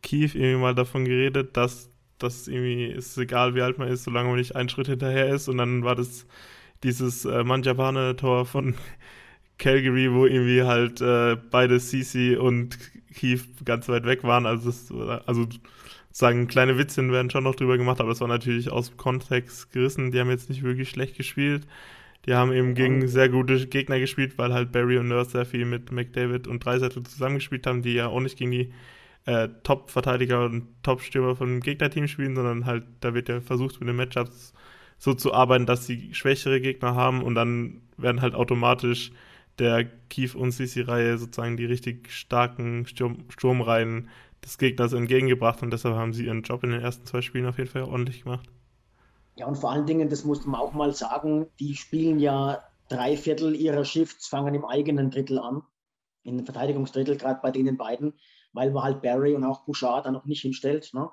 Kief 0.03 0.35
irgendwie 0.35 0.61
mal 0.61 0.75
davon 0.75 1.05
geredet, 1.05 1.57
dass 1.57 1.91
das 2.23 2.49
irgendwie 2.49 2.87
ist 2.87 3.17
egal, 3.19 3.55
wie 3.55 3.63
alt 3.63 3.79
man 3.79 3.89
ist, 3.89 4.05
solange 4.05 4.29
man 4.29 4.39
nicht 4.39 4.57
einen 4.57 4.69
Schritt 4.69 4.89
hinterher 4.89 5.29
ist. 5.29 5.49
Und 5.49 5.59
dann 5.59 5.85
war 5.85 5.95
das 5.95 6.27
dieses 6.83 7.25
äh, 7.25 7.45
Manjapane-Tor 7.45 8.47
von 8.47 8.75
Calgary, 9.59 10.13
wo 10.13 10.27
irgendwie 10.27 10.63
halt 10.63 11.01
äh, 11.01 11.37
beide 11.51 11.79
CC 11.79 12.37
und 12.37 12.79
Keith 13.15 13.45
ganz 13.65 13.89
weit 13.89 14.07
weg 14.07 14.25
waren. 14.25 14.47
Also, 14.47 14.71
das, 14.71 14.93
also 15.27 15.47
sagen, 16.11 16.49
kleine 16.49 16.79
Witzchen 16.79 17.13
werden 17.13 17.31
schon 17.31 17.45
noch 17.45 17.55
drüber 17.55 17.79
gemacht, 17.79 18.01
aber 18.01 18.11
das 18.11 18.21
war 18.21 18.29
natürlich 18.29 18.71
aus 18.71 18.97
Kontext 18.97 19.73
gerissen. 19.73 20.11
Die 20.11 20.21
haben 20.21 20.31
jetzt 20.31 20.49
nicht 20.49 20.63
wirklich 20.63 20.91
schlecht 20.91 21.17
gespielt. 21.17 21.67
Die 22.27 22.35
haben 22.35 22.53
eben 22.53 22.75
gegen 22.75 23.09
sehr 23.09 23.29
gute 23.29 23.67
Gegner 23.67 23.99
gespielt, 23.99 24.39
weil 24.39 24.53
halt 24.53 24.71
Barry 24.71 24.99
und 24.99 25.09
Nurse 25.09 25.31
sehr 25.31 25.47
viel 25.47 25.65
mit 25.65 25.91
McDavid 25.91 26.47
und 26.47 26.65
Dreisettel 26.65 27.03
zusammengespielt 27.03 27.67
haben, 27.67 27.83
die 27.83 27.95
ja 27.95 28.07
auch 28.07 28.21
nicht 28.21 28.39
gegen 28.39 28.53
die 28.53 28.73
äh, 29.25 29.49
Top-Verteidiger 29.63 30.45
und 30.45 30.69
Top-Stürmer 30.83 31.37
von 31.37 31.61
Gegnerteam 31.61 32.09
spielen, 32.09 32.35
sondern 32.35 32.67
halt, 32.67 32.85
da 33.01 33.15
wird 33.15 33.29
ja 33.29 33.41
versucht, 33.41 33.81
mit 33.81 33.89
den 33.89 33.97
Matchups 33.97 34.53
so 34.99 35.15
zu 35.15 35.33
arbeiten, 35.33 35.67
dass 35.67 35.87
sie 35.87 36.15
schwächere 36.15 36.61
Gegner 36.61 36.95
haben 36.95 37.23
und 37.23 37.35
dann 37.35 37.83
werden 37.97 38.21
halt 38.21 38.35
automatisch 38.35 39.13
der 39.59 39.85
Kief- 40.09 40.35
und 40.35 40.53
Sisi-Reihe 40.53 41.19
sozusagen 41.19 41.57
die 41.57 41.65
richtig 41.67 42.11
starken 42.11 42.87
Sturm 42.87 43.25
Sturmreihen 43.29 44.09
des 44.45 44.59
Gegners 44.59 44.93
entgegengebracht 44.93 45.63
und 45.63 45.73
deshalb 45.73 45.95
haben 45.95 46.13
sie 46.13 46.27
ihren 46.27 46.43
Job 46.43 46.65
in 46.65 46.71
den 46.71 46.81
ersten 46.81 47.07
zwei 47.07 47.21
Spielen 47.21 47.47
auf 47.47 47.59
jeden 47.59 47.71
Fall 47.71 47.83
ordentlich 47.83 48.25
gemacht. 48.25 48.49
Ja, 49.37 49.47
und 49.47 49.57
vor 49.57 49.71
allen 49.71 49.87
Dingen, 49.87 50.09
das 50.09 50.25
muss 50.25 50.45
man 50.47 50.61
auch 50.61 50.73
mal 50.73 50.93
sagen, 50.93 51.47
die 51.59 51.75
spielen 51.75 52.19
ja 52.19 52.63
drei 52.89 53.17
Viertel 53.17 53.55
ihrer 53.55 53.85
Shifts 53.85 54.27
fangen 54.27 54.55
im 54.55 54.65
eigenen 54.65 55.11
Drittel 55.11 55.39
an, 55.39 55.63
in 56.23 56.45
Verteidigungsdrittel, 56.45 57.17
gerade 57.17 57.41
bei 57.43 57.51
denen 57.51 57.77
beiden, 57.77 58.15
weil 58.53 58.71
man 58.71 58.85
halt 58.85 59.03
Barry 59.03 59.35
und 59.35 59.45
auch 59.45 59.65
Bouchard 59.65 60.07
da 60.07 60.11
noch 60.11 60.25
nicht 60.25 60.43
hinstellt. 60.43 60.91
Ne? 60.95 61.11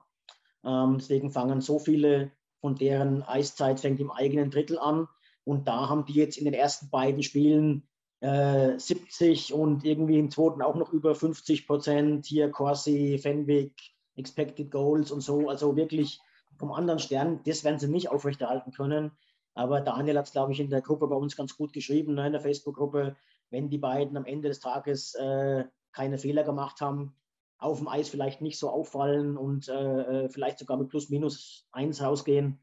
Ähm, 0.63 0.97
deswegen 0.99 1.31
fangen 1.31 1.61
so 1.61 1.79
viele 1.79 2.31
von 2.61 2.75
deren 2.75 3.23
Eiszeit 3.23 3.79
fängt 3.79 3.99
im 3.99 4.11
eigenen 4.11 4.51
Drittel 4.51 4.77
an. 4.77 5.07
Und 5.45 5.67
da 5.67 5.89
haben 5.89 6.05
die 6.05 6.13
jetzt 6.13 6.37
in 6.37 6.45
den 6.45 6.53
ersten 6.53 6.89
beiden 6.89 7.23
Spielen 7.23 7.87
äh, 8.19 8.77
70 8.77 9.53
und 9.53 9.85
irgendwie 9.85 10.19
im 10.19 10.29
zweiten 10.29 10.61
auch 10.61 10.75
noch 10.75 10.91
über 10.91 11.15
50 11.15 11.65
Prozent. 11.65 12.25
Hier 12.25 12.51
Corsi, 12.51 13.17
Fenwick, 13.17 13.73
Expected 14.15 14.69
Goals 14.71 15.11
und 15.11 15.21
so. 15.21 15.49
Also 15.49 15.75
wirklich 15.75 16.19
vom 16.57 16.71
anderen 16.71 16.99
Stern. 16.99 17.39
Das 17.45 17.63
werden 17.63 17.79
sie 17.79 17.87
nicht 17.87 18.09
aufrechterhalten 18.09 18.71
können. 18.71 19.11
Aber 19.55 19.81
Daniel 19.81 20.17
hat 20.17 20.25
es, 20.25 20.31
glaube 20.31 20.51
ich, 20.51 20.59
in 20.59 20.69
der 20.69 20.81
Gruppe 20.81 21.07
bei 21.07 21.15
uns 21.15 21.35
ganz 21.35 21.55
gut 21.57 21.73
geschrieben, 21.73 22.13
ne, 22.13 22.27
in 22.27 22.33
der 22.33 22.41
Facebook-Gruppe. 22.41 23.15
Wenn 23.49 23.69
die 23.69 23.77
beiden 23.77 24.15
am 24.15 24.25
Ende 24.25 24.49
des 24.49 24.59
Tages 24.59 25.15
äh, 25.15 25.65
keine 25.91 26.17
Fehler 26.17 26.43
gemacht 26.43 26.81
haben, 26.81 27.15
auf 27.59 27.79
dem 27.79 27.87
Eis 27.87 28.09
vielleicht 28.09 28.41
nicht 28.41 28.57
so 28.57 28.69
auffallen 28.69 29.37
und 29.37 29.67
äh, 29.67 30.23
äh, 30.23 30.29
vielleicht 30.29 30.59
sogar 30.59 30.77
mit 30.77 30.89
plus 30.89 31.09
minus 31.09 31.67
eins 31.71 32.01
rausgehen. 32.01 32.59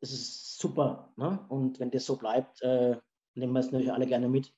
Das 0.00 0.12
ist 0.12 0.58
super. 0.58 1.12
Ne? 1.16 1.44
Und 1.48 1.80
wenn 1.80 1.90
das 1.90 2.04
so 2.04 2.16
bleibt, 2.16 2.60
äh, 2.62 2.96
nehmen 3.34 3.54
wir 3.54 3.60
es 3.60 3.72
natürlich 3.72 3.92
alle 3.92 4.06
gerne 4.06 4.28
mit. 4.28 4.52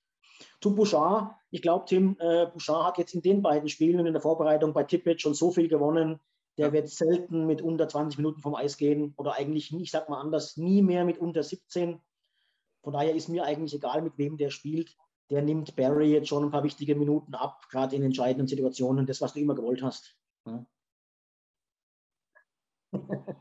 Zu 0.61 0.75
Bouchard, 0.75 1.33
ich 1.51 1.63
glaube, 1.63 1.85
Tim, 1.87 2.17
äh, 2.19 2.47
Bouchard 2.47 2.85
hat 2.85 2.99
jetzt 2.99 3.15
in 3.15 3.23
den 3.23 3.43
beiden 3.43 3.69
Spielen 3.69 4.01
und 4.01 4.07
in 4.07 4.13
der 4.13 4.23
Vorbereitung 4.23 4.73
bei 4.73 4.83
Tippett 4.83 5.21
schon 5.21 5.35
so 5.35 5.53
viel 5.53 5.69
gewonnen, 5.69 6.19
der 6.59 6.73
wird 6.73 6.89
selten 6.89 7.47
mit 7.47 7.63
unter 7.63 7.89
20 7.89 8.19
Minuten 8.19 8.41
vom 8.41 8.57
Eis 8.57 8.77
gehen 8.77 9.15
oder 9.17 9.35
eigentlich, 9.35 9.73
ich 9.73 9.91
sag 9.91 10.09
mal 10.09 10.21
anders, 10.21 10.57
nie 10.57 10.83
mehr 10.83 11.05
mit 11.05 11.19
unter 11.19 11.43
17. 11.43 12.01
Von 12.83 12.93
daher 12.93 13.15
ist 13.15 13.29
mir 13.29 13.45
eigentlich 13.45 13.75
egal, 13.75 14.03
mit 14.03 14.19
wem 14.19 14.37
der 14.37 14.51
spielt 14.51 14.97
der 15.31 15.43
nimmt 15.43 15.75
Barry 15.77 16.13
jetzt 16.13 16.29
schon 16.29 16.45
ein 16.45 16.51
paar 16.51 16.65
wichtige 16.65 16.95
Minuten 16.95 17.35
ab, 17.35 17.69
gerade 17.71 17.97
in 17.97 18.03
entscheidenden 18.03 18.47
Situationen, 18.47 19.07
das, 19.07 19.21
was 19.21 19.33
du 19.33 19.41
immer 19.41 19.55
gewollt 19.55 19.83
hast. 19.83 20.17
Ja, 20.47 20.67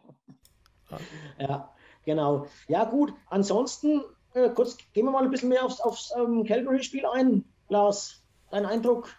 ja 1.40 1.74
genau. 2.06 2.48
Ja, 2.68 2.86
gut. 2.86 3.14
Ansonsten, 3.30 4.02
äh, 4.34 4.50
kurz 4.50 4.78
gehen 4.94 5.06
wir 5.06 5.12
mal 5.12 5.24
ein 5.24 5.32
bisschen 5.32 5.50
mehr 5.50 5.66
aufs, 5.66 5.82
aufs 5.82 6.14
ähm, 6.18 6.46
Calgary-Spiel 6.46 7.06
ein. 7.06 7.46
Lars, 7.70 8.24
dein 8.52 8.66
Eindruck 8.66 9.10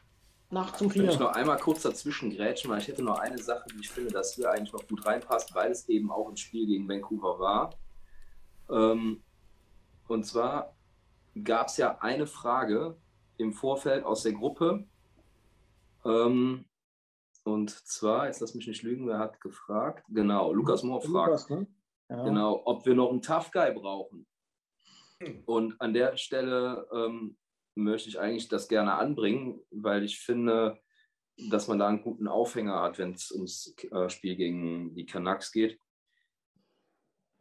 nach 0.50 0.76
zum 0.76 0.90
Vier? 0.90 1.10
Ich 1.10 1.18
noch 1.18 1.32
einmal 1.32 1.58
kurz 1.58 1.82
dazwischen 1.82 2.30
grätschen, 2.30 2.70
weil 2.70 2.80
ich 2.80 2.88
hätte 2.88 3.02
noch 3.02 3.18
eine 3.18 3.38
Sache, 3.38 3.66
die 3.74 3.80
ich 3.80 3.90
finde, 3.90 4.12
dass 4.12 4.34
hier 4.34 4.50
eigentlich 4.50 4.72
noch 4.72 4.86
gut 4.86 5.04
reinpasst, 5.04 5.54
weil 5.54 5.70
es 5.70 5.88
eben 5.88 6.10
auch 6.10 6.28
ein 6.28 6.36
Spiel 6.36 6.66
gegen 6.66 6.88
Vancouver 6.88 7.38
war. 7.38 7.70
Ähm, 8.70 9.22
und 10.08 10.24
zwar 10.24 10.73
gab 11.42 11.68
es 11.68 11.76
ja 11.76 11.98
eine 12.00 12.26
Frage 12.26 12.96
im 13.36 13.52
Vorfeld 13.52 14.04
aus 14.04 14.22
der 14.22 14.32
Gruppe. 14.32 14.86
Ähm, 16.04 16.66
und 17.44 17.70
zwar, 17.70 18.26
jetzt 18.26 18.40
lass 18.40 18.54
mich 18.54 18.66
nicht 18.66 18.82
lügen, 18.82 19.06
wer 19.06 19.18
hat 19.18 19.40
gefragt? 19.40 20.04
Genau, 20.08 20.52
Lukas 20.52 20.82
Mohr 20.82 21.02
fragt. 21.02 21.28
Lukas, 21.28 21.50
ne? 21.50 21.66
ja. 22.08 22.24
Genau, 22.24 22.62
ob 22.64 22.86
wir 22.86 22.94
noch 22.94 23.10
einen 23.10 23.22
Tough 23.22 23.50
Guy 23.50 23.72
brauchen. 23.72 24.26
Hm. 25.20 25.42
Und 25.44 25.80
an 25.80 25.92
der 25.92 26.16
Stelle 26.16 26.88
ähm, 26.92 27.36
möchte 27.74 28.08
ich 28.08 28.18
eigentlich 28.18 28.48
das 28.48 28.68
gerne 28.68 28.94
anbringen, 28.94 29.60
weil 29.70 30.04
ich 30.04 30.20
finde, 30.20 30.80
dass 31.36 31.68
man 31.68 31.78
da 31.78 31.88
einen 31.88 32.02
guten 32.02 32.28
Aufhänger 32.28 32.80
hat, 32.80 32.98
wenn 32.98 33.12
es 33.12 33.32
ums 33.32 33.74
äh, 33.90 34.08
Spiel 34.08 34.36
gegen 34.36 34.94
die 34.94 35.06
Canucks 35.06 35.52
geht. 35.52 35.78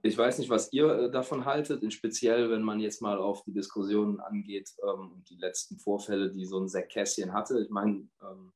Ich 0.06 0.18
weiß 0.18 0.38
nicht, 0.39 0.50
was 0.50 0.74
ihr 0.74 0.88
äh, 0.89 1.12
davon 1.12 1.46
haltet, 1.46 1.92
speziell 1.94 2.50
wenn 2.50 2.62
man 2.62 2.82
jetzt 2.82 3.02
mal 3.02 3.18
auf 3.18 3.42
die 3.46 3.54
Diskussion 3.54 4.20
angeht 4.20 4.70
ähm, 4.84 5.13
und 5.13 5.30
die 5.30 5.38
letzten 5.38 5.80
Vorfälle, 5.80 6.30
die 6.30 6.46
so 6.46 6.60
ein 6.60 6.68
Zach 6.68 6.89
Cassian 6.89 7.32
hatte. 7.32 7.62
Ich 7.62 7.70
meine, 7.70 8.10
ähm, 8.22 8.52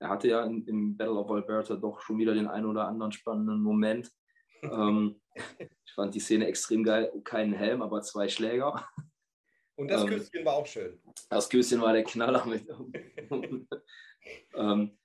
er 0.00 0.08
hatte 0.08 0.26
ja 0.26 0.44
in, 0.44 0.66
im 0.66 0.96
Battle 0.96 1.14
of 1.14 1.30
Alberta 1.30 1.76
doch 1.76 2.00
schon 2.00 2.18
wieder 2.18 2.34
den 2.34 2.48
einen 2.48 2.66
oder 2.66 2.88
anderen 2.88 3.12
spannenden 3.12 3.62
Moment. 3.62 4.10
ähm, 4.62 5.20
ich 5.58 5.92
fand 5.94 6.16
die 6.16 6.20
Szene 6.20 6.48
extrem 6.48 6.82
geil. 6.82 7.12
Keinen 7.22 7.52
Helm, 7.52 7.80
aber 7.80 8.02
zwei 8.02 8.28
Schläger. 8.28 8.84
Und 9.76 9.88
das 9.88 10.02
ähm, 10.02 10.08
Küsschen 10.08 10.44
war 10.44 10.54
auch 10.54 10.66
schön. 10.66 11.00
Das 11.30 11.48
Küsschen 11.48 11.80
war 11.80 11.92
der 11.92 12.02
Knaller 12.02 12.44
mit. 12.44 12.66
ähm, 14.54 14.98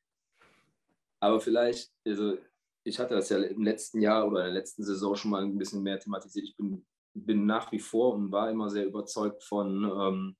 aber 1.20 1.40
vielleicht, 1.40 1.92
also 2.04 2.40
ich 2.88 3.00
hatte 3.00 3.15
das 3.15 3.30
ja 3.30 3.38
im 3.38 3.63
letzten 3.63 4.02
Jahr 4.02 4.28
oder 4.28 4.39
in 4.39 4.54
der 4.54 4.62
letzten 4.62 4.84
Saison 4.84 5.15
schon 5.15 5.32
mal 5.32 5.43
ein 5.43 5.58
bisschen 5.58 5.84
mehr 5.84 6.00
thematisiert. 6.00 6.45
Ich 6.45 6.56
bin, 6.56 6.86
bin 7.13 7.45
nach 7.45 7.71
wie 7.71 7.80
vor 7.80 8.13
und 8.13 8.32
war 8.32 8.50
immer 8.50 8.69
sehr 8.69 8.86
überzeugt 8.86 9.43
von 9.43 9.84
ähm, 9.84 10.38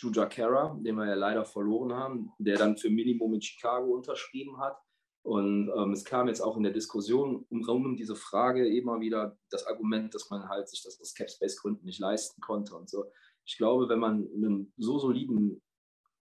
Juja 0.00 0.26
Kara, 0.26 0.78
den 0.80 0.96
wir 0.96 1.06
ja 1.06 1.14
leider 1.14 1.44
verloren 1.44 1.92
haben, 1.92 2.30
der 2.38 2.56
dann 2.56 2.76
für 2.76 2.90
Minimum 2.90 3.34
in 3.34 3.42
Chicago 3.42 3.94
unterschrieben 3.94 4.58
hat. 4.58 4.78
Und 5.22 5.70
ähm, 5.76 5.92
es 5.92 6.04
kam 6.04 6.28
jetzt 6.28 6.40
auch 6.40 6.56
in 6.56 6.62
der 6.62 6.72
Diskussion 6.72 7.44
um, 7.48 7.68
um 7.68 7.96
diese 7.96 8.14
Frage 8.14 8.66
immer 8.68 9.00
wieder 9.00 9.36
das 9.50 9.66
Argument, 9.66 10.14
dass 10.14 10.30
man 10.30 10.48
halt 10.48 10.68
sich 10.68 10.82
das 10.82 11.00
aus 11.00 11.14
Capspace-Gründen 11.14 11.84
nicht 11.84 11.98
leisten 11.98 12.40
konnte 12.40 12.74
und 12.76 12.88
so. 12.88 13.04
Ich 13.44 13.58
glaube, 13.58 13.88
wenn 13.88 13.98
man 13.98 14.28
einen 14.34 14.72
so 14.76 14.98
soliden 14.98 15.60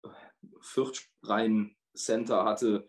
äh, 0.04 0.10
Viertreihen 0.62 1.78
Center 1.96 2.43
hatte, 2.43 2.88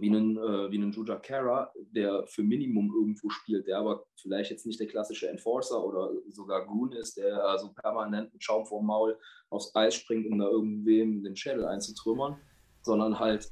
wie 0.00 0.08
einen, 0.08 0.36
äh, 0.36 0.74
einen 0.74 0.92
Juja 0.92 1.16
Kara, 1.16 1.72
der 1.94 2.26
für 2.26 2.42
Minimum 2.42 2.92
irgendwo 2.94 3.30
spielt, 3.30 3.66
der 3.66 3.78
aber 3.78 4.04
vielleicht 4.16 4.50
jetzt 4.50 4.66
nicht 4.66 4.80
der 4.80 4.86
klassische 4.86 5.28
Enforcer 5.28 5.84
oder 5.84 6.10
sogar 6.28 6.66
Goon 6.66 6.92
ist, 6.92 7.16
der 7.16 7.44
also 7.44 7.72
permanent 7.72 8.32
mit 8.32 8.42
Schaum 8.42 8.66
vorm 8.66 8.86
Maul 8.86 9.18
aufs 9.50 9.74
Eis 9.74 9.94
springt, 9.94 10.26
um 10.30 10.38
da 10.38 10.48
irgendwem 10.48 11.22
den 11.22 11.36
Schädel 11.36 11.64
einzutrümmern, 11.64 12.36
sondern 12.82 13.18
halt 13.18 13.50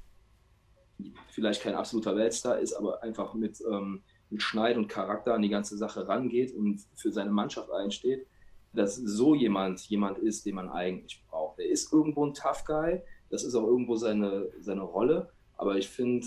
vielleicht 1.30 1.62
kein 1.62 1.74
absoluter 1.74 2.16
Weltstar 2.16 2.58
ist, 2.58 2.72
aber 2.74 3.02
einfach 3.02 3.34
mit, 3.34 3.60
ähm, 3.70 4.02
mit 4.30 4.42
Schneid 4.42 4.76
und 4.76 4.88
Charakter 4.88 5.34
an 5.34 5.42
die 5.42 5.48
ganze 5.48 5.76
Sache 5.76 6.08
rangeht 6.08 6.54
und 6.54 6.80
für 6.94 7.12
seine 7.12 7.30
Mannschaft 7.30 7.70
einsteht, 7.70 8.26
dass 8.72 8.96
so 8.96 9.34
jemand 9.34 9.80
jemand 9.88 10.18
ist, 10.18 10.46
den 10.46 10.54
man 10.54 10.68
eigentlich 10.68 11.22
braucht. 11.28 11.58
Er 11.58 11.68
ist 11.68 11.92
irgendwo 11.92 12.24
ein 12.26 12.34
Tough 12.34 12.64
Guy, 12.64 13.02
das 13.30 13.44
ist 13.44 13.54
auch 13.54 13.66
irgendwo 13.66 13.96
seine, 13.96 14.50
seine 14.60 14.82
Rolle, 14.82 15.30
aber 15.56 15.76
ich 15.76 15.88
finde, 15.88 16.26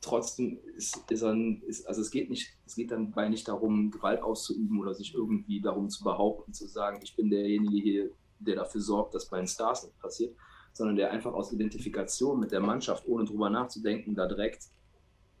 trotzdem 0.00 0.58
ist, 0.76 0.98
ist, 1.10 1.22
er, 1.22 1.36
ist, 1.66 1.86
also 1.86 2.00
es 2.00 2.10
geht 2.10 2.30
nicht, 2.30 2.56
es 2.66 2.74
geht 2.74 2.90
dann 2.90 3.10
bei 3.10 3.28
nicht 3.28 3.48
darum, 3.48 3.90
Gewalt 3.90 4.22
auszuüben 4.22 4.78
oder 4.80 4.94
sich 4.94 5.14
irgendwie 5.14 5.60
darum 5.60 5.88
zu 5.88 6.02
behaupten, 6.04 6.52
zu 6.52 6.66
sagen, 6.66 7.00
ich 7.02 7.14
bin 7.16 7.30
derjenige 7.30 7.76
hier, 7.76 8.10
der 8.38 8.56
dafür 8.56 8.80
sorgt, 8.80 9.14
dass 9.14 9.28
bei 9.28 9.38
den 9.38 9.46
Stars 9.46 9.84
nicht 9.84 9.98
passiert, 9.98 10.34
sondern 10.72 10.96
der 10.96 11.10
einfach 11.10 11.32
aus 11.32 11.52
Identifikation 11.52 12.40
mit 12.40 12.52
der 12.52 12.60
Mannschaft, 12.60 13.06
ohne 13.06 13.24
drüber 13.24 13.50
nachzudenken, 13.50 14.14
da 14.14 14.26
direkt 14.26 14.64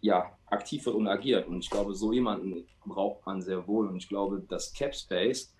ja, 0.00 0.36
aktiv 0.46 0.84
wird 0.86 0.96
und 0.96 1.06
agiert. 1.06 1.46
Und 1.48 1.60
ich 1.60 1.70
glaube, 1.70 1.94
so 1.94 2.12
jemanden 2.12 2.66
braucht 2.84 3.24
man 3.26 3.42
sehr 3.42 3.66
wohl. 3.66 3.86
Und 3.86 3.96
ich 3.96 4.08
glaube, 4.08 4.40
dass 4.48 4.72
Cap 4.72 4.94
Space 4.94 5.54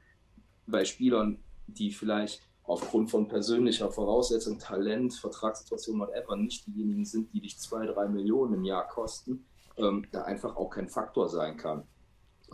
bei 0.66 0.84
Spielern, 0.84 1.42
die 1.66 1.90
vielleicht 1.90 2.49
aufgrund 2.70 3.10
von 3.10 3.26
persönlicher 3.26 3.90
Voraussetzung, 3.90 4.60
Talent, 4.60 5.14
Vertragssituation, 5.14 5.98
whatever, 5.98 6.36
nicht 6.36 6.68
diejenigen 6.68 7.04
sind, 7.04 7.32
die 7.32 7.40
dich 7.40 7.58
zwei, 7.58 7.84
drei 7.84 8.06
Millionen 8.06 8.54
im 8.54 8.64
Jahr 8.64 8.86
kosten, 8.86 9.44
ähm, 9.76 10.06
da 10.12 10.22
einfach 10.22 10.56
auch 10.56 10.70
kein 10.70 10.88
Faktor 10.88 11.28
sein 11.28 11.56
kann. 11.56 11.82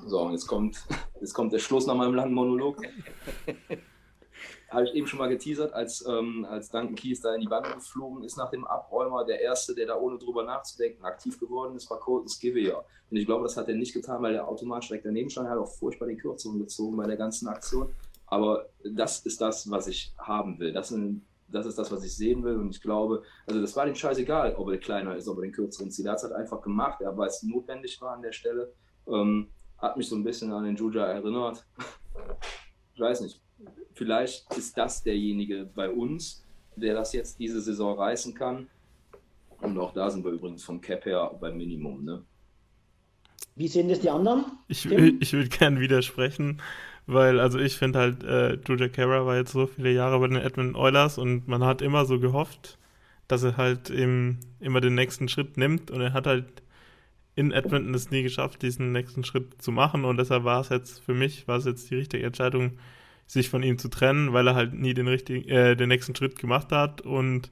So, 0.07 0.22
und 0.22 0.33
jetzt 0.33 0.46
kommt, 0.46 0.79
jetzt 1.20 1.35
kommt 1.35 1.52
der 1.52 1.59
Schluss 1.59 1.87
nach 1.87 1.94
meinem 1.94 2.14
langen 2.14 2.33
Monolog. 2.33 2.79
Habe 4.70 4.85
ich 4.85 4.94
eben 4.94 5.07
schon 5.07 5.18
mal 5.18 5.29
geteasert, 5.29 5.74
als, 5.74 6.05
ähm, 6.07 6.46
als 6.48 6.70
Duncan 6.70 6.94
Keys 6.94 7.20
da 7.20 7.35
in 7.35 7.42
die 7.42 7.46
Bande 7.46 7.74
geflogen 7.74 8.24
ist 8.24 8.38
nach 8.38 8.50
dem 8.50 8.66
Abräumer. 8.66 9.24
Der 9.24 9.40
Erste, 9.40 9.74
der 9.74 9.87
da 9.87 9.96
ohne 9.96 10.18
drüber 10.18 10.44
nachzudenken 10.44 11.05
aktiv 11.05 11.38
geworden 11.38 11.76
ist, 11.76 11.90
war 11.90 12.00
Colton 12.00 12.29
Skivia. 12.29 12.83
Und 13.11 13.16
ich 13.16 13.26
glaube, 13.26 13.44
das 13.44 13.57
hat 13.57 13.68
er 13.68 13.74
nicht 13.74 13.92
getan, 13.92 14.22
weil 14.22 14.35
er 14.35 14.48
automatisch 14.48 14.88
direkt 14.88 15.07
daneben 15.07 15.31
stand. 15.31 15.46
Er 15.46 15.52
hat 15.52 15.59
auch 15.59 15.70
furchtbar 15.70 16.09
die 16.09 16.16
Kürzungen 16.16 16.59
gezogen 16.59 16.96
bei 16.96 17.07
der 17.07 17.16
ganzen 17.16 17.48
Aktion. 17.48 17.94
Aber 18.26 18.68
das 18.84 19.20
ist 19.20 19.40
das, 19.40 19.70
was 19.70 19.86
ich 19.86 20.12
haben 20.18 20.58
will. 20.58 20.72
Das, 20.72 20.88
sind, 20.88 21.24
das 21.48 21.66
ist 21.66 21.78
das, 21.78 21.90
was 21.92 22.04
ich 22.04 22.14
sehen 22.14 22.42
will. 22.42 22.56
Und 22.56 22.70
ich 22.70 22.82
glaube, 22.82 23.22
also 23.46 23.60
das 23.60 23.76
war 23.76 23.86
dem 23.86 23.94
scheißegal, 23.94 24.56
ob 24.56 24.68
er 24.70 24.78
kleiner 24.78 25.16
ist, 25.16 25.28
ob 25.28 25.38
er 25.38 25.42
den 25.42 25.52
kürzeren 25.52 25.90
zieht. 25.90 26.06
Er 26.06 26.12
hat 26.12 26.18
es 26.18 26.24
halt 26.24 26.34
einfach 26.34 26.60
gemacht, 26.60 27.00
er 27.00 27.16
weil 27.16 27.28
es 27.28 27.42
notwendig 27.42 28.00
war 28.00 28.14
an 28.14 28.22
der 28.22 28.32
Stelle. 28.32 28.72
Ähm, 29.06 29.48
hat 29.78 29.96
mich 29.96 30.08
so 30.08 30.16
ein 30.16 30.24
bisschen 30.24 30.52
an 30.52 30.64
den 30.64 30.76
Juja 30.76 31.04
erinnert. 31.04 31.64
ich 32.94 33.00
weiß 33.00 33.20
nicht. 33.20 33.40
Vielleicht 33.94 34.52
ist 34.56 34.76
das 34.76 35.02
derjenige 35.02 35.70
bei 35.74 35.90
uns, 35.90 36.44
der 36.74 36.94
das 36.94 37.12
jetzt 37.12 37.38
diese 37.38 37.60
Saison 37.60 37.98
reißen 37.98 38.34
kann. 38.34 38.68
Und 39.61 39.78
auch 39.78 39.92
da 39.92 40.11
sind 40.11 40.24
wir 40.24 40.32
übrigens 40.32 40.64
vom 40.64 40.80
Cap 40.80 41.05
her 41.07 41.30
beim 41.40 41.57
Minimum. 41.57 42.05
Ne? 42.05 42.22
Wie 43.55 43.68
sehen 43.68 43.88
das 43.88 44.01
die 44.01 44.11
anderen? 44.11 44.44
Ich, 44.68 44.84
ich 44.84 45.32
würde 45.32 45.48
gerne 45.48 45.80
widersprechen. 45.80 46.61
Weil, 47.07 47.38
also 47.38 47.59
ich 47.59 47.76
finde 47.76 47.98
halt, 48.00 48.24
äh, 48.24 48.59
Juja 48.66 48.88
Kara 48.88 49.26
war 49.26 49.36
jetzt 49.36 49.52
so 49.52 49.66
viele 49.66 49.92
Jahre 49.92 50.18
bei 50.18 50.26
den 50.26 50.36
Edmund 50.38 50.74
Oilers 50.76 51.18
und 51.18 51.46
man 51.46 51.64
hat 51.64 51.80
immer 51.82 52.04
so 52.04 52.18
gehofft, 52.18 52.78
dass 53.28 53.44
er 53.44 53.57
halt 53.57 53.90
eben 53.90 54.40
immer 54.61 54.80
den 54.80 54.94
nächsten 54.94 55.28
Schritt 55.28 55.57
nimmt 55.57 55.90
und 55.90 56.00
er 56.00 56.12
hat 56.12 56.26
halt 56.26 56.62
in 57.36 57.52
Edmonton 57.52 57.94
es 57.94 58.11
nie 58.11 58.22
geschafft, 58.22 58.62
diesen 58.62 58.92
nächsten 58.92 59.22
Schritt 59.22 59.62
zu 59.62 59.70
machen 59.70 60.04
und 60.04 60.16
deshalb 60.16 60.44
war 60.44 60.61
es 60.61 60.70
jetzt 60.70 61.00
für 61.00 61.14
mich, 61.14 61.46
war 61.46 61.59
es 61.59 61.64
jetzt 61.66 61.90
die 61.90 61.96
richtige 61.96 62.24
Entscheidung, 62.26 62.78
sich 63.26 63.50
von 63.50 63.62
ihm 63.62 63.78
zu 63.78 63.88
trennen, 63.88 64.32
weil 64.32 64.48
er 64.48 64.54
halt 64.54 64.74
nie 64.74 64.94
den 64.94 65.09
richtigen, 65.09 65.48
äh, 65.48 65.76
den 65.76 65.88
nächsten 65.88 66.14
Schritt 66.16 66.38
gemacht 66.38 66.72
hat 66.72 67.02
und 67.02 67.50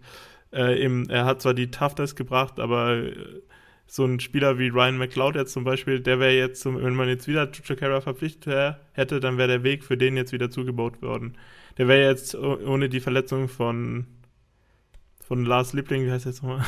äh, 0.52 0.82
eben, 0.82 1.09
er 1.11 1.26
hat 1.26 1.42
zwar 1.42 1.55
die 1.55 1.70
Toughness 1.70 2.16
gebracht, 2.16 2.61
aber 2.61 3.11
so 3.87 4.05
ein 4.05 4.20
Spieler 4.20 4.59
wie 4.59 4.68
Ryan 4.68 4.99
McLeod 4.99 5.37
jetzt 5.37 5.53
zum 5.53 5.64
Beispiel, 5.64 6.01
der 6.01 6.18
wäre 6.18 6.32
jetzt, 6.32 6.64
wenn 6.64 6.95
man 6.95 7.09
jetzt 7.09 7.28
wieder 7.28 7.51
Chakara 7.53 8.01
verpflichtet 8.01 8.76
hätte, 8.93 9.20
dann 9.20 9.39
wäre 9.39 9.49
der 9.49 9.62
Weg 9.62 9.85
für 9.85 9.97
den 9.97 10.16
jetzt 10.16 10.32
wieder 10.32 10.51
zugebaut 10.51 11.03
worden. 11.03 11.37
Der 11.78 11.89
wäre 11.89 12.09
jetzt 12.09 12.35
ohne 12.35 12.89
die 12.89 13.01
Verletzung 13.01 13.49
von, 13.49 14.07
von 15.20 15.45
Lars 15.45 15.72
Liebling, 15.72 16.07
wie 16.07 16.11
heißt 16.11 16.26
er 16.26 16.32
jetzt 16.32 16.43
nochmal? 16.43 16.64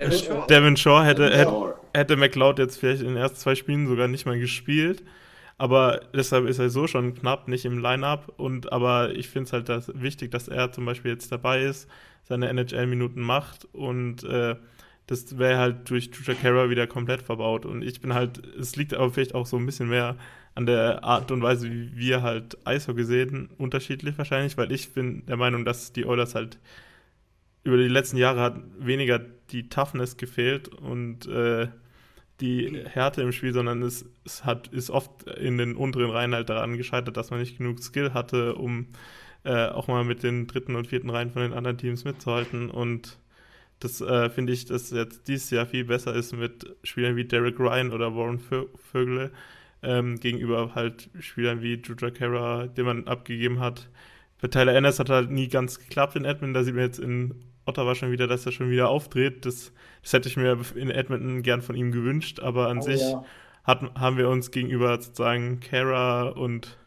Devin 0.00 0.18
Shaw, 0.18 0.46
Devin 0.48 0.76
Shaw 0.76 1.04
hätte, 1.04 1.30
hätte, 1.30 1.74
hätte 1.92 2.16
McLeod 2.16 2.58
jetzt 2.58 2.78
vielleicht 2.78 3.02
in 3.02 3.08
den 3.08 3.16
ersten 3.16 3.38
zwei 3.38 3.54
Spielen 3.54 3.86
sogar 3.86 4.08
nicht 4.08 4.24
mal 4.26 4.38
gespielt. 4.38 5.02
Aber 5.58 6.00
deshalb 6.14 6.46
ist 6.46 6.58
er 6.58 6.70
so 6.70 6.86
schon 6.86 7.14
knapp 7.14 7.46
nicht 7.46 7.66
im 7.66 7.78
Line-Up. 7.78 8.32
Und 8.38 8.72
aber 8.72 9.14
ich 9.14 9.28
finde 9.28 9.46
es 9.46 9.52
halt 9.52 9.68
das 9.68 9.92
wichtig, 9.94 10.30
dass 10.30 10.48
er 10.48 10.72
zum 10.72 10.86
Beispiel 10.86 11.10
jetzt 11.10 11.30
dabei 11.30 11.62
ist, 11.62 11.86
seine 12.22 12.48
NHL-Minuten 12.48 13.20
macht 13.20 13.68
und 13.74 14.24
äh, 14.24 14.56
das 15.10 15.38
wäre 15.38 15.58
halt 15.58 15.90
durch 15.90 16.12
Kara 16.12 16.70
wieder 16.70 16.86
komplett 16.86 17.22
verbaut. 17.22 17.66
Und 17.66 17.82
ich 17.82 18.00
bin 18.00 18.14
halt, 18.14 18.46
es 18.56 18.76
liegt 18.76 18.94
aber 18.94 19.10
vielleicht 19.10 19.34
auch 19.34 19.44
so 19.44 19.56
ein 19.56 19.66
bisschen 19.66 19.88
mehr 19.88 20.16
an 20.54 20.66
der 20.66 21.02
Art 21.02 21.32
und 21.32 21.42
Weise, 21.42 21.68
wie 21.68 21.96
wir 21.96 22.22
halt 22.22 22.58
Eishockey 22.64 23.04
sehen, 23.04 23.50
unterschiedlich 23.58 24.16
wahrscheinlich, 24.18 24.56
weil 24.56 24.70
ich 24.70 24.92
bin 24.94 25.26
der 25.26 25.36
Meinung, 25.36 25.64
dass 25.64 25.92
die 25.92 26.06
Oilers 26.06 26.36
halt 26.36 26.60
über 27.64 27.76
die 27.76 27.88
letzten 27.88 28.18
Jahre 28.18 28.40
hat 28.40 28.60
weniger 28.78 29.18
die 29.18 29.68
Toughness 29.68 30.16
gefehlt 30.16 30.68
und 30.68 31.26
äh, 31.26 31.66
die 32.40 32.84
Härte 32.86 33.22
im 33.22 33.32
Spiel, 33.32 33.52
sondern 33.52 33.82
es, 33.82 34.04
es, 34.24 34.44
hat, 34.44 34.68
ist 34.68 34.90
oft 34.90 35.24
in 35.24 35.58
den 35.58 35.74
unteren 35.74 36.10
Reihen 36.10 36.34
halt 36.34 36.50
daran 36.50 36.76
gescheitert, 36.76 37.16
dass 37.16 37.30
man 37.30 37.40
nicht 37.40 37.58
genug 37.58 37.82
Skill 37.82 38.14
hatte, 38.14 38.54
um 38.54 38.86
äh, 39.42 39.66
auch 39.66 39.88
mal 39.88 40.04
mit 40.04 40.22
den 40.22 40.46
dritten 40.46 40.76
und 40.76 40.86
vierten 40.86 41.10
Reihen 41.10 41.32
von 41.32 41.42
den 41.42 41.52
anderen 41.52 41.78
Teams 41.78 42.04
mitzuhalten. 42.04 42.70
Und 42.70 43.18
das 43.80 44.00
äh, 44.00 44.30
finde 44.30 44.52
ich, 44.52 44.66
dass 44.66 44.90
jetzt 44.90 45.26
dieses 45.26 45.50
Jahr 45.50 45.66
viel 45.66 45.84
besser 45.84 46.14
ist 46.14 46.32
mit 46.32 46.76
Spielern 46.84 47.16
wie 47.16 47.24
Derek 47.24 47.58
Ryan 47.58 47.92
oder 47.92 48.14
Warren 48.14 48.38
Vögele 48.38 49.30
ähm, 49.82 50.20
gegenüber 50.20 50.74
halt 50.74 51.08
Spielern 51.18 51.62
wie 51.62 51.74
Juja 51.74 52.10
Kara, 52.10 52.66
den 52.66 52.84
man 52.84 53.08
abgegeben 53.08 53.60
hat. 53.60 53.88
Bei 54.40 54.48
Tyler 54.48 54.74
Ennis 54.74 54.98
hat 54.98 55.10
halt 55.10 55.30
nie 55.30 55.48
ganz 55.48 55.78
geklappt 55.78 56.16
in 56.16 56.24
Edmonton. 56.24 56.54
Da 56.54 56.64
sieht 56.64 56.74
man 56.74 56.84
jetzt 56.84 56.98
in 56.98 57.34
Ottawa 57.66 57.94
schon 57.94 58.10
wieder, 58.10 58.26
dass 58.26 58.46
er 58.46 58.52
schon 58.52 58.70
wieder 58.70 58.88
auftritt. 58.88 59.44
Das, 59.46 59.72
das 60.02 60.12
hätte 60.12 60.28
ich 60.28 60.36
mir 60.36 60.58
in 60.74 60.90
Edmonton 60.90 61.42
gern 61.42 61.62
von 61.62 61.76
ihm 61.76 61.92
gewünscht, 61.92 62.40
aber 62.40 62.68
an 62.68 62.78
oh, 62.78 62.82
sich 62.82 63.00
ja. 63.00 63.24
hat, 63.64 63.82
haben 63.94 64.16
wir 64.16 64.28
uns 64.28 64.50
gegenüber 64.50 65.00
sozusagen 65.00 65.60
Kara 65.60 66.28
und 66.28 66.78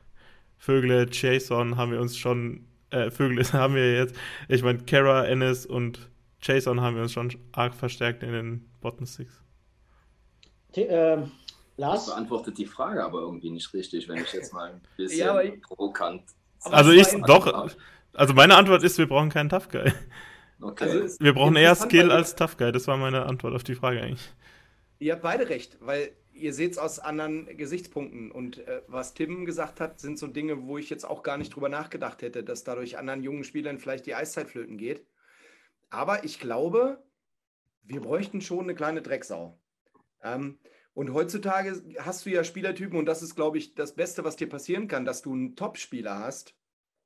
Vögele, 0.57 1.07
Jason 1.11 1.77
haben 1.77 1.91
wir 1.91 1.99
uns 1.99 2.17
schon, 2.17 2.65
äh, 2.89 3.11
Vögele 3.11 3.43
haben 3.53 3.75
wir 3.75 3.93
jetzt, 3.95 4.15
ich 4.47 4.63
meine, 4.63 4.79
Kara, 4.79 5.25
Ennis 5.25 5.65
und 5.65 6.09
Jason 6.43 6.81
haben 6.81 6.95
wir 6.95 7.03
uns 7.03 7.13
schon 7.13 7.33
arg 7.51 7.73
verstärkt 7.73 8.21
in 8.23 8.31
den 8.31 8.69
Bottom 8.81 9.05
Six. 9.05 9.41
Äh, 10.75 11.17
Lars? 11.77 12.05
Das 12.05 12.07
beantwortet 12.07 12.57
die 12.57 12.65
Frage 12.65 13.03
aber 13.03 13.21
irgendwie 13.21 13.49
nicht 13.49 13.73
richtig, 13.73 14.07
wenn 14.07 14.17
ich 14.17 14.33
jetzt 14.33 14.53
mal 14.53 14.73
ein 14.73 14.81
bisschen 14.97 15.19
ja, 15.19 15.41
provokant. 15.67 16.23
Also 16.63 16.91
ich, 16.91 17.07
doch, 17.25 17.71
also 18.13 18.33
meine 18.33 18.55
Antwort 18.55 18.83
ist, 18.83 18.97
wir 18.97 19.07
brauchen 19.07 19.29
keinen 19.29 19.49
Tough 19.49 19.69
Guy. 19.69 19.91
Okay. 20.61 20.83
Also 20.83 21.19
wir 21.19 21.33
brauchen 21.33 21.55
eher 21.55 21.75
Skill 21.75 22.11
als 22.11 22.35
Tough 22.35 22.57
Guy. 22.57 22.71
Das 22.71 22.87
war 22.87 22.95
meine 22.97 23.25
Antwort 23.25 23.53
auf 23.53 23.63
die 23.63 23.75
Frage 23.75 24.01
eigentlich. 24.01 24.31
Ihr 24.99 25.13
habt 25.13 25.23
beide 25.23 25.49
recht, 25.49 25.77
weil 25.81 26.11
ihr 26.31 26.53
seht 26.53 26.73
es 26.73 26.77
aus 26.77 26.99
anderen 26.99 27.57
Gesichtspunkten. 27.57 28.31
Und 28.31 28.59
äh, 28.59 28.81
was 28.87 29.13
Tim 29.13 29.45
gesagt 29.45 29.79
hat, 29.79 29.99
sind 29.99 30.17
so 30.17 30.27
Dinge, 30.27 30.65
wo 30.65 30.77
ich 30.77 30.89
jetzt 30.89 31.03
auch 31.03 31.23
gar 31.23 31.37
nicht 31.37 31.53
drüber 31.55 31.69
nachgedacht 31.69 32.21
hätte, 32.21 32.43
dass 32.43 32.63
dadurch 32.63 32.97
anderen 32.97 33.23
jungen 33.23 33.43
Spielern 33.43 33.79
vielleicht 33.79 34.05
die 34.05 34.15
Eiszeit 34.15 34.49
flöten 34.49 34.77
geht. 34.77 35.05
Aber 35.93 36.23
ich 36.23 36.39
glaube, 36.39 37.03
wir 37.83 38.01
bräuchten 38.01 38.41
schon 38.41 38.61
eine 38.61 38.75
kleine 38.75 39.01
Drecksau. 39.01 39.59
Ähm, 40.21 40.59
und 40.93 41.13
heutzutage 41.13 41.81
hast 41.99 42.25
du 42.25 42.29
ja 42.29 42.43
Spielertypen, 42.43 42.97
und 42.97 43.05
das 43.05 43.21
ist, 43.21 43.35
glaube 43.35 43.57
ich, 43.57 43.75
das 43.75 43.95
Beste, 43.95 44.23
was 44.23 44.35
dir 44.35 44.47
passieren 44.47 44.87
kann, 44.87 45.05
dass 45.05 45.21
du 45.21 45.33
einen 45.33 45.55
Top-Spieler 45.55 46.19
hast, 46.19 46.55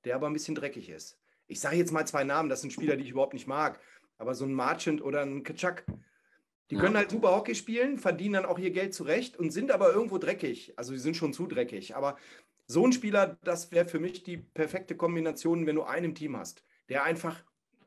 der 0.03 0.15
aber 0.15 0.27
ein 0.27 0.33
bisschen 0.33 0.55
dreckig 0.55 0.89
ist 0.89 1.19
ich 1.47 1.59
sage 1.59 1.77
jetzt 1.77 1.91
mal 1.91 2.05
zwei 2.05 2.23
Namen, 2.23 2.49
das 2.49 2.61
sind 2.61 2.73
Spieler, 2.73 2.95
die 2.95 3.03
ich 3.03 3.11
überhaupt 3.11 3.33
nicht 3.33 3.47
mag, 3.47 3.79
aber 4.17 4.35
so 4.35 4.45
ein 4.45 4.53
Marchand 4.53 5.01
oder 5.01 5.21
ein 5.21 5.43
Kaczak, 5.43 5.85
die 6.69 6.75
ja. 6.75 6.81
können 6.81 6.97
halt 6.97 7.09
super 7.09 7.31
Hockey 7.31 7.55
spielen, 7.55 7.97
verdienen 7.97 8.33
dann 8.33 8.45
auch 8.45 8.59
ihr 8.59 8.71
Geld 8.71 8.93
zurecht 8.93 9.37
und 9.37 9.51
sind 9.51 9.71
aber 9.71 9.93
irgendwo 9.93 10.17
dreckig. 10.17 10.73
Also 10.75 10.91
die 10.91 10.99
sind 10.99 11.15
schon 11.15 11.33
zu 11.33 11.47
dreckig. 11.47 11.95
Aber 11.95 12.17
so 12.65 12.85
ein 12.85 12.91
Spieler, 12.91 13.37
das 13.43 13.71
wäre 13.71 13.87
für 13.87 13.99
mich 13.99 14.23
die 14.23 14.37
perfekte 14.37 14.97
Kombination, 14.97 15.65
wenn 15.65 15.77
du 15.77 15.83
einen 15.83 16.07
im 16.07 16.15
Team 16.15 16.35
hast, 16.35 16.65
der 16.89 17.03
einfach 17.03 17.41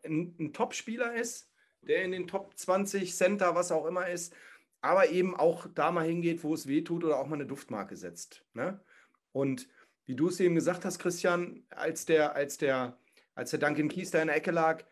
ein, 0.04 0.34
ein 0.38 0.52
Top-Spieler 0.52 1.14
ist, 1.14 1.50
der 1.82 2.04
in 2.04 2.12
den 2.12 2.26
Top 2.26 2.56
20 2.56 3.14
Center, 3.14 3.54
was 3.54 3.72
auch 3.72 3.86
immer 3.86 4.08
ist, 4.08 4.34
aber 4.80 5.10
eben 5.10 5.36
auch 5.36 5.66
da 5.74 5.90
mal 5.90 6.06
hingeht, 6.06 6.42
wo 6.42 6.54
es 6.54 6.66
weh 6.66 6.82
tut 6.82 7.04
oder 7.04 7.18
auch 7.18 7.26
mal 7.26 7.36
eine 7.36 7.46
Duftmarke 7.46 7.96
setzt. 7.96 8.44
Ne? 8.54 8.80
Und 9.32 9.68
wie 10.06 10.16
du 10.16 10.28
es 10.28 10.40
eben 10.40 10.54
gesagt 10.54 10.84
hast, 10.84 10.98
Christian, 10.98 11.64
als 11.70 12.04
der, 12.06 12.34
als 12.34 12.58
der 12.58 12.98
als 13.40 13.50
der 13.50 13.60
Duncan 13.60 13.88
Keys 13.88 14.10
da 14.10 14.20
in 14.20 14.28
der 14.28 14.36
Ecke 14.36 14.50
lag. 14.50 14.84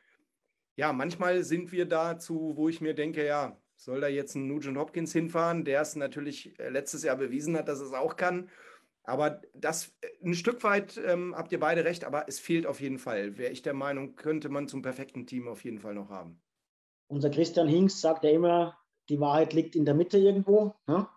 Ja, 0.76 0.92
manchmal 0.92 1.42
sind 1.44 1.70
wir 1.70 1.86
dazu, 1.86 2.54
wo 2.56 2.68
ich 2.68 2.80
mir 2.80 2.94
denke, 2.94 3.26
ja, 3.26 3.56
soll 3.76 4.00
da 4.00 4.09
jetzt 4.09 4.34
ein 4.36 4.46
Nugent 4.46 4.78
Hopkins 4.78 5.12
hinfahren, 5.12 5.64
der 5.64 5.82
es 5.82 5.96
natürlich 5.96 6.59
äh, 6.59 6.70
letztes 6.70 7.02
Jahr 7.02 7.16
bewiesen 7.16 7.56
hat, 7.56 7.68
dass 7.68 7.80
es 7.80 7.92
auch 7.92 8.16
kann. 8.16 8.48
Aber 9.09 9.40
das 9.54 9.96
äh, 10.02 10.09
ein 10.22 10.34
Stück 10.34 10.62
weit 10.64 11.00
ähm, 11.04 11.34
habt 11.36 11.50
ihr 11.50 11.61
beide 11.61 11.84
recht, 11.84 12.04
aber 12.04 12.28
es 12.28 12.38
fehlt 12.38 12.66
auf 12.66 12.80
jeden 12.80 12.98
Fall. 12.98 13.38
Wäre 13.38 13.52
ich 13.52 13.62
der 13.62 13.74
Meinung, 13.74 14.16
könnte 14.16 14.48
man 14.50 14.68
zum 14.68 14.82
perfekten 14.82 15.26
Team 15.26 15.48
auf 15.48 15.64
jeden 15.64 15.78
Fall 15.78 15.94
noch 15.94 16.11
haben. 16.11 16.40
Unser 17.09 17.30
Christian 17.30 17.68
Hinks 17.68 18.00
sagt 18.00 18.24
ja 18.24 18.30
immer, 18.30 18.76
die 19.09 19.18
Wahrheit 19.18 19.54
liegt 19.54 19.74
in 19.76 19.86
der 19.86 19.94
Mitte 19.94 20.18
irgendwo. 20.18 20.74
Ne? 20.86 21.09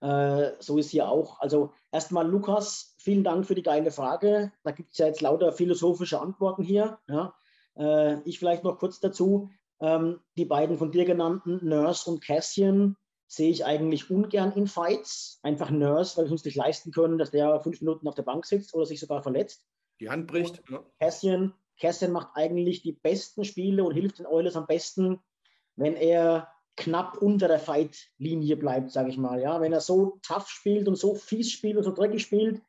Äh, 0.00 0.52
so 0.58 0.78
ist 0.78 0.90
hier 0.90 1.08
auch. 1.08 1.38
Also 1.40 1.72
erstmal 1.92 2.28
Lukas, 2.28 2.96
vielen 2.98 3.22
Dank 3.22 3.46
für 3.46 3.54
die 3.54 3.62
geile 3.62 3.92
Frage. 3.92 4.52
Da 4.64 4.72
gibt 4.72 4.92
es 4.92 4.98
ja 4.98 5.06
jetzt 5.06 5.20
lauter 5.20 5.52
philosophische 5.52 6.20
Antworten 6.20 6.64
hier. 6.64 6.98
Ja. 7.08 7.34
Äh, 7.76 8.20
ich 8.24 8.40
vielleicht 8.40 8.64
noch 8.64 8.78
kurz 8.78 8.98
dazu. 8.98 9.50
Ähm, 9.80 10.18
die 10.36 10.44
beiden 10.44 10.76
von 10.76 10.90
dir 10.90 11.04
genannten, 11.04 11.60
Nurse 11.62 12.10
und 12.10 12.20
Cassian, 12.20 12.96
sehe 13.28 13.50
ich 13.50 13.64
eigentlich 13.64 14.10
ungern 14.10 14.52
in 14.52 14.66
Fights. 14.66 15.38
Einfach 15.42 15.70
Nurse, 15.70 16.16
weil 16.16 16.24
wir 16.24 16.32
uns 16.32 16.44
nicht 16.44 16.56
leisten 16.56 16.90
können, 16.90 17.18
dass 17.18 17.30
der 17.30 17.60
fünf 17.60 17.80
Minuten 17.80 18.08
auf 18.08 18.14
der 18.14 18.22
Bank 18.22 18.46
sitzt 18.46 18.74
oder 18.74 18.86
sich 18.86 18.98
sogar 18.98 19.22
verletzt. 19.22 19.64
Die 20.00 20.08
Hand 20.08 20.26
bricht. 20.26 20.62
Ja. 20.70 20.82
Cassian, 20.98 21.54
Cassian 21.78 22.12
macht 22.12 22.28
eigentlich 22.34 22.82
die 22.82 22.92
besten 22.92 23.44
Spiele 23.44 23.84
und 23.84 23.94
hilft 23.94 24.18
den 24.18 24.26
Oilers 24.26 24.56
am 24.56 24.66
besten, 24.66 25.20
wenn 25.76 25.94
er 25.94 26.48
knapp 26.76 27.18
unter 27.18 27.48
der 27.48 27.58
Fight-Linie 27.58 28.56
bleibt, 28.56 28.92
sage 28.92 29.10
ich 29.10 29.18
mal. 29.18 29.40
Ja? 29.40 29.60
Wenn 29.60 29.72
er 29.72 29.80
so 29.80 30.18
tough 30.22 30.48
spielt 30.48 30.88
und 30.88 30.96
so 30.96 31.14
fies 31.14 31.50
spielt 31.50 31.76
und 31.76 31.82
so 31.82 31.92
dreckig 31.92 32.22
spielt, 32.22 32.62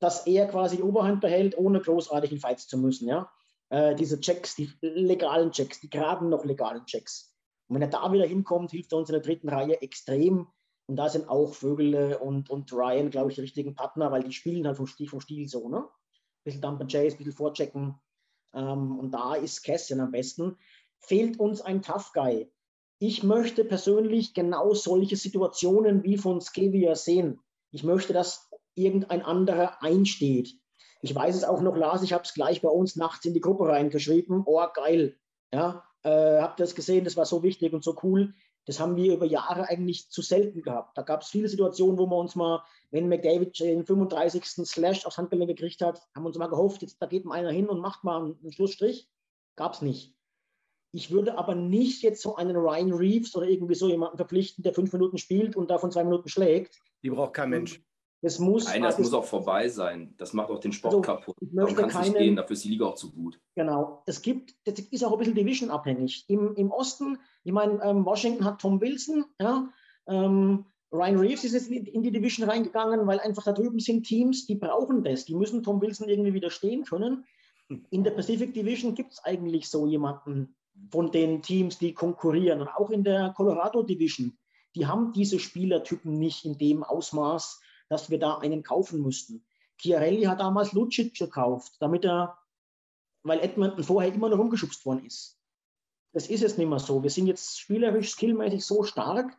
dass 0.00 0.26
er 0.26 0.48
quasi 0.48 0.78
die 0.78 0.82
Oberhand 0.82 1.20
behält, 1.20 1.56
ohne 1.56 1.80
großartig 1.80 2.32
in 2.32 2.40
Fights 2.40 2.66
zu 2.66 2.78
müssen. 2.78 3.06
Ja? 3.06 3.30
Äh, 3.68 3.94
diese 3.94 4.18
Checks, 4.18 4.56
die 4.56 4.72
legalen 4.80 5.52
Checks, 5.52 5.80
die 5.80 5.90
geraden 5.90 6.30
noch 6.30 6.44
legalen 6.44 6.84
Checks. 6.86 7.31
Und 7.72 7.76
wenn 7.76 7.82
er 7.82 7.88
da 7.88 8.12
wieder 8.12 8.26
hinkommt, 8.26 8.70
hilft 8.70 8.92
er 8.92 8.98
uns 8.98 9.08
in 9.08 9.14
der 9.14 9.22
dritten 9.22 9.48
Reihe 9.48 9.80
extrem. 9.80 10.48
Und 10.86 10.96
da 10.96 11.08
sind 11.08 11.28
auch 11.28 11.54
Vögel 11.54 12.14
und, 12.14 12.50
und 12.50 12.70
Ryan, 12.72 13.10
glaube 13.10 13.30
ich, 13.30 13.36
die 13.36 13.40
richtigen 13.40 13.74
Partner, 13.74 14.12
weil 14.12 14.24
die 14.24 14.32
spielen 14.32 14.66
halt 14.66 14.76
vom 14.76 14.86
Stil, 14.86 15.08
vom 15.08 15.20
Stil 15.20 15.48
so. 15.48 15.68
Ne? 15.68 15.78
Ein 15.78 16.44
bisschen 16.44 16.60
Dumper 16.60 16.86
Jays, 16.86 17.14
ein 17.14 17.18
bisschen 17.18 17.32
vorchecken. 17.32 17.94
Ähm, 18.54 18.98
und 18.98 19.12
da 19.12 19.34
ist 19.34 19.62
Cassian 19.62 20.00
am 20.00 20.10
besten. 20.10 20.56
Fehlt 20.98 21.40
uns 21.40 21.60
ein 21.62 21.82
Tough 21.82 22.12
Guy 22.12 22.50
ich 23.04 23.24
möchte 23.24 23.64
persönlich 23.64 24.32
genau 24.32 24.74
solche 24.74 25.16
Situationen 25.16 26.04
wie 26.04 26.16
von 26.16 26.40
Skevia 26.40 26.94
sehen. 26.94 27.40
Ich 27.72 27.82
möchte, 27.82 28.12
dass 28.12 28.48
irgendein 28.76 29.22
anderer 29.22 29.82
einsteht. 29.82 30.54
Ich 31.00 31.12
weiß 31.12 31.34
es 31.34 31.42
auch 31.42 31.62
noch, 31.62 31.74
Lars, 31.74 32.04
ich 32.04 32.12
habe 32.12 32.22
es 32.22 32.32
gleich 32.32 32.62
bei 32.62 32.68
uns 32.68 32.94
nachts 32.94 33.24
in 33.24 33.34
die 33.34 33.40
Gruppe 33.40 33.66
reingeschrieben. 33.66 34.44
Oh, 34.46 34.64
geil. 34.72 35.18
Ja, 35.52 35.82
äh, 36.02 36.40
habt 36.40 36.60
ihr 36.60 36.64
das 36.64 36.74
gesehen? 36.74 37.04
Das 37.04 37.16
war 37.16 37.26
so 37.26 37.42
wichtig 37.42 37.72
und 37.72 37.84
so 37.84 37.96
cool. 38.02 38.34
Das 38.66 38.78
haben 38.78 38.96
wir 38.96 39.14
über 39.14 39.26
Jahre 39.26 39.68
eigentlich 39.68 40.08
zu 40.08 40.22
selten 40.22 40.62
gehabt. 40.62 40.96
Da 40.96 41.02
gab 41.02 41.22
es 41.22 41.28
viele 41.28 41.48
Situationen, 41.48 41.98
wo 41.98 42.06
wir 42.06 42.16
uns 42.16 42.36
mal, 42.36 42.62
wenn 42.90 43.08
McDavid 43.08 43.58
den 43.58 43.84
35. 43.84 44.44
Slash 44.44 45.04
aufs 45.04 45.18
Handgelenk 45.18 45.48
gekriegt 45.48 45.80
hat, 45.80 46.00
haben 46.14 46.22
wir 46.22 46.28
uns 46.28 46.38
mal 46.38 46.46
gehofft, 46.46 46.82
jetzt 46.82 47.00
da 47.00 47.06
geht 47.06 47.24
mal 47.24 47.34
einer 47.34 47.50
hin 47.50 47.68
und 47.68 47.80
macht 47.80 48.04
mal 48.04 48.20
einen 48.20 48.52
Schlussstrich. 48.52 49.08
Gab 49.56 49.74
es 49.74 49.82
nicht. 49.82 50.14
Ich 50.92 51.10
würde 51.10 51.38
aber 51.38 51.54
nicht 51.54 52.02
jetzt 52.02 52.22
so 52.22 52.36
einen 52.36 52.54
Ryan 52.54 52.92
Reeves 52.92 53.34
oder 53.34 53.46
irgendwie 53.46 53.74
so 53.74 53.88
jemanden 53.88 54.18
verpflichten, 54.18 54.62
der 54.62 54.74
fünf 54.74 54.92
Minuten 54.92 55.18
spielt 55.18 55.56
und 55.56 55.70
davon 55.70 55.90
zwei 55.90 56.04
Minuten 56.04 56.28
schlägt. 56.28 56.80
Die 57.02 57.10
braucht 57.10 57.32
kein 57.32 57.50
Mensch. 57.50 57.82
Das 58.22 58.38
muss, 58.38 58.66
Nein, 58.66 58.82
das 58.82 58.98
muss 58.98 59.12
auch 59.12 59.24
vorbei 59.24 59.68
sein. 59.68 60.14
Das 60.16 60.32
macht 60.32 60.48
auch 60.48 60.60
den 60.60 60.72
Sport 60.72 60.94
also, 60.94 61.02
kaputt. 61.02 61.36
Darum 61.40 61.74
kann 61.74 61.90
es 61.90 61.98
nicht 62.08 62.16
gehen, 62.16 62.36
dafür 62.36 62.54
ist 62.54 62.64
die 62.64 62.68
Liga 62.68 62.86
auch 62.86 62.94
zu 62.94 63.12
gut. 63.12 63.40
Genau. 63.56 64.04
Es 64.06 64.22
gibt, 64.22 64.54
das 64.64 64.78
ist 64.78 65.04
auch 65.04 65.12
ein 65.12 65.18
bisschen 65.18 65.34
Division-abhängig. 65.34 66.24
Im, 66.28 66.54
Im 66.54 66.70
Osten, 66.70 67.18
ich 67.42 67.52
meine, 67.52 67.82
ähm, 67.82 68.04
Washington 68.04 68.44
hat 68.44 68.60
Tom 68.60 68.80
Wilson, 68.80 69.24
ja, 69.40 69.68
ähm, 70.06 70.66
Ryan 70.92 71.18
Reeves 71.18 71.42
ist 71.42 71.54
jetzt 71.54 71.68
in 71.68 72.02
die 72.02 72.12
Division 72.12 72.48
reingegangen, 72.48 73.06
weil 73.06 73.18
einfach 73.18 73.42
da 73.42 73.52
drüben 73.52 73.80
sind 73.80 74.04
Teams, 74.04 74.46
die 74.46 74.54
brauchen 74.54 75.02
das. 75.02 75.24
Die 75.24 75.34
müssen 75.34 75.64
Tom 75.64 75.80
Wilson 75.80 76.08
irgendwie 76.08 76.34
widerstehen 76.34 76.84
können. 76.84 77.24
In 77.90 78.04
der 78.04 78.10
Pacific 78.12 78.54
Division 78.54 78.94
gibt 78.94 79.14
es 79.14 79.24
eigentlich 79.24 79.68
so 79.68 79.86
jemanden 79.86 80.54
von 80.90 81.10
den 81.10 81.42
Teams, 81.42 81.78
die 81.78 81.94
konkurrieren. 81.94 82.60
Und 82.60 82.68
auch 82.68 82.90
in 82.90 83.04
der 83.04 83.32
Colorado 83.36 83.82
Division, 83.82 84.36
die 84.76 84.86
haben 84.86 85.12
diese 85.12 85.38
Spielertypen 85.38 86.18
nicht 86.18 86.44
in 86.44 86.58
dem 86.58 86.84
Ausmaß, 86.84 87.60
dass 87.92 88.10
wir 88.10 88.18
da 88.18 88.38
einen 88.38 88.62
kaufen 88.62 89.02
müssten. 89.02 89.44
Chiarelli 89.76 90.22
hat 90.24 90.40
damals 90.40 90.72
Lucic 90.72 91.14
gekauft, 91.14 91.76
damit 91.80 92.04
er, 92.04 92.38
weil 93.22 93.40
Edmonton 93.40 93.84
vorher 93.84 94.12
immer 94.12 94.28
noch 94.28 94.38
umgeschubst 94.38 94.84
worden 94.86 95.04
ist. 95.04 95.38
Das 96.12 96.26
ist 96.26 96.40
jetzt 96.40 96.58
nicht 96.58 96.68
mehr 96.68 96.78
so. 96.78 97.02
Wir 97.02 97.10
sind 97.10 97.26
jetzt 97.26 97.58
spielerisch, 97.58 98.10
skillmäßig 98.10 98.64
so 98.64 98.82
stark, 98.82 99.36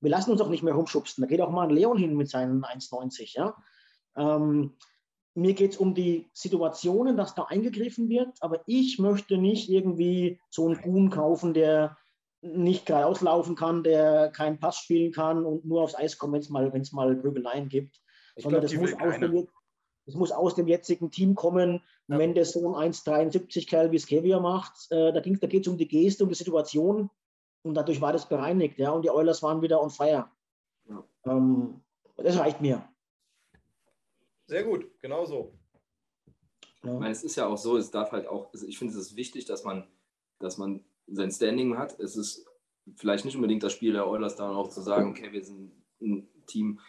wir 0.00 0.10
lassen 0.10 0.30
uns 0.30 0.40
auch 0.40 0.50
nicht 0.50 0.62
mehr 0.62 0.74
rumschubsten. 0.74 1.22
Da 1.22 1.28
geht 1.28 1.40
auch 1.40 1.50
mal 1.50 1.68
ein 1.68 1.74
Leon 1.74 1.96
hin 1.96 2.16
mit 2.16 2.28
seinen 2.28 2.64
1,90. 2.64 3.34
Ja? 3.34 3.56
Ähm, 4.16 4.76
mir 5.34 5.54
geht 5.54 5.72
es 5.72 5.76
um 5.78 5.94
die 5.94 6.28
Situationen, 6.32 7.16
dass 7.16 7.34
da 7.34 7.44
eingegriffen 7.44 8.08
wird, 8.08 8.36
aber 8.40 8.60
ich 8.66 8.98
möchte 8.98 9.38
nicht 9.38 9.68
irgendwie 9.68 10.40
so 10.50 10.66
einen 10.66 10.80
Kuhn 10.80 11.10
kaufen, 11.10 11.54
der 11.54 11.96
nicht 12.54 12.86
geradeaus 12.86 13.20
laufen 13.20 13.56
kann, 13.56 13.82
der 13.82 14.30
keinen 14.30 14.58
Pass 14.58 14.78
spielen 14.78 15.12
kann 15.12 15.44
und 15.44 15.64
nur 15.64 15.82
aufs 15.82 15.94
Eis 15.94 16.18
kommt, 16.18 16.34
wenn 16.34 16.40
es 16.40 16.50
mal, 16.50 16.70
mal 16.92 17.16
Prügeleien 17.16 17.68
gibt. 17.68 18.00
Ich 18.36 18.44
Sondern 18.44 18.60
glaub, 18.60 18.70
das, 18.70 18.80
muss 18.80 19.00
aus 19.00 19.18
dem, 19.18 19.48
das 20.06 20.14
muss 20.14 20.32
aus 20.32 20.54
dem 20.54 20.68
jetzigen 20.68 21.10
Team 21.10 21.34
kommen. 21.34 21.82
Ja. 22.08 22.18
Wenn 22.18 22.34
der 22.34 22.44
Sohn 22.44 22.74
1,73 22.74 23.68
Kerl 23.68 23.90
wie 23.90 23.98
Skevia 23.98 24.40
macht, 24.40 24.90
äh, 24.90 25.12
da, 25.12 25.20
da 25.20 25.46
geht 25.46 25.66
es 25.66 25.68
um 25.68 25.76
die 25.76 25.88
Geste, 25.88 26.24
um 26.24 26.28
die 26.28 26.36
Situation 26.36 27.10
und 27.62 27.74
dadurch 27.74 28.00
war 28.00 28.12
das 28.12 28.28
bereinigt. 28.28 28.78
Ja, 28.78 28.90
und 28.90 29.02
die 29.02 29.10
Oilers 29.10 29.42
waren 29.42 29.62
wieder 29.62 29.82
on 29.82 29.90
fire. 29.90 30.30
Ja. 30.88 31.04
Ähm, 31.24 31.82
das 32.16 32.38
reicht 32.38 32.60
mir. 32.60 32.88
Sehr 34.46 34.62
gut, 34.62 34.88
genau 35.00 35.24
so. 35.24 35.52
Ja. 36.84 36.94
Ich 36.94 37.00
meine, 37.00 37.10
es 37.10 37.24
ist 37.24 37.36
ja 37.36 37.48
auch 37.48 37.58
so, 37.58 37.76
es 37.76 37.90
darf 37.90 38.12
halt 38.12 38.28
auch, 38.28 38.52
also 38.52 38.66
ich 38.66 38.78
finde 38.78 38.94
es 38.94 39.00
ist 39.00 39.16
wichtig, 39.16 39.44
dass 39.44 39.64
man, 39.64 39.88
dass 40.38 40.56
man 40.56 40.84
sein 41.06 41.30
Standing 41.30 41.78
hat. 41.78 41.98
Es 42.00 42.16
ist 42.16 42.46
vielleicht 42.96 43.24
nicht 43.24 43.36
unbedingt 43.36 43.62
das 43.62 43.72
Spiel 43.72 43.92
der 43.92 44.08
Oilers, 44.08 44.36
dann 44.36 44.54
auch 44.54 44.68
zu 44.68 44.80
sagen, 44.80 45.10
okay, 45.10 45.32
wir 45.32 45.44
sind 45.44 45.72
ein 46.00 46.28
Team, 46.46 46.80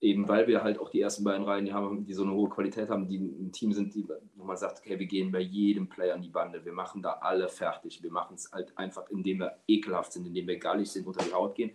eben 0.00 0.28
weil 0.28 0.46
wir 0.46 0.62
halt 0.62 0.78
auch 0.78 0.90
die 0.90 1.00
ersten 1.00 1.24
beiden 1.24 1.44
Reihen, 1.44 1.64
die 1.64 1.72
haben, 1.72 2.04
die 2.04 2.12
so 2.12 2.22
eine 2.22 2.32
hohe 2.32 2.48
Qualität 2.48 2.88
haben, 2.88 3.08
die 3.08 3.18
ein 3.18 3.52
Team 3.52 3.72
sind, 3.72 3.94
die, 3.94 4.06
wo 4.34 4.44
man 4.44 4.56
sagt, 4.56 4.78
okay, 4.78 4.98
wir 4.98 5.06
gehen 5.06 5.32
bei 5.32 5.40
jedem 5.40 5.88
Player 5.88 6.14
an 6.14 6.22
die 6.22 6.28
Bande, 6.28 6.64
wir 6.64 6.72
machen 6.72 7.02
da 7.02 7.12
alle 7.14 7.48
fertig, 7.48 8.02
wir 8.02 8.12
machen 8.12 8.34
es 8.34 8.50
halt 8.52 8.76
einfach, 8.76 9.08
indem 9.10 9.40
wir 9.40 9.58
ekelhaft 9.66 10.12
sind, 10.12 10.26
indem 10.26 10.46
wir 10.46 10.58
gallig 10.58 10.90
sind, 10.90 11.06
unter 11.06 11.24
die 11.24 11.32
Haut 11.32 11.54
gehen. 11.54 11.72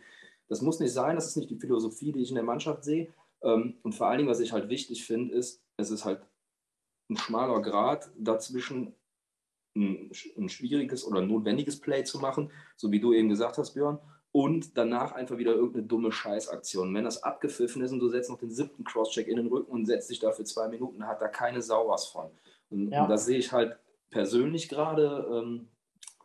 Das 0.48 0.62
muss 0.62 0.80
nicht 0.80 0.94
sein, 0.94 1.16
das 1.16 1.28
ist 1.28 1.38
nicht 1.38 1.50
die 1.50 1.60
Philosophie, 1.60 2.12
die 2.12 2.22
ich 2.22 2.30
in 2.30 2.36
der 2.36 2.44
Mannschaft 2.44 2.84
sehe. 2.84 3.14
Ähm, 3.42 3.78
und 3.84 3.94
vor 3.94 4.08
allen 4.08 4.20
Dingen, 4.20 4.30
was 4.30 4.40
ich 4.40 4.54
halt 4.54 4.70
wichtig 4.70 5.06
finde, 5.06 5.34
ist, 5.34 5.62
es 5.78 5.90
ist 5.90 6.06
halt 6.06 6.22
ein 7.10 7.18
schmaler 7.18 7.62
Grad 7.62 8.12
dazwischen, 8.18 8.96
ein, 9.76 10.12
ein 10.38 10.50
schwieriges 10.50 11.06
oder 11.06 11.22
notwendiges 11.22 11.80
Play 11.80 12.04
zu 12.04 12.20
machen, 12.20 12.52
so 12.76 12.92
wie 12.92 13.00
du 13.00 13.14
eben 13.14 13.30
gesagt 13.30 13.58
hast, 13.58 13.74
Björn, 13.74 14.00
und 14.32 14.78
danach 14.78 15.12
einfach 15.12 15.38
wieder 15.38 15.54
irgendeine 15.54 15.86
dumme 15.86 16.12
Scheißaktion. 16.12 16.94
Wenn 16.94 17.04
das 17.04 17.22
abgepfiffen 17.22 17.84
ist 17.84 17.92
und 17.92 18.00
du 18.00 18.10
setzt 18.10 18.32
noch 18.32 18.40
den 18.40 18.50
siebten 18.50 18.84
Crosscheck 18.84 19.28
in 19.28 19.38
den 19.38 19.48
Rücken 19.48 19.72
und 19.72 19.86
setzt 19.86 20.10
dich 20.10 20.20
da 20.20 20.32
für 20.32 20.44
zwei 20.44 20.68
Minuten, 20.68 21.08
hat 21.08 21.22
da 21.22 21.28
keine 21.28 21.62
Sau 21.62 21.88
was 21.88 22.08
von. 22.08 22.32
Und, 22.70 22.92
ja. 22.92 23.04
und 23.04 23.10
das 23.10 23.26
sehe 23.26 23.38
ich 23.38 23.52
halt 23.52 23.78
persönlich 24.10 24.70
gerade 24.70 25.28
ähm, 25.32 25.68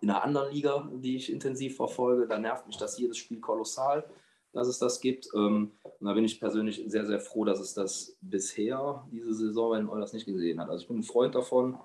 in 0.01 0.09
einer 0.09 0.23
anderen 0.23 0.53
Liga, 0.53 0.91
die 0.95 1.17
ich 1.17 1.31
intensiv 1.31 1.77
verfolge. 1.77 2.27
Da 2.27 2.39
nervt 2.39 2.67
mich 2.67 2.79
das 2.79 2.99
jedes 2.99 3.19
Spiel 3.19 3.41
kolossal, 3.41 4.09
dass 4.53 4.69
es 4.69 4.79
das 4.79 5.01
gibt. 5.01 5.29
Ähm, 5.35 5.73
und 5.83 6.07
da 6.07 6.15
bin 6.15 6.25
ich 6.25 6.41
persönlich 6.41 6.83
sehr, 6.87 7.05
sehr 7.05 7.21
froh, 7.21 7.45
dass 7.45 7.61
es 7.61 7.75
das 7.75 8.17
bisher 8.23 9.07
diese 9.13 9.35
Saison 9.35 9.71
bei 9.71 9.79
den 9.79 9.89
Oilers 9.89 10.15
nicht 10.15 10.25
gesehen 10.25 10.61
hat. 10.61 10.71
Also 10.71 10.83
ich 10.83 10.89
bin 10.89 11.01
ein 11.01 11.03
Freund 11.03 11.35
davon, 11.35 11.79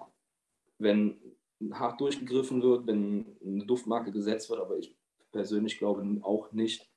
wenn 0.77 1.17
hart 1.71 2.01
durchgegriffen 2.01 2.61
wird, 2.61 2.87
wenn 2.87 3.37
eine 3.45 3.65
Duftmarke 3.65 4.11
gesetzt 4.11 4.49
wird, 4.49 4.59
aber 4.59 4.77
ich 4.77 4.95
persönlich 5.31 5.77
glaube 5.77 6.05
auch 6.23 6.51
nicht, 6.51 6.89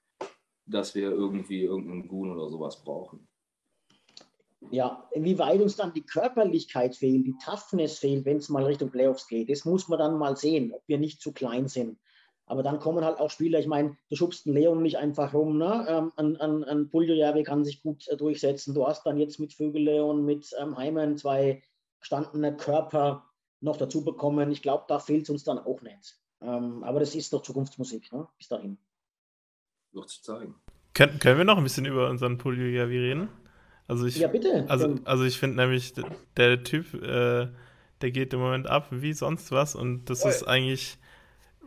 dass 0.66 0.94
wir 0.94 1.10
irgendwie 1.10 1.62
irgendeinen 1.62 2.08
Goon 2.08 2.32
oder 2.32 2.48
sowas 2.48 2.82
brauchen. 2.82 3.28
Ja, 4.70 5.08
inwieweit 5.12 5.60
uns 5.60 5.76
dann 5.76 5.92
die 5.92 6.04
Körperlichkeit 6.04 6.96
fehlt, 6.96 7.26
die 7.26 7.36
Toughness 7.44 7.98
fehlt, 7.98 8.24
wenn 8.24 8.38
es 8.38 8.48
mal 8.48 8.64
Richtung 8.64 8.90
Playoffs 8.90 9.28
geht, 9.28 9.48
das 9.48 9.64
muss 9.64 9.88
man 9.88 9.98
dann 9.98 10.18
mal 10.18 10.36
sehen, 10.36 10.72
ob 10.72 10.82
wir 10.86 10.98
nicht 10.98 11.20
zu 11.20 11.32
klein 11.32 11.68
sind. 11.68 11.98
Aber 12.46 12.62
dann 12.62 12.78
kommen 12.78 13.04
halt 13.04 13.18
auch 13.18 13.30
Spieler, 13.30 13.58
ich 13.58 13.66
meine, 13.66 13.96
du 14.08 14.16
schubst 14.16 14.46
einen 14.46 14.56
Leon 14.56 14.82
nicht 14.82 14.98
einfach 14.98 15.34
rum, 15.34 15.58
ne? 15.58 15.84
Ähm, 15.88 16.12
an, 16.16 16.36
an, 16.36 16.64
an 16.64 16.88
Puljujärvi 16.88 17.42
kann 17.42 17.64
sich 17.64 17.82
gut 17.82 18.06
äh, 18.08 18.16
durchsetzen. 18.16 18.72
Du 18.72 18.86
hast 18.86 19.04
dann 19.04 19.18
jetzt 19.18 19.40
mit 19.40 19.52
Vögele 19.52 20.04
und 20.04 20.24
mit 20.24 20.54
ähm, 20.60 20.76
Heimann 20.76 21.16
zwei 21.16 21.62
gestandene 21.98 22.56
Körper 22.56 23.24
noch 23.66 23.76
dazu 23.76 24.02
bekommen. 24.02 24.50
Ich 24.50 24.62
glaube, 24.62 24.84
da 24.88 24.98
fehlt 24.98 25.24
es 25.24 25.30
uns 25.30 25.44
dann 25.44 25.58
auch 25.58 25.82
nicht. 25.82 26.18
Ähm, 26.40 26.82
aber 26.84 27.00
das 27.00 27.14
ist 27.14 27.32
doch 27.32 27.42
Zukunftsmusik, 27.42 28.12
ne? 28.12 28.26
bis 28.38 28.48
dahin. 28.48 28.78
Wird 29.92 30.08
sich 30.08 30.22
zeigen. 30.22 30.54
Können, 30.94 31.18
können 31.18 31.38
wir 31.38 31.44
noch 31.44 31.58
ein 31.58 31.64
bisschen 31.64 31.84
über 31.84 32.08
unseren 32.08 32.38
Polyavi 32.38 32.98
reden? 32.98 33.28
Also 33.88 34.06
ich, 34.06 34.16
ja, 34.16 34.28
bitte. 34.28 34.64
Also, 34.68 34.96
also 35.04 35.24
ich 35.24 35.38
finde 35.38 35.56
nämlich, 35.56 35.94
der 36.36 36.64
Typ, 36.64 36.94
äh, 36.94 37.48
der 38.00 38.10
geht 38.10 38.32
im 38.32 38.40
Moment 38.40 38.66
ab 38.66 38.88
wie 38.90 39.12
sonst 39.12 39.52
was 39.52 39.74
und 39.74 40.10
das 40.10 40.24
oh, 40.24 40.28
ist 40.28 40.42
eigentlich, 40.42 40.98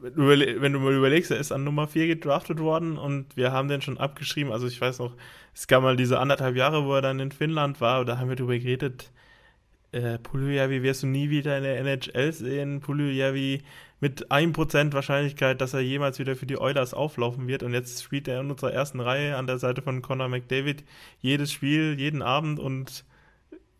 wenn 0.01 0.73
du 0.73 0.79
mal 0.79 0.93
überlegst, 0.93 1.31
er 1.31 1.37
ist 1.37 1.51
an 1.51 1.63
Nummer 1.63 1.87
4 1.87 2.07
gedraftet 2.07 2.59
worden 2.59 2.97
und 2.97 3.37
wir 3.37 3.51
haben 3.51 3.67
den 3.67 3.81
schon 3.81 3.97
abgeschrieben. 3.97 4.51
Also 4.51 4.67
ich 4.67 4.79
weiß 4.79 4.99
noch, 4.99 5.15
es 5.53 5.67
gab 5.67 5.81
mal 5.81 5.95
diese 5.95 6.19
anderthalb 6.19 6.55
Jahre, 6.55 6.85
wo 6.85 6.93
er 6.93 7.01
dann 7.01 7.19
in 7.19 7.31
Finnland 7.31 7.81
war, 7.81 8.03
da 8.05 8.17
haben 8.17 8.29
wir 8.29 8.35
darüber 8.35 8.57
geredet, 8.57 9.11
äh, 9.91 10.19
Puljujärvi 10.19 10.83
wirst 10.83 11.03
du 11.03 11.07
nie 11.07 11.29
wieder 11.29 11.57
in 11.57 11.63
der 11.63 11.79
NHL 11.79 12.31
sehen. 12.31 12.79
Puljujärvi 12.79 13.61
mit 13.99 14.31
1% 14.31 14.93
Wahrscheinlichkeit, 14.93 15.59
dass 15.61 15.73
er 15.73 15.81
jemals 15.81 16.19
wieder 16.19 16.35
für 16.35 16.45
die 16.45 16.59
Oilers 16.59 16.93
auflaufen 16.93 17.47
wird. 17.47 17.63
Und 17.63 17.73
jetzt 17.73 18.03
spielt 18.03 18.27
er 18.27 18.41
in 18.41 18.51
unserer 18.51 18.71
ersten 18.71 18.99
Reihe 18.99 19.35
an 19.35 19.47
der 19.47 19.57
Seite 19.57 19.81
von 19.81 20.01
Conor 20.01 20.29
McDavid 20.29 20.83
jedes 21.21 21.51
Spiel, 21.51 21.95
jeden 21.97 22.21
Abend 22.21 22.59
und 22.59 23.03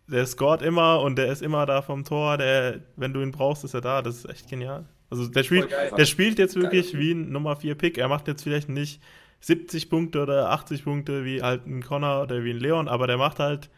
der 0.08 0.26
scoret 0.26 0.62
immer 0.62 1.02
und 1.02 1.18
der 1.18 1.32
ist 1.32 1.42
immer 1.42 1.66
da 1.66 1.82
vom 1.82 2.04
Tor. 2.04 2.38
Der, 2.38 2.80
wenn 2.96 3.14
du 3.14 3.22
ihn 3.22 3.32
brauchst, 3.32 3.64
ist 3.64 3.76
er 3.76 3.82
da. 3.82 4.02
Das 4.02 4.18
ist 4.18 4.30
echt 4.30 4.50
genial. 4.50 4.86
Also 5.10 5.28
der 5.28 5.44
spielt, 5.44 5.70
der 5.72 6.06
spielt 6.06 6.40
jetzt 6.40 6.56
wirklich 6.56 6.98
wie 6.98 7.12
ein 7.12 7.32
Nummer 7.32 7.56
4 7.56 7.76
Pick. 7.76 7.98
Er 7.98 8.08
macht 8.08 8.28
jetzt 8.28 8.44
vielleicht 8.44 8.70
nicht 8.70 9.02
70 9.42 9.90
Punkte 9.90 10.22
oder 10.22 10.50
80 10.52 10.84
Punkte 10.84 11.26
wie 11.26 11.42
halt 11.42 11.66
ein 11.66 11.82
Connor 11.84 12.24
oder 12.24 12.44
wie 12.44 12.52
ein 12.52 12.60
Leon, 12.60 12.88
aber 12.88 13.08
der 13.08 13.18
macht 13.18 13.40
halt 13.40 13.70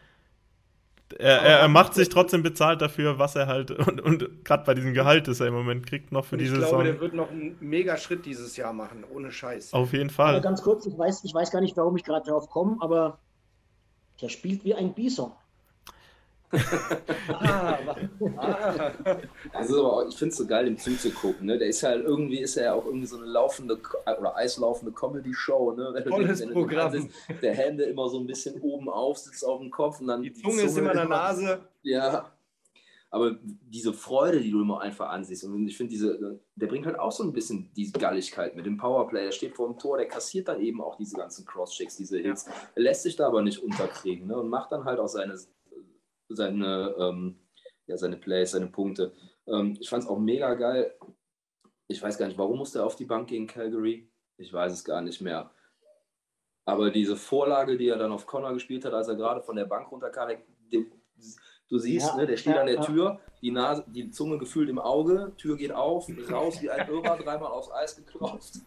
er, 1.18 1.38
er, 1.42 1.58
er, 1.60 1.68
macht 1.68 1.94
sich 1.94 2.08
trotzdem 2.08 2.42
bezahlt 2.42 2.80
dafür, 2.80 3.18
was 3.18 3.36
er 3.36 3.46
halt, 3.46 3.70
und, 3.70 4.00
und 4.00 4.44
gerade 4.44 4.64
bei 4.64 4.74
diesem 4.74 4.94
Gehalt, 4.94 5.28
das 5.28 5.40
er 5.40 5.48
im 5.48 5.54
Moment 5.54 5.86
kriegt, 5.86 6.12
noch 6.12 6.24
für 6.24 6.36
diese 6.36 6.56
Saison. 6.56 6.64
Ich 6.64 6.70
glaube, 6.70 6.84
der 6.84 7.00
wird 7.00 7.14
noch 7.14 7.30
einen 7.30 7.56
mega 7.60 7.96
Schritt 7.96 8.26
dieses 8.26 8.56
Jahr 8.56 8.72
machen, 8.72 9.04
ohne 9.12 9.30
Scheiß. 9.30 9.72
Auf 9.72 9.92
jeden 9.92 10.10
Fall. 10.10 10.34
Aber 10.34 10.40
ganz 10.40 10.62
kurz, 10.62 10.86
ich 10.86 10.96
weiß, 10.96 11.24
ich 11.24 11.34
weiß 11.34 11.50
gar 11.50 11.60
nicht, 11.60 11.76
warum 11.76 11.96
ich 11.96 12.04
gerade 12.04 12.28
drauf 12.28 12.48
komme, 12.48 12.76
aber 12.80 13.18
der 14.20 14.28
spielt 14.28 14.64
wie 14.64 14.74
ein 14.74 14.94
Bison 14.94 15.32
ah, 17.28 17.78
ah. 18.36 18.92
Also 19.52 19.90
aber 19.90 20.08
ich 20.08 20.16
finde 20.16 20.32
es 20.32 20.38
so 20.38 20.46
geil, 20.46 20.66
dem 20.66 20.78
zuzugucken. 20.78 21.46
Ne? 21.46 21.58
Der 21.58 21.68
ist 21.68 21.82
halt 21.82 22.04
irgendwie 22.04 22.40
ist 22.40 22.56
er 22.56 22.64
ja 22.64 22.74
auch 22.74 22.84
irgendwie 22.86 23.06
so 23.06 23.16
eine 23.16 23.26
laufende 23.26 23.78
oder 24.18 24.36
eislaufende 24.36 24.92
Comedy-Show. 24.92 25.72
Ne? 25.72 26.04
Tolles 26.06 26.40
den, 26.40 26.52
Programm. 26.52 26.92
Sitzt, 26.92 27.14
der 27.42 27.54
Hände 27.54 27.84
immer 27.84 28.08
so 28.08 28.18
ein 28.18 28.26
bisschen 28.26 28.60
oben 28.60 28.88
auf, 28.88 29.18
sitzt 29.18 29.44
auf 29.44 29.60
dem 29.60 29.70
Kopf 29.70 30.00
und 30.00 30.08
dann 30.08 30.22
die, 30.22 30.32
die 30.32 30.42
Zunge, 30.42 30.56
Zunge 30.56 30.66
ist 30.66 30.78
immer 30.78 30.90
in 30.90 30.96
der 30.96 31.08
Nase. 31.08 31.60
Ja. 31.82 32.32
Aber 33.12 33.36
diese 33.42 33.92
Freude, 33.92 34.40
die 34.40 34.50
du 34.50 34.62
immer 34.62 34.80
einfach 34.80 35.10
ansiehst, 35.10 35.44
und 35.44 35.68
ich 35.68 35.76
finde, 35.76 35.90
diese, 35.90 36.40
der 36.56 36.66
bringt 36.66 36.86
halt 36.86 36.98
auch 36.98 37.12
so 37.12 37.22
ein 37.22 37.34
bisschen 37.34 37.70
diese 37.76 37.92
Galligkeit 37.92 38.56
mit 38.56 38.64
dem 38.64 38.78
Powerplay. 38.78 39.24
Der 39.24 39.32
steht 39.32 39.54
vor 39.54 39.68
dem 39.68 39.78
Tor, 39.78 39.98
der 39.98 40.08
kassiert 40.08 40.48
dann 40.48 40.62
eben 40.62 40.80
auch 40.80 40.96
diese 40.96 41.16
ganzen 41.16 41.44
Cross-Checks, 41.44 41.98
diese 41.98 42.18
Hits. 42.20 42.46
Er 42.74 42.82
lässt 42.82 43.02
sich 43.02 43.14
da 43.14 43.26
aber 43.26 43.42
nicht 43.42 43.62
unterkriegen 43.62 44.28
ne? 44.28 44.38
und 44.38 44.48
macht 44.48 44.72
dann 44.72 44.86
halt 44.86 44.98
auch 44.98 45.08
seine, 45.08 45.38
seine, 46.34 46.94
ähm, 46.98 47.38
ja, 47.86 47.96
seine 47.96 48.16
Plays, 48.16 48.52
seine 48.52 48.68
Punkte. 48.68 49.12
Ähm, 49.46 49.76
ich 49.80 49.88
fand 49.88 50.04
es 50.04 50.08
auch 50.08 50.18
mega 50.18 50.54
geil. 50.54 50.94
Ich 51.88 52.02
weiß 52.02 52.18
gar 52.18 52.26
nicht, 52.26 52.38
warum 52.38 52.58
musste 52.58 52.80
er 52.80 52.86
auf 52.86 52.96
die 52.96 53.04
Bank 53.04 53.28
gegen 53.28 53.46
Calgary? 53.46 54.10
Ich 54.36 54.52
weiß 54.52 54.72
es 54.72 54.84
gar 54.84 55.02
nicht 55.02 55.20
mehr. 55.20 55.50
Aber 56.64 56.90
diese 56.90 57.16
Vorlage, 57.16 57.76
die 57.76 57.88
er 57.88 57.98
dann 57.98 58.12
auf 58.12 58.26
Connor 58.26 58.54
gespielt 58.54 58.84
hat, 58.84 58.94
als 58.94 59.08
er 59.08 59.16
gerade 59.16 59.42
von 59.42 59.56
der 59.56 59.64
Bank 59.64 59.90
runterkam, 59.90 60.30
du 61.72 61.78
siehst, 61.78 62.08
ja, 62.08 62.16
ne, 62.16 62.26
der 62.26 62.36
steht 62.36 62.54
ja, 62.54 62.60
an 62.60 62.66
der 62.66 62.82
Tür, 62.82 63.18
die, 63.40 63.50
Nase, 63.50 63.82
die 63.88 64.10
Zunge 64.10 64.36
gefühlt 64.36 64.68
im 64.68 64.78
Auge, 64.78 65.32
Tür 65.38 65.56
geht 65.56 65.72
auf, 65.72 66.06
raus 66.30 66.60
wie 66.60 66.70
ein 66.70 66.86
Irrer, 66.86 67.16
dreimal 67.16 67.50
aufs 67.50 67.70
Eis 67.72 67.96
geklopft. 67.96 68.60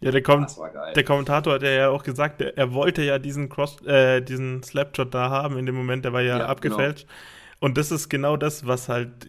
Ja, 0.00 0.12
der, 0.12 0.22
Kom 0.22 0.46
der 0.94 1.04
Kommentator 1.04 1.54
hat 1.54 1.62
ja 1.62 1.88
auch 1.88 2.04
gesagt, 2.04 2.40
er 2.40 2.72
wollte 2.72 3.02
ja 3.02 3.18
diesen 3.18 3.48
Cross, 3.48 3.84
äh, 3.86 4.22
diesen 4.22 4.62
Slapshot 4.62 5.12
da 5.12 5.30
haben 5.30 5.58
in 5.58 5.66
dem 5.66 5.74
Moment, 5.74 6.04
der 6.04 6.12
war 6.12 6.22
ja, 6.22 6.38
ja 6.38 6.46
abgefälscht. 6.46 7.08
Genau. 7.08 7.66
Und 7.66 7.76
das 7.76 7.90
ist 7.90 8.08
genau 8.08 8.36
das, 8.36 8.66
was 8.66 8.88
halt 8.88 9.26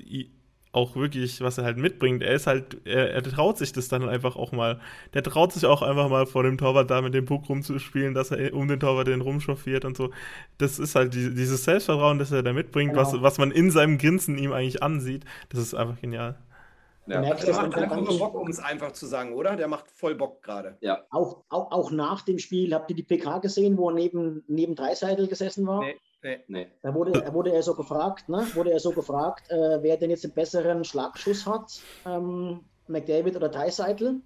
auch 0.75 0.95
wirklich, 0.95 1.41
was 1.41 1.57
er 1.57 1.63
halt 1.63 1.77
mitbringt. 1.77 2.21
Er 2.21 2.33
ist 2.33 2.47
halt, 2.47 2.77
er, 2.85 3.11
er, 3.11 3.23
traut 3.23 3.57
sich 3.57 3.71
das 3.71 3.87
dann 3.87 4.07
einfach 4.07 4.35
auch 4.35 4.51
mal. 4.51 4.79
Der 5.13 5.23
traut 5.23 5.53
sich 5.53 5.65
auch 5.65 5.81
einfach 5.81 6.09
mal 6.09 6.25
vor 6.25 6.43
dem 6.43 6.57
Torwart 6.57 6.91
da 6.91 7.01
mit 7.01 7.13
dem 7.13 7.25
Puck 7.25 7.47
rumzuspielen, 7.47 8.13
dass 8.13 8.31
er 8.31 8.53
um 8.53 8.67
den 8.67 8.79
Torwart 8.79 9.07
den 9.07 9.21
rumchauffiert 9.21 9.85
und 9.85 9.95
so. 9.95 10.11
Das 10.57 10.77
ist 10.77 10.95
halt 10.95 11.13
die, 11.13 11.33
dieses 11.33 11.63
Selbstvertrauen, 11.63 12.19
das 12.19 12.31
er 12.31 12.43
da 12.43 12.53
mitbringt, 12.53 12.93
genau. 12.93 13.05
was, 13.05 13.21
was 13.21 13.37
man 13.37 13.51
in 13.51 13.71
seinem 13.71 13.97
Grinsen 13.97 14.37
ihm 14.37 14.51
eigentlich 14.51 14.83
ansieht. 14.83 15.23
Das 15.49 15.59
ist 15.59 15.73
einfach 15.73 15.99
genial. 16.01 16.35
Ja. 17.07 17.21
Der 17.21 17.53
macht 17.53 17.75
einfach 17.75 18.17
Bock, 18.17 18.35
um 18.35 18.49
es 18.49 18.59
einfach 18.59 18.91
zu 18.91 19.05
sagen, 19.05 19.33
oder? 19.33 19.55
Der 19.55 19.67
macht 19.67 19.89
voll 19.91 20.15
Bock 20.15 20.41
gerade. 20.41 20.77
Ja. 20.81 21.03
Auch, 21.11 21.43
auch, 21.49 21.71
auch 21.71 21.91
nach 21.91 22.23
dem 22.23 22.39
Spiel, 22.39 22.73
habt 22.73 22.89
ihr 22.89 22.95
die 22.95 23.03
PK 23.03 23.39
gesehen, 23.39 23.77
wo 23.77 23.89
er 23.89 23.95
neben, 23.95 24.43
neben 24.47 24.75
Dreiseitel 24.75 25.27
gesessen 25.27 25.67
war? 25.67 25.81
Nee. 25.81 25.95
Nee, 26.25 26.39
nee. 26.47 26.67
Da 26.81 26.91
wurde, 26.95 27.31
wurde 27.33 27.53
er 27.53 27.61
so 27.61 27.75
gefragt, 27.75 28.29
ne? 28.29 28.47
wurde 28.55 28.71
er 28.71 28.79
so 28.79 28.91
gefragt, 28.91 29.51
äh, 29.51 29.83
wer 29.83 29.95
denn 29.95 30.09
jetzt 30.09 30.23
den 30.23 30.33
besseren 30.33 30.83
Schlagschuss 30.83 31.45
hat, 31.45 31.79
ähm, 32.03 32.61
McDavid 32.87 33.35
oder 33.35 33.47
Dreiseitel 33.47 34.21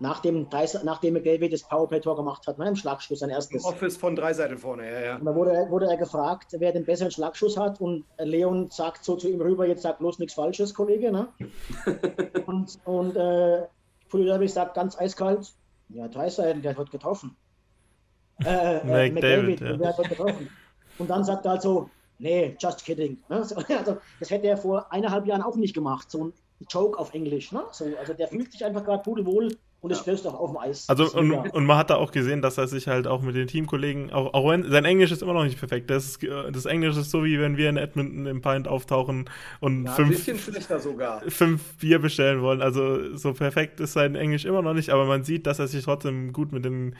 nachdem, 0.00 0.48
nachdem 0.82 1.14
McDavid 1.14 1.52
das 1.52 1.62
Powerplay-Tor 1.62 2.16
gemacht 2.16 2.48
hat, 2.48 2.58
ne, 2.58 2.66
im 2.66 2.74
Schlagschuss 2.74 3.20
sein 3.20 3.30
erstes. 3.30 3.62
Im 3.64 3.70
Office 3.70 3.96
von 3.96 4.16
drei 4.16 4.32
Seiten 4.32 4.58
vorne, 4.58 4.90
ja, 4.90 5.00
ja. 5.00 5.16
Und 5.18 5.24
da 5.24 5.36
wurde, 5.36 5.52
wurde 5.70 5.86
er 5.86 5.96
gefragt, 5.96 6.48
wer 6.58 6.72
den 6.72 6.84
besseren 6.84 7.12
Schlagschuss 7.12 7.56
hat 7.56 7.80
und 7.80 8.04
Leon 8.18 8.68
sagt 8.70 9.04
so 9.04 9.14
zu 9.14 9.28
ihm 9.28 9.40
rüber, 9.40 9.68
jetzt 9.68 9.82
sag 9.82 10.00
bloß 10.00 10.18
nichts 10.18 10.34
Falsches, 10.34 10.74
Kollege, 10.74 11.12
ne? 11.12 11.28
und 12.46 12.76
und 12.84 13.14
äh, 13.14 13.66
Fullerby 14.08 14.48
sagt 14.48 14.74
ganz 14.74 14.98
eiskalt, 14.98 15.54
ja, 15.90 16.08
drei 16.08 16.28
Seiten, 16.28 16.60
der 16.60 16.76
hat 16.76 16.90
getroffen. 16.90 17.36
Äh, 18.44 18.78
äh, 18.78 19.10
McDavid, 19.12 19.60
ja. 19.60 19.76
der 19.76 19.96
hat 19.96 20.08
getroffen. 20.08 20.50
Und 20.98 21.10
dann 21.10 21.24
sagt 21.24 21.44
er 21.44 21.52
halt 21.52 21.62
so, 21.62 21.90
nee, 22.18 22.56
just 22.58 22.84
kidding. 22.84 23.18
Ne? 23.28 23.46
Also, 23.68 23.98
das 24.20 24.30
hätte 24.30 24.46
er 24.46 24.56
vor 24.56 24.92
eineinhalb 24.92 25.26
Jahren 25.26 25.42
auch 25.42 25.56
nicht 25.56 25.74
gemacht, 25.74 26.10
so 26.10 26.26
ein 26.26 26.32
Joke 26.70 26.98
auf 26.98 27.12
Englisch. 27.14 27.52
Ne? 27.52 27.62
So, 27.72 27.84
also 27.98 28.14
der 28.14 28.28
fühlt 28.28 28.50
sich 28.52 28.64
einfach 28.64 28.84
gerade 28.84 29.02
pudelwohl 29.02 29.56
und 29.82 29.92
es 29.92 30.00
stößt 30.00 30.26
auch 30.26 30.34
auf 30.34 30.50
dem 30.50 30.58
Eis. 30.58 30.88
Also 30.88 31.12
und, 31.12 31.30
und, 31.32 31.64
man 31.64 31.76
hat 31.76 31.90
da 31.90 31.96
auch 31.96 32.10
gesehen, 32.10 32.42
dass 32.42 32.58
er 32.58 32.66
sich 32.66 32.88
halt 32.88 33.06
auch 33.06 33.22
mit 33.22 33.36
den 33.36 33.46
Teamkollegen, 33.46 34.10
auch, 34.10 34.34
auch 34.34 34.50
wenn 34.50 34.68
sein 34.68 34.84
Englisch 34.84 35.12
ist 35.12 35.22
immer 35.22 35.34
noch 35.34 35.44
nicht 35.44 35.58
perfekt. 35.58 35.90
Das, 35.90 36.04
ist, 36.06 36.26
das 36.50 36.64
Englisch 36.64 36.96
ist 36.96 37.10
so 37.10 37.24
wie 37.24 37.38
wenn 37.38 37.56
wir 37.56 37.68
in 37.68 37.76
Edmonton 37.76 38.26
im 38.26 38.40
Pint 38.40 38.66
auftauchen 38.66 39.30
und 39.60 39.84
ja, 39.84 39.92
fünf, 39.92 40.24
fünf 41.28 41.76
Bier 41.76 41.98
bestellen 42.00 42.42
wollen. 42.42 42.62
Also 42.62 43.16
so 43.16 43.32
perfekt 43.32 43.78
ist 43.78 43.92
sein 43.92 44.16
Englisch 44.16 44.44
immer 44.44 44.62
noch 44.62 44.74
nicht, 44.74 44.90
aber 44.90 45.04
man 45.04 45.22
sieht, 45.22 45.46
dass 45.46 45.58
er 45.58 45.68
sich 45.68 45.84
trotzdem 45.84 46.32
gut 46.32 46.52
mit 46.52 46.64
den 46.64 46.96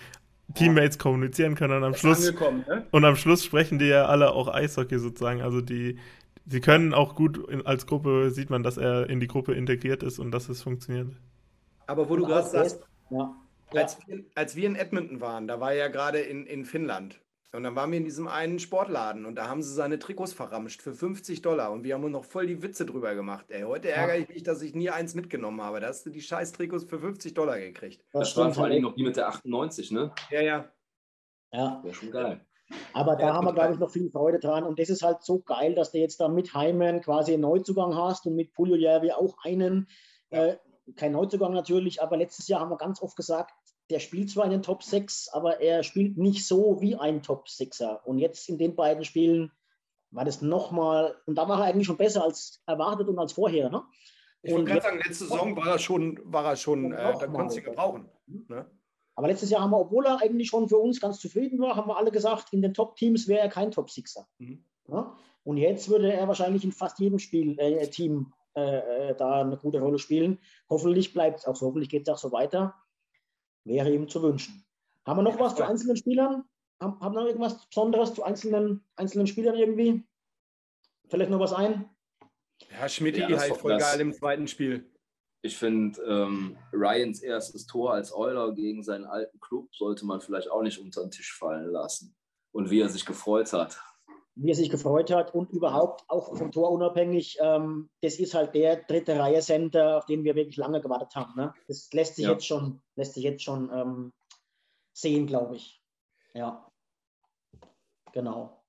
Teammates 0.54 0.98
kommunizieren 0.98 1.54
kann 1.54 1.70
und 1.70 1.82
am 1.82 1.94
Schluss 1.94 2.32
ne? 2.32 2.86
und 2.90 3.04
am 3.04 3.16
Schluss 3.16 3.44
sprechen 3.44 3.78
die 3.78 3.86
ja 3.86 4.06
alle 4.06 4.32
auch 4.32 4.48
Eishockey 4.48 4.98
sozusagen. 4.98 5.42
Also 5.42 5.60
die 5.60 5.98
sie 6.46 6.60
können 6.60 6.94
auch 6.94 7.14
gut 7.14 7.48
in, 7.48 7.66
als 7.66 7.86
Gruppe 7.86 8.30
sieht 8.30 8.50
man, 8.50 8.62
dass 8.62 8.76
er 8.76 9.10
in 9.10 9.20
die 9.20 9.26
Gruppe 9.26 9.54
integriert 9.54 10.02
ist 10.02 10.18
und 10.18 10.30
dass 10.30 10.48
es 10.48 10.62
funktioniert. 10.62 11.08
Aber 11.86 12.08
wo 12.08 12.16
du 12.16 12.26
gerade 12.26 12.48
sagst, 12.48 12.80
ja. 13.10 13.34
als, 13.74 13.98
wir, 14.06 14.24
als 14.34 14.56
wir 14.56 14.66
in 14.66 14.76
Edmonton 14.76 15.20
waren, 15.20 15.46
da 15.46 15.60
war 15.60 15.72
er 15.72 15.76
ja 15.76 15.88
gerade 15.88 16.20
in, 16.20 16.46
in 16.46 16.64
Finnland. 16.64 17.20
Und 17.56 17.62
dann 17.62 17.74
waren 17.74 17.90
wir 17.90 17.96
in 17.96 18.04
diesem 18.04 18.28
einen 18.28 18.58
Sportladen 18.58 19.24
und 19.24 19.36
da 19.36 19.48
haben 19.48 19.62
sie 19.62 19.72
seine 19.72 19.98
Trikots 19.98 20.34
verramscht 20.34 20.82
für 20.82 20.92
50 20.92 21.40
Dollar 21.40 21.72
und 21.72 21.84
wir 21.84 21.94
haben 21.94 22.04
uns 22.04 22.12
noch 22.12 22.24
voll 22.26 22.46
die 22.46 22.62
Witze 22.62 22.84
drüber 22.84 23.14
gemacht. 23.14 23.46
Ey, 23.48 23.62
heute 23.62 23.88
ärgere 23.88 24.18
ich 24.18 24.28
mich, 24.28 24.42
dass 24.42 24.60
ich 24.60 24.74
nie 24.74 24.90
eins 24.90 25.14
mitgenommen 25.14 25.62
habe. 25.62 25.80
Da 25.80 25.86
hast 25.86 26.04
du 26.04 26.10
die 26.10 26.20
scheiß 26.20 26.52
Trikots 26.52 26.84
für 26.84 26.98
50 26.98 27.32
Dollar 27.32 27.58
gekriegt. 27.58 28.04
Das, 28.12 28.34
das 28.34 28.36
waren 28.36 28.52
vor 28.52 28.64
allem 28.64 28.82
noch 28.82 28.94
die 28.94 29.04
mit 29.04 29.16
der 29.16 29.28
98, 29.28 29.90
ne? 29.90 30.12
Ja, 30.28 30.42
ja. 30.42 30.68
Ja. 31.50 31.80
Wäre 31.82 31.94
schon 31.94 32.10
geil. 32.10 32.44
Aber 32.92 33.16
da 33.16 33.28
ja, 33.28 33.32
haben 33.32 33.46
wir, 33.46 33.54
glaube 33.54 33.72
ich, 33.72 33.78
noch 33.78 33.90
viel 33.90 34.10
Freude 34.10 34.38
dran. 34.38 34.64
Und 34.64 34.78
das 34.78 34.90
ist 34.90 35.02
halt 35.02 35.22
so 35.22 35.38
geil, 35.38 35.74
dass 35.74 35.92
du 35.92 35.98
jetzt 35.98 36.20
da 36.20 36.28
mit 36.28 36.52
Heimen 36.52 37.00
quasi 37.00 37.32
einen 37.32 37.42
Neuzugang 37.42 37.96
hast 37.96 38.26
und 38.26 38.34
mit 38.34 38.52
Puljujärvi 38.52 39.12
auch 39.12 39.38
einen. 39.44 39.88
Ja. 40.30 40.44
Äh, 40.44 40.58
kein 40.94 41.12
Neuzugang 41.12 41.54
natürlich, 41.54 42.02
aber 42.02 42.18
letztes 42.18 42.48
Jahr 42.48 42.60
haben 42.60 42.70
wir 42.70 42.76
ganz 42.76 43.00
oft 43.00 43.16
gesagt, 43.16 43.52
der 43.90 44.00
spielt 44.00 44.30
zwar 44.30 44.44
in 44.44 44.50
den 44.50 44.62
Top 44.62 44.82
6, 44.82 45.28
aber 45.28 45.60
er 45.60 45.82
spielt 45.82 46.16
nicht 46.18 46.46
so 46.46 46.80
wie 46.80 46.96
ein 46.96 47.22
Top 47.22 47.46
6er. 47.46 48.02
Und 48.04 48.18
jetzt 48.18 48.48
in 48.48 48.58
den 48.58 48.74
beiden 48.74 49.04
Spielen 49.04 49.52
war 50.10 50.24
das 50.24 50.42
nochmal, 50.42 51.16
und 51.26 51.36
da 51.36 51.48
war 51.48 51.60
er 51.60 51.66
eigentlich 51.66 51.86
schon 51.86 51.96
besser 51.96 52.24
als 52.24 52.62
erwartet 52.66 53.08
und 53.08 53.18
als 53.18 53.32
vorher. 53.32 53.70
Ne? 53.70 53.82
Ich 54.42 54.52
wollte 54.52 54.70
gerade 54.70 54.82
sagen, 54.82 54.98
letzte 54.98 55.26
Saison 55.26 55.56
war 55.56 55.66
er 55.66 55.78
schon, 55.78 56.20
war 56.24 56.44
er 56.44 56.56
schon, 56.56 56.92
äh, 56.92 57.18
da 57.18 57.26
konntest 57.26 57.58
du 57.58 57.62
gebrauchen. 57.62 58.08
Ne? 58.26 58.70
Aber 59.14 59.28
letztes 59.28 59.50
Jahr 59.50 59.62
haben 59.62 59.70
wir, 59.70 59.80
obwohl 59.80 60.06
er 60.06 60.20
eigentlich 60.20 60.48
schon 60.48 60.68
für 60.68 60.76
uns 60.76 61.00
ganz 61.00 61.18
zufrieden 61.18 61.58
war, 61.58 61.76
haben 61.76 61.88
wir 61.88 61.96
alle 61.96 62.10
gesagt, 62.10 62.52
in 62.52 62.62
den 62.62 62.74
Top-Teams 62.74 63.28
wäre 63.28 63.40
er 63.40 63.48
kein 63.48 63.70
Top-Sixer. 63.70 64.26
Mhm. 64.38 64.64
Ja? 64.88 65.16
Und 65.44 65.56
jetzt 65.58 65.88
würde 65.88 66.12
er 66.12 66.28
wahrscheinlich 66.28 66.64
in 66.64 66.72
fast 66.72 66.98
jedem 66.98 67.18
Spiel, 67.18 67.58
äh, 67.58 67.88
Team 67.88 68.32
äh, 68.56 69.10
äh, 69.10 69.14
da 69.14 69.42
eine 69.42 69.56
gute 69.56 69.80
Rolle 69.80 69.98
spielen. 69.98 70.38
Hoffentlich 70.68 71.12
bleibt 71.12 71.40
es 71.40 71.46
auch 71.46 71.56
so, 71.56 71.66
hoffentlich 71.66 71.90
geht 71.90 72.08
es 72.08 72.12
auch 72.12 72.18
so 72.18 72.32
weiter. 72.32 72.74
Wäre 73.66 73.92
ihm 73.92 74.08
zu 74.08 74.22
wünschen. 74.22 74.64
Haben 75.04 75.18
wir 75.18 75.22
noch 75.24 75.40
was 75.40 75.56
zu 75.56 75.66
einzelnen 75.66 75.96
Spielern? 75.96 76.44
Haben, 76.80 77.00
haben 77.00 77.14
wir 77.14 77.20
noch 77.20 77.26
irgendwas 77.26 77.66
Besonderes 77.66 78.14
zu 78.14 78.22
einzelnen, 78.22 78.84
einzelnen 78.94 79.26
Spielern 79.26 79.56
irgendwie? 79.56 80.04
Vielleicht 81.08 81.30
noch 81.30 81.40
was 81.40 81.52
ein? 81.52 81.88
Ja, 82.70 82.88
Schmidt 82.88 83.16
ja, 83.16 83.28
halt 83.28 83.56
voll 83.56 83.76
geil 83.76 84.00
im 84.00 84.12
zweiten 84.12 84.46
Spiel. 84.46 84.88
Ich 85.42 85.56
finde, 85.56 86.00
ähm, 86.02 86.56
Ryans 86.72 87.22
erstes 87.22 87.66
Tor 87.66 87.92
als 87.92 88.14
Euler 88.14 88.52
gegen 88.54 88.82
seinen 88.84 89.04
alten 89.04 89.38
Club 89.40 89.74
sollte 89.74 90.06
man 90.06 90.20
vielleicht 90.20 90.50
auch 90.50 90.62
nicht 90.62 90.78
unter 90.78 91.02
den 91.02 91.10
Tisch 91.10 91.36
fallen 91.36 91.70
lassen. 91.70 92.14
Und 92.52 92.70
wie 92.70 92.80
er 92.80 92.88
sich 92.88 93.04
gefreut 93.04 93.52
hat 93.52 93.78
wie 94.36 94.50
er 94.50 94.54
sich 94.54 94.70
gefreut 94.70 95.10
hat 95.10 95.34
und 95.34 95.50
überhaupt 95.50 96.04
auch 96.08 96.36
vom 96.36 96.52
Tor 96.52 96.70
unabhängig. 96.70 97.38
Ähm, 97.40 97.88
das 98.02 98.16
ist 98.16 98.34
halt 98.34 98.54
der 98.54 98.76
dritte 98.76 99.18
Reihe 99.18 99.40
Center, 99.40 99.96
auf 99.96 100.06
den 100.06 100.24
wir 100.24 100.34
wirklich 100.34 100.58
lange 100.58 100.80
gewartet 100.80 101.16
haben. 101.16 101.34
Ne? 101.36 101.54
Das 101.68 101.90
lässt 101.92 102.16
sich 102.16 102.26
ja. 102.26 102.32
jetzt 102.32 102.46
schon, 102.46 102.82
lässt 102.96 103.14
sich 103.14 103.24
jetzt 103.24 103.42
schon 103.42 103.70
ähm, 103.72 104.12
sehen, 104.92 105.26
glaube 105.26 105.56
ich. 105.56 105.82
Ja, 106.34 106.70
genau. 108.12 108.62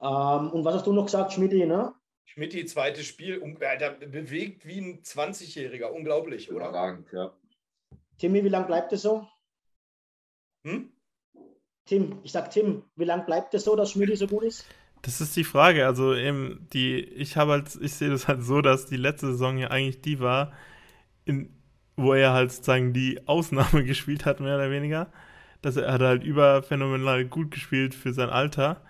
Ähm, 0.00 0.50
und 0.50 0.64
was 0.64 0.76
hast 0.76 0.86
du 0.86 0.94
noch 0.94 1.04
gesagt, 1.04 1.34
Schmidti, 1.34 1.66
ne? 1.66 1.94
Schmidti, 2.24 2.64
zweites 2.64 3.04
Spiel, 3.06 3.38
um, 3.38 3.56
Alter, 3.60 3.92
bewegt 3.92 4.66
wie 4.66 4.80
ein 4.80 5.02
20-Jähriger, 5.02 5.88
unglaublich, 5.88 6.50
oder? 6.50 6.68
Überragend, 6.68 7.12
ja. 7.12 7.36
Timmy, 8.18 8.42
wie 8.42 8.48
lange 8.48 8.66
bleibt 8.66 8.92
es 8.94 9.02
so? 9.02 9.28
Hm? 10.64 10.95
Tim, 11.86 12.18
ich 12.24 12.32
sag 12.32 12.50
Tim, 12.50 12.82
wie 12.96 13.04
lange 13.04 13.24
bleibt 13.24 13.54
es 13.54 13.64
so, 13.64 13.76
dass 13.76 13.92
Schmidi 13.92 14.16
so 14.16 14.26
gut 14.26 14.42
ist? 14.42 14.66
Das 15.02 15.20
ist 15.20 15.36
die 15.36 15.44
Frage. 15.44 15.86
Also 15.86 16.14
eben 16.14 16.66
die, 16.72 16.98
ich 16.98 17.36
habe 17.36 17.52
halt, 17.52 17.78
ich 17.80 17.94
sehe 17.94 18.10
das 18.10 18.26
halt 18.28 18.42
so, 18.42 18.60
dass 18.60 18.86
die 18.86 18.96
letzte 18.96 19.28
Saison 19.28 19.56
ja 19.58 19.68
eigentlich 19.68 20.00
die 20.02 20.20
war, 20.20 20.52
in, 21.24 21.50
wo 21.96 22.12
er 22.12 22.32
halt 22.32 22.50
sozusagen 22.52 22.92
die 22.92 23.26
Ausnahme 23.26 23.84
gespielt 23.84 24.24
hat, 24.24 24.40
mehr 24.40 24.56
oder 24.56 24.70
weniger. 24.70 25.12
Dass 25.62 25.76
er 25.76 25.92
hat 25.92 26.02
halt 26.02 26.24
überphänomenal 26.24 27.24
gut 27.24 27.52
gespielt 27.52 27.94
für 27.94 28.12
sein 28.12 28.30
Alter. 28.30 28.82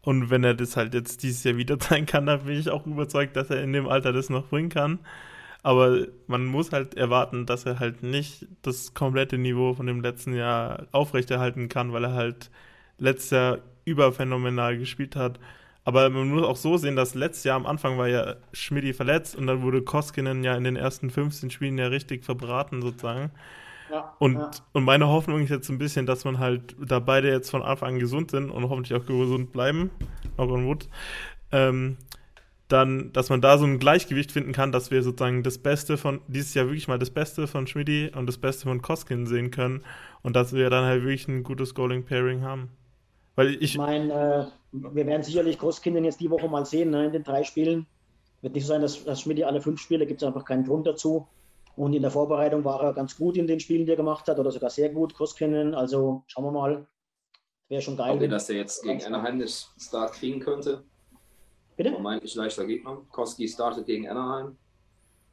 Und 0.00 0.30
wenn 0.30 0.44
er 0.44 0.54
das 0.54 0.76
halt 0.76 0.94
jetzt 0.94 1.22
dieses 1.22 1.42
Jahr 1.44 1.56
wieder 1.56 1.78
zeigen 1.80 2.06
kann, 2.06 2.26
dann 2.26 2.44
bin 2.44 2.58
ich 2.58 2.70
auch 2.70 2.86
überzeugt, 2.86 3.36
dass 3.36 3.50
er 3.50 3.62
in 3.62 3.72
dem 3.72 3.88
Alter 3.88 4.12
das 4.12 4.30
noch 4.30 4.48
bringen 4.48 4.68
kann. 4.68 5.00
Aber 5.64 6.06
man 6.26 6.44
muss 6.44 6.72
halt 6.72 6.94
erwarten, 6.94 7.46
dass 7.46 7.64
er 7.64 7.80
halt 7.80 8.02
nicht 8.02 8.46
das 8.60 8.92
komplette 8.92 9.38
Niveau 9.38 9.72
von 9.72 9.86
dem 9.86 10.02
letzten 10.02 10.34
Jahr 10.34 10.86
aufrechterhalten 10.92 11.70
kann, 11.70 11.92
weil 11.94 12.04
er 12.04 12.12
halt 12.12 12.50
letztes 12.98 13.30
Jahr 13.30 13.58
überphänomenal 13.86 14.76
gespielt 14.76 15.16
hat. 15.16 15.40
Aber 15.84 16.10
man 16.10 16.28
muss 16.28 16.42
auch 16.42 16.56
so 16.56 16.76
sehen, 16.76 16.96
dass 16.96 17.14
letztes 17.14 17.44
Jahr 17.44 17.56
am 17.56 17.64
Anfang 17.64 17.96
war 17.96 18.08
ja 18.08 18.36
Schmidti 18.52 18.92
verletzt 18.92 19.36
und 19.36 19.46
dann 19.46 19.62
wurde 19.62 19.80
Koskinen 19.80 20.44
ja 20.44 20.54
in 20.54 20.64
den 20.64 20.76
ersten 20.76 21.08
15 21.08 21.50
Spielen 21.50 21.78
ja 21.78 21.86
richtig 21.86 22.24
verbraten 22.24 22.82
sozusagen. 22.82 23.30
Ja, 23.90 24.14
und, 24.18 24.34
ja. 24.34 24.50
und 24.72 24.84
meine 24.84 25.08
Hoffnung 25.08 25.40
ist 25.42 25.50
jetzt 25.50 25.70
ein 25.70 25.78
bisschen, 25.78 26.04
dass 26.04 26.26
man 26.26 26.38
halt, 26.38 26.76
da 26.78 26.98
beide 26.98 27.30
jetzt 27.30 27.50
von 27.50 27.62
Anfang 27.62 27.94
an 27.94 27.98
gesund 28.00 28.30
sind 28.30 28.50
und 28.50 28.68
hoffentlich 28.68 29.00
auch 29.00 29.06
gesund 29.06 29.52
bleiben, 29.52 29.90
auch 30.36 30.48
on 30.48 30.66
Wood, 30.66 30.88
ähm, 31.52 31.96
dann, 32.68 33.12
dass 33.12 33.28
man 33.28 33.40
da 33.40 33.58
so 33.58 33.64
ein 33.66 33.78
Gleichgewicht 33.78 34.32
finden 34.32 34.52
kann, 34.52 34.72
dass 34.72 34.90
wir 34.90 35.02
sozusagen 35.02 35.42
das 35.42 35.58
Beste 35.58 35.96
von, 35.96 36.20
dieses 36.28 36.54
Jahr 36.54 36.66
wirklich 36.66 36.88
mal 36.88 36.98
das 36.98 37.10
Beste 37.10 37.46
von 37.46 37.66
Schmidti 37.66 38.10
und 38.14 38.26
das 38.26 38.38
Beste 38.38 38.64
von 38.64 38.80
Koskin 38.80 39.26
sehen 39.26 39.50
können 39.50 39.84
und 40.22 40.34
dass 40.34 40.54
wir 40.54 40.70
dann 40.70 40.84
halt 40.84 41.02
wirklich 41.02 41.28
ein 41.28 41.42
gutes 41.42 41.74
Goaling-Pairing 41.74 42.42
haben. 42.42 42.70
Weil 43.36 43.54
ich, 43.54 43.62
ich 43.62 43.78
meine, 43.78 44.12
äh, 44.12 44.46
wir 44.72 45.06
werden 45.06 45.22
sicherlich 45.22 45.58
Koskinen 45.58 46.04
jetzt 46.04 46.20
die 46.20 46.30
Woche 46.30 46.48
mal 46.48 46.64
sehen, 46.64 46.90
ne, 46.90 47.06
in 47.06 47.12
den 47.12 47.24
drei 47.24 47.44
Spielen. 47.44 47.86
Wird 48.40 48.54
nicht 48.54 48.64
so 48.64 48.72
sein, 48.72 48.82
dass, 48.82 49.04
dass 49.04 49.20
Schmidti 49.20 49.44
alle 49.44 49.60
fünf 49.60 49.80
Spiele, 49.80 50.06
gibt 50.06 50.22
es 50.22 50.26
einfach 50.26 50.44
keinen 50.44 50.64
Grund 50.64 50.86
dazu. 50.86 51.26
Und 51.76 51.92
in 51.92 52.02
der 52.02 52.10
Vorbereitung 52.10 52.64
war 52.64 52.82
er 52.82 52.92
ganz 52.94 53.16
gut 53.16 53.36
in 53.36 53.46
den 53.46 53.60
Spielen, 53.60 53.84
die 53.84 53.92
er 53.92 53.96
gemacht 53.96 54.28
hat, 54.28 54.38
oder 54.38 54.50
sogar 54.50 54.70
sehr 54.70 54.90
gut, 54.90 55.14
Koskinen. 55.14 55.74
Also 55.74 56.22
schauen 56.28 56.44
wir 56.44 56.52
mal. 56.52 56.86
Wäre 57.68 57.82
schon 57.82 57.96
geil. 57.96 58.22
Ob 58.22 58.30
dass 58.30 58.48
er 58.48 58.56
jetzt 58.56 58.82
gegen 58.82 59.02
Anaheim 59.04 59.40
das 59.40 59.72
Start 59.78 60.12
kriegen 60.12 60.38
könnte? 60.40 60.84
Bitte? 61.76 61.90
Vermeintlich 61.92 62.34
leichter 62.34 62.66
Gegner. 62.66 62.98
Koski 63.10 63.48
startet 63.48 63.86
gegen 63.86 64.08
Anaheim. 64.08 64.56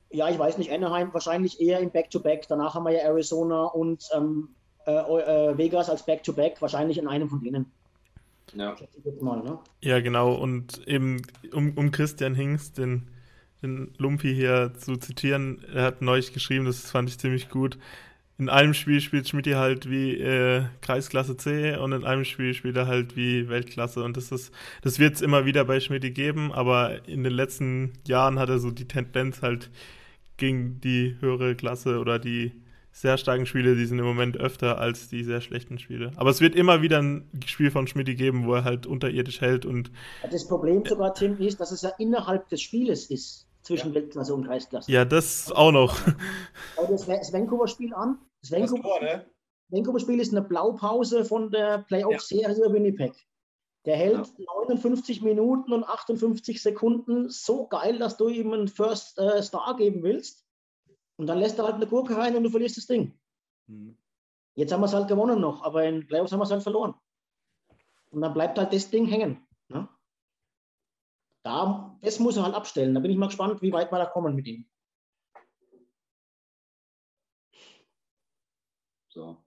Ja, 0.09 0.29
ich 0.29 0.37
weiß 0.37 0.57
nicht, 0.57 0.71
Anaheim 0.71 1.13
wahrscheinlich 1.13 1.61
eher 1.61 1.79
im 1.79 1.91
Back-to-Back. 1.91 2.43
-Back. 2.43 2.47
Danach 2.49 2.75
haben 2.75 2.85
wir 2.85 2.91
ja 2.91 3.01
Arizona 3.01 3.65
und 3.65 4.09
ähm, 4.13 4.49
äh, 4.85 4.91
äh, 4.91 5.57
Vegas 5.57 5.89
als 5.89 6.05
Back-to-Back, 6.05 6.55
-Back. 6.55 6.61
wahrscheinlich 6.61 6.97
in 6.97 7.07
einem 7.07 7.29
von 7.29 7.41
denen. 7.41 7.71
Ja. 8.53 8.75
Mal, 9.21 9.41
ne? 9.43 9.59
ja, 9.81 10.01
genau. 10.01 10.33
Und 10.33 10.85
eben 10.87 11.21
um, 11.53 11.77
um 11.77 11.91
Christian 11.91 12.35
Hinks, 12.35 12.73
den 12.73 13.07
den 13.61 13.93
Lumpi 13.97 14.33
hier 14.33 14.73
zu 14.77 14.97
zitieren. 14.97 15.63
Er 15.73 15.83
hat 15.83 16.01
neulich 16.01 16.33
geschrieben, 16.33 16.65
das 16.65 16.89
fand 16.89 17.09
ich 17.09 17.19
ziemlich 17.19 17.49
gut. 17.49 17.77
In 18.41 18.49
einem 18.49 18.73
Spiel 18.73 19.01
spielt 19.01 19.29
Schmidt 19.29 19.45
halt 19.53 19.87
wie 19.87 20.19
äh, 20.19 20.63
Kreisklasse 20.81 21.37
C 21.37 21.77
und 21.77 21.91
in 21.91 22.03
einem 22.03 22.25
Spiel 22.25 22.55
spielt 22.55 22.75
er 22.75 22.87
halt 22.87 23.15
wie 23.15 23.47
Weltklasse. 23.49 24.03
Und 24.03 24.17
das 24.17 24.31
ist, 24.31 24.51
das 24.81 24.97
wird 24.97 25.13
es 25.13 25.21
immer 25.21 25.45
wieder 25.45 25.63
bei 25.63 25.79
Schmidt 25.79 26.15
geben, 26.15 26.51
aber 26.51 27.07
in 27.07 27.23
den 27.23 27.33
letzten 27.33 27.93
Jahren 28.07 28.39
hat 28.39 28.49
er 28.49 28.57
so 28.57 28.71
die 28.71 28.87
Tendenz 28.87 29.43
halt 29.43 29.69
gegen 30.37 30.81
die 30.81 31.17
höhere 31.19 31.53
Klasse 31.53 31.99
oder 31.99 32.17
die 32.17 32.51
sehr 32.91 33.19
starken 33.19 33.45
Spiele, 33.45 33.75
die 33.75 33.85
sind 33.85 33.99
im 33.99 34.05
Moment 34.05 34.37
öfter 34.37 34.79
als 34.79 35.07
die 35.07 35.23
sehr 35.23 35.41
schlechten 35.41 35.77
Spiele. 35.77 36.11
Aber 36.15 36.31
es 36.31 36.41
wird 36.41 36.55
immer 36.55 36.81
wieder 36.81 36.99
ein 36.99 37.29
Spiel 37.45 37.69
von 37.69 37.85
Schmidt 37.85 38.07
geben, 38.17 38.47
wo 38.47 38.55
er 38.55 38.63
halt 38.63 38.87
unterirdisch 38.87 39.41
hält 39.41 39.67
und. 39.67 39.91
Das 40.31 40.47
Problem 40.47 40.83
sogar, 40.83 41.13
Tim, 41.13 41.37
ist, 41.37 41.59
dass 41.59 41.69
es 41.69 41.83
ja 41.83 41.91
innerhalb 41.99 42.49
des 42.49 42.63
Spieles 42.63 43.05
ist, 43.11 43.45
zwischen 43.61 43.89
ja. 43.89 43.95
Weltklasse 44.01 44.33
und 44.33 44.47
Kreisklasse. 44.47 44.91
Ja, 44.91 45.05
das 45.05 45.51
auch 45.51 45.71
noch. 45.71 45.95
Schau 46.75 46.87
dir 46.87 46.95
das 46.95 47.31
Vancouver-Spiel 47.31 47.93
an. 47.93 48.17
Das 48.41 48.51
Vancouver-Spiel 48.51 50.15
ne? 50.15 50.21
Ist 50.21 50.31
eine 50.33 50.41
Blaupause 50.41 51.25
von 51.25 51.51
der 51.51 51.79
Playoff-Serie 51.79 52.65
ja. 52.65 52.73
Winnipeg. 52.73 53.13
Der 53.85 53.95
hält 53.95 54.27
ja. 54.37 54.45
59 54.65 55.21
Minuten 55.21 55.73
und 55.73 55.83
58 55.83 56.61
Sekunden 56.61 57.29
so 57.29 57.67
geil, 57.67 57.97
dass 57.97 58.17
du 58.17 58.27
ihm 58.27 58.53
einen 58.53 58.67
First 58.67 59.17
äh, 59.17 59.41
Star 59.41 59.75
geben 59.75 60.03
willst. 60.03 60.45
Und 61.17 61.27
dann 61.27 61.39
lässt 61.39 61.57
er 61.59 61.65
halt 61.65 61.75
eine 61.75 61.87
Gurke 61.87 62.15
rein 62.15 62.35
und 62.35 62.43
du 62.43 62.49
verlierst 62.49 62.77
das 62.77 62.87
Ding. 62.87 63.17
Mhm. 63.67 63.97
Jetzt 64.55 64.71
haben 64.71 64.81
wir 64.81 64.85
es 64.85 64.93
halt 64.93 65.07
gewonnen 65.07 65.39
noch, 65.39 65.63
aber 65.63 65.85
in 65.85 66.05
Playoffs 66.05 66.31
haben 66.31 66.39
wir 66.39 66.43
es 66.43 66.51
halt 66.51 66.63
verloren. 66.63 66.93
Und 68.09 68.21
dann 68.21 68.33
bleibt 68.33 68.57
halt 68.57 68.73
das 68.73 68.89
Ding 68.89 69.05
hängen. 69.05 69.45
Ne? 69.69 69.87
Da, 71.43 71.97
das 72.01 72.19
muss 72.19 72.37
er 72.37 72.43
halt 72.43 72.55
abstellen. 72.55 72.93
Da 72.93 72.99
bin 72.99 73.11
ich 73.11 73.17
mal 73.17 73.27
gespannt, 73.27 73.61
wie 73.61 73.71
weit 73.71 73.91
wir 73.91 73.97
da 73.97 74.05
kommen 74.05 74.35
mit 74.35 74.47
ihm. 74.47 74.67
So, 79.13 79.37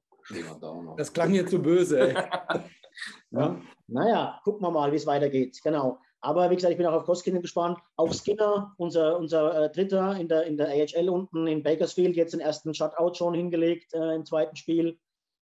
das 0.97 1.13
klang 1.13 1.33
jetzt 1.33 1.51
so 1.51 1.59
böse. 1.59 2.09
Ey. 2.09 2.15
ja. 3.31 3.61
Naja, 3.87 4.41
gucken 4.45 4.63
wir 4.63 4.71
mal, 4.71 4.93
wie 4.93 4.97
es 4.97 5.07
weitergeht. 5.07 5.59
Genau. 5.63 5.99
Aber 6.21 6.51
wie 6.51 6.55
gesagt, 6.55 6.73
ich 6.73 6.79
bin 6.79 6.87
auch 6.87 6.93
auf 6.93 7.05
Koskinen 7.05 7.43
gespannt. 7.43 7.79
Auch 7.97 8.13
Skinner, 8.13 8.75
unser, 8.79 9.19
unser 9.19 9.65
äh, 9.65 9.71
Dritter 9.71 10.17
in 10.17 10.29
der, 10.29 10.45
in 10.45 10.57
der 10.57 10.69
AHL 10.69 11.09
unten 11.11 11.47
in 11.47 11.63
Bakersfield, 11.63 12.17
jetzt 12.17 12.33
den 12.33 12.41
ersten 12.41 12.75
Shutout 12.75 13.15
schon 13.15 13.35
hingelegt 13.35 13.93
äh, 13.93 14.15
im 14.15 14.25
zweiten 14.25 14.57
Spiel. 14.57 14.99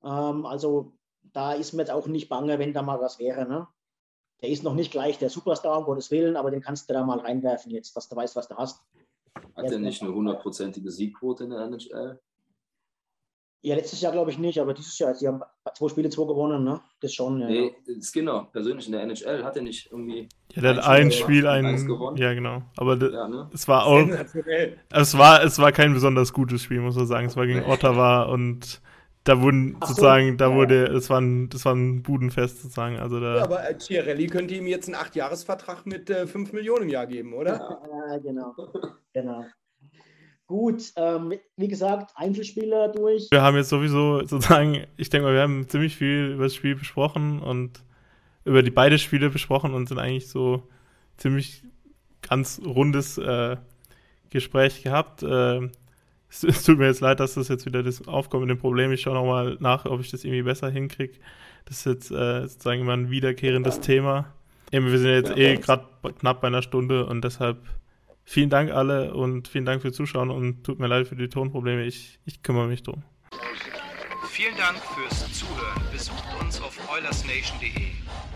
Ähm, 0.04 0.46
also 0.46 0.92
da 1.22 1.52
ist 1.52 1.72
mir 1.72 1.82
jetzt 1.82 1.92
auch 1.92 2.06
nicht 2.06 2.28
bange, 2.28 2.58
wenn 2.58 2.72
da 2.72 2.82
mal 2.82 3.00
was 3.00 3.18
wäre. 3.18 3.46
Ne? 3.48 3.68
Der 4.42 4.48
ist 4.48 4.64
noch 4.64 4.74
nicht 4.74 4.90
gleich 4.90 5.18
der 5.18 5.30
Superstar, 5.30 5.78
um 5.78 5.84
Gottes 5.84 6.10
Willen, 6.10 6.36
aber 6.36 6.50
den 6.50 6.60
kannst 6.60 6.88
du 6.88 6.94
da 6.94 7.04
mal 7.04 7.20
reinwerfen 7.20 7.70
jetzt, 7.72 7.96
dass 7.96 8.08
du 8.08 8.16
weißt, 8.16 8.34
was 8.34 8.48
du 8.48 8.56
hast. 8.56 8.82
Hat 9.54 9.70
er 9.70 9.78
nicht 9.78 10.02
eine 10.02 10.14
hundertprozentige 10.14 10.90
Siegquote 10.90 11.44
in 11.44 11.50
der 11.50 11.60
NHL? 11.60 12.20
Ja, 13.66 13.74
letztes 13.74 14.00
Jahr 14.00 14.12
glaube 14.12 14.30
ich 14.30 14.38
nicht, 14.38 14.60
aber 14.60 14.74
dieses 14.74 14.96
Jahr, 14.96 15.12
sie 15.12 15.26
haben 15.26 15.42
zwei 15.76 15.88
Spiele, 15.88 16.08
zwei 16.08 16.24
gewonnen, 16.24 16.62
ne? 16.62 16.80
Das 17.00 17.12
schon, 17.12 17.40
ja. 17.40 17.48
Nee, 17.48 17.74
Skinner, 18.00 18.48
persönlich 18.52 18.86
in 18.86 18.92
der 18.92 19.02
NHL, 19.02 19.42
hat 19.42 19.56
er 19.56 19.62
nicht 19.62 19.90
irgendwie. 19.90 20.28
Ja, 20.52 20.62
der 20.62 20.76
hat 20.76 20.84
ein 20.84 21.10
Spiel, 21.10 21.48
ein. 21.48 21.64
Ja, 22.14 22.32
genau. 22.32 22.62
Aber 22.76 22.96
ja, 22.96 23.26
ne? 23.26 23.50
es 23.52 23.66
war 23.66 23.86
auch. 23.86 24.06
Es 24.92 25.18
war, 25.18 25.42
es 25.42 25.58
war 25.58 25.72
kein 25.72 25.94
besonders 25.94 26.32
gutes 26.32 26.62
Spiel, 26.62 26.80
muss 26.80 26.94
man 26.94 27.08
sagen. 27.08 27.26
Es 27.26 27.36
war 27.36 27.44
gegen 27.44 27.64
Ottawa 27.64 28.22
und 28.22 28.80
da 29.24 29.42
wurden 29.42 29.76
Ach 29.80 29.88
sozusagen, 29.88 30.30
so, 30.30 30.36
da 30.36 30.54
wurde, 30.54 30.84
es 30.84 31.10
war 31.10 31.20
ein, 31.20 31.48
das 31.48 31.64
war 31.64 31.74
ein 31.74 32.04
Budenfest 32.04 32.62
sozusagen. 32.62 33.00
Also 33.00 33.18
da, 33.18 33.38
ja, 33.38 33.42
aber 33.42 33.68
äh, 33.68 33.76
Chiarelli 33.76 34.28
könnte 34.28 34.54
ihm 34.54 34.68
jetzt 34.68 34.86
einen 34.86 34.94
8-Jahres-Vertrag 34.94 35.86
mit 35.86 36.08
äh, 36.08 36.28
5 36.28 36.52
Millionen 36.52 36.84
im 36.84 36.88
Jahr 36.90 37.08
geben, 37.08 37.34
oder? 37.34 37.80
Ja, 38.08 38.18
genau. 38.18 38.54
genau. 39.12 39.44
Gut, 40.46 40.92
ähm, 40.94 41.34
wie 41.56 41.68
gesagt, 41.68 42.12
Einzelspieler 42.14 42.88
durch. 42.88 43.28
Wir 43.30 43.42
haben 43.42 43.56
jetzt 43.56 43.68
sowieso 43.68 44.20
sozusagen, 44.20 44.86
ich 44.96 45.10
denke 45.10 45.26
mal, 45.26 45.34
wir 45.34 45.42
haben 45.42 45.68
ziemlich 45.68 45.96
viel 45.96 46.32
über 46.34 46.44
das 46.44 46.54
Spiel 46.54 46.76
besprochen 46.76 47.40
und 47.40 47.82
über 48.44 48.62
die 48.62 48.70
beiden 48.70 48.98
Spiele 48.98 49.28
besprochen 49.30 49.74
und 49.74 49.88
sind 49.88 49.98
eigentlich 49.98 50.28
so 50.28 50.62
ziemlich 51.16 51.64
ganz 52.22 52.60
rundes 52.64 53.18
äh, 53.18 53.56
Gespräch 54.30 54.84
gehabt. 54.84 55.24
Äh, 55.24 55.68
es, 56.28 56.44
es, 56.44 56.62
tut 56.62 56.78
mir 56.78 56.86
jetzt 56.86 57.00
leid, 57.00 57.18
dass 57.18 57.34
das 57.34 57.48
jetzt 57.48 57.66
wieder 57.66 57.82
das 57.82 58.06
aufkommt 58.06 58.42
mit 58.42 58.50
dem 58.50 58.60
Problem. 58.60 58.92
Ich 58.92 59.00
schaue 59.00 59.14
nochmal 59.14 59.56
nach, 59.58 59.84
ob 59.84 60.00
ich 60.00 60.12
das 60.12 60.24
irgendwie 60.24 60.42
besser 60.42 60.70
hinkriege. 60.70 61.14
Das 61.64 61.78
ist 61.78 61.86
jetzt 61.86 62.10
äh, 62.12 62.46
sozusagen 62.46 62.82
immer 62.82 62.92
ein 62.92 63.10
wiederkehrendes 63.10 63.80
Thema. 63.80 64.32
Eben, 64.70 64.90
wir 64.90 64.98
sind 64.98 65.10
jetzt 65.10 65.30
ja, 65.30 65.36
eh 65.36 65.56
gerade 65.56 65.86
knapp 66.18 66.40
bei 66.40 66.46
einer 66.46 66.62
Stunde 66.62 67.06
und 67.06 67.22
deshalb 67.22 67.58
Vielen 68.28 68.50
Dank 68.50 68.72
alle 68.72 69.14
und 69.14 69.46
vielen 69.46 69.64
Dank 69.64 69.82
fürs 69.82 69.94
Zuschauen 69.94 70.30
und 70.30 70.64
tut 70.64 70.80
mir 70.80 70.88
leid 70.88 71.06
für 71.06 71.14
die 71.14 71.28
Tonprobleme. 71.28 71.84
Ich, 71.84 72.18
ich 72.26 72.42
kümmere 72.42 72.66
mich 72.66 72.82
drum. 72.82 73.04
Vielen 74.28 74.56
Dank 74.56 74.76
fürs 74.78 75.32
Zuhören. 75.32 75.80
Besucht 75.92 76.24
uns 76.40 76.60
auf 76.60 76.76
oilersnation.de. 76.92 77.70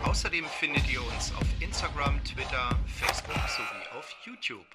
Außerdem 0.03 0.45
findet 0.45 0.91
ihr 0.91 1.01
uns 1.03 1.33
auf 1.35 1.45
Instagram, 1.59 2.23
Twitter, 2.23 2.79
Facebook 2.87 3.35
sowie 3.49 3.97
auf 3.99 4.15
YouTube. 4.25 4.65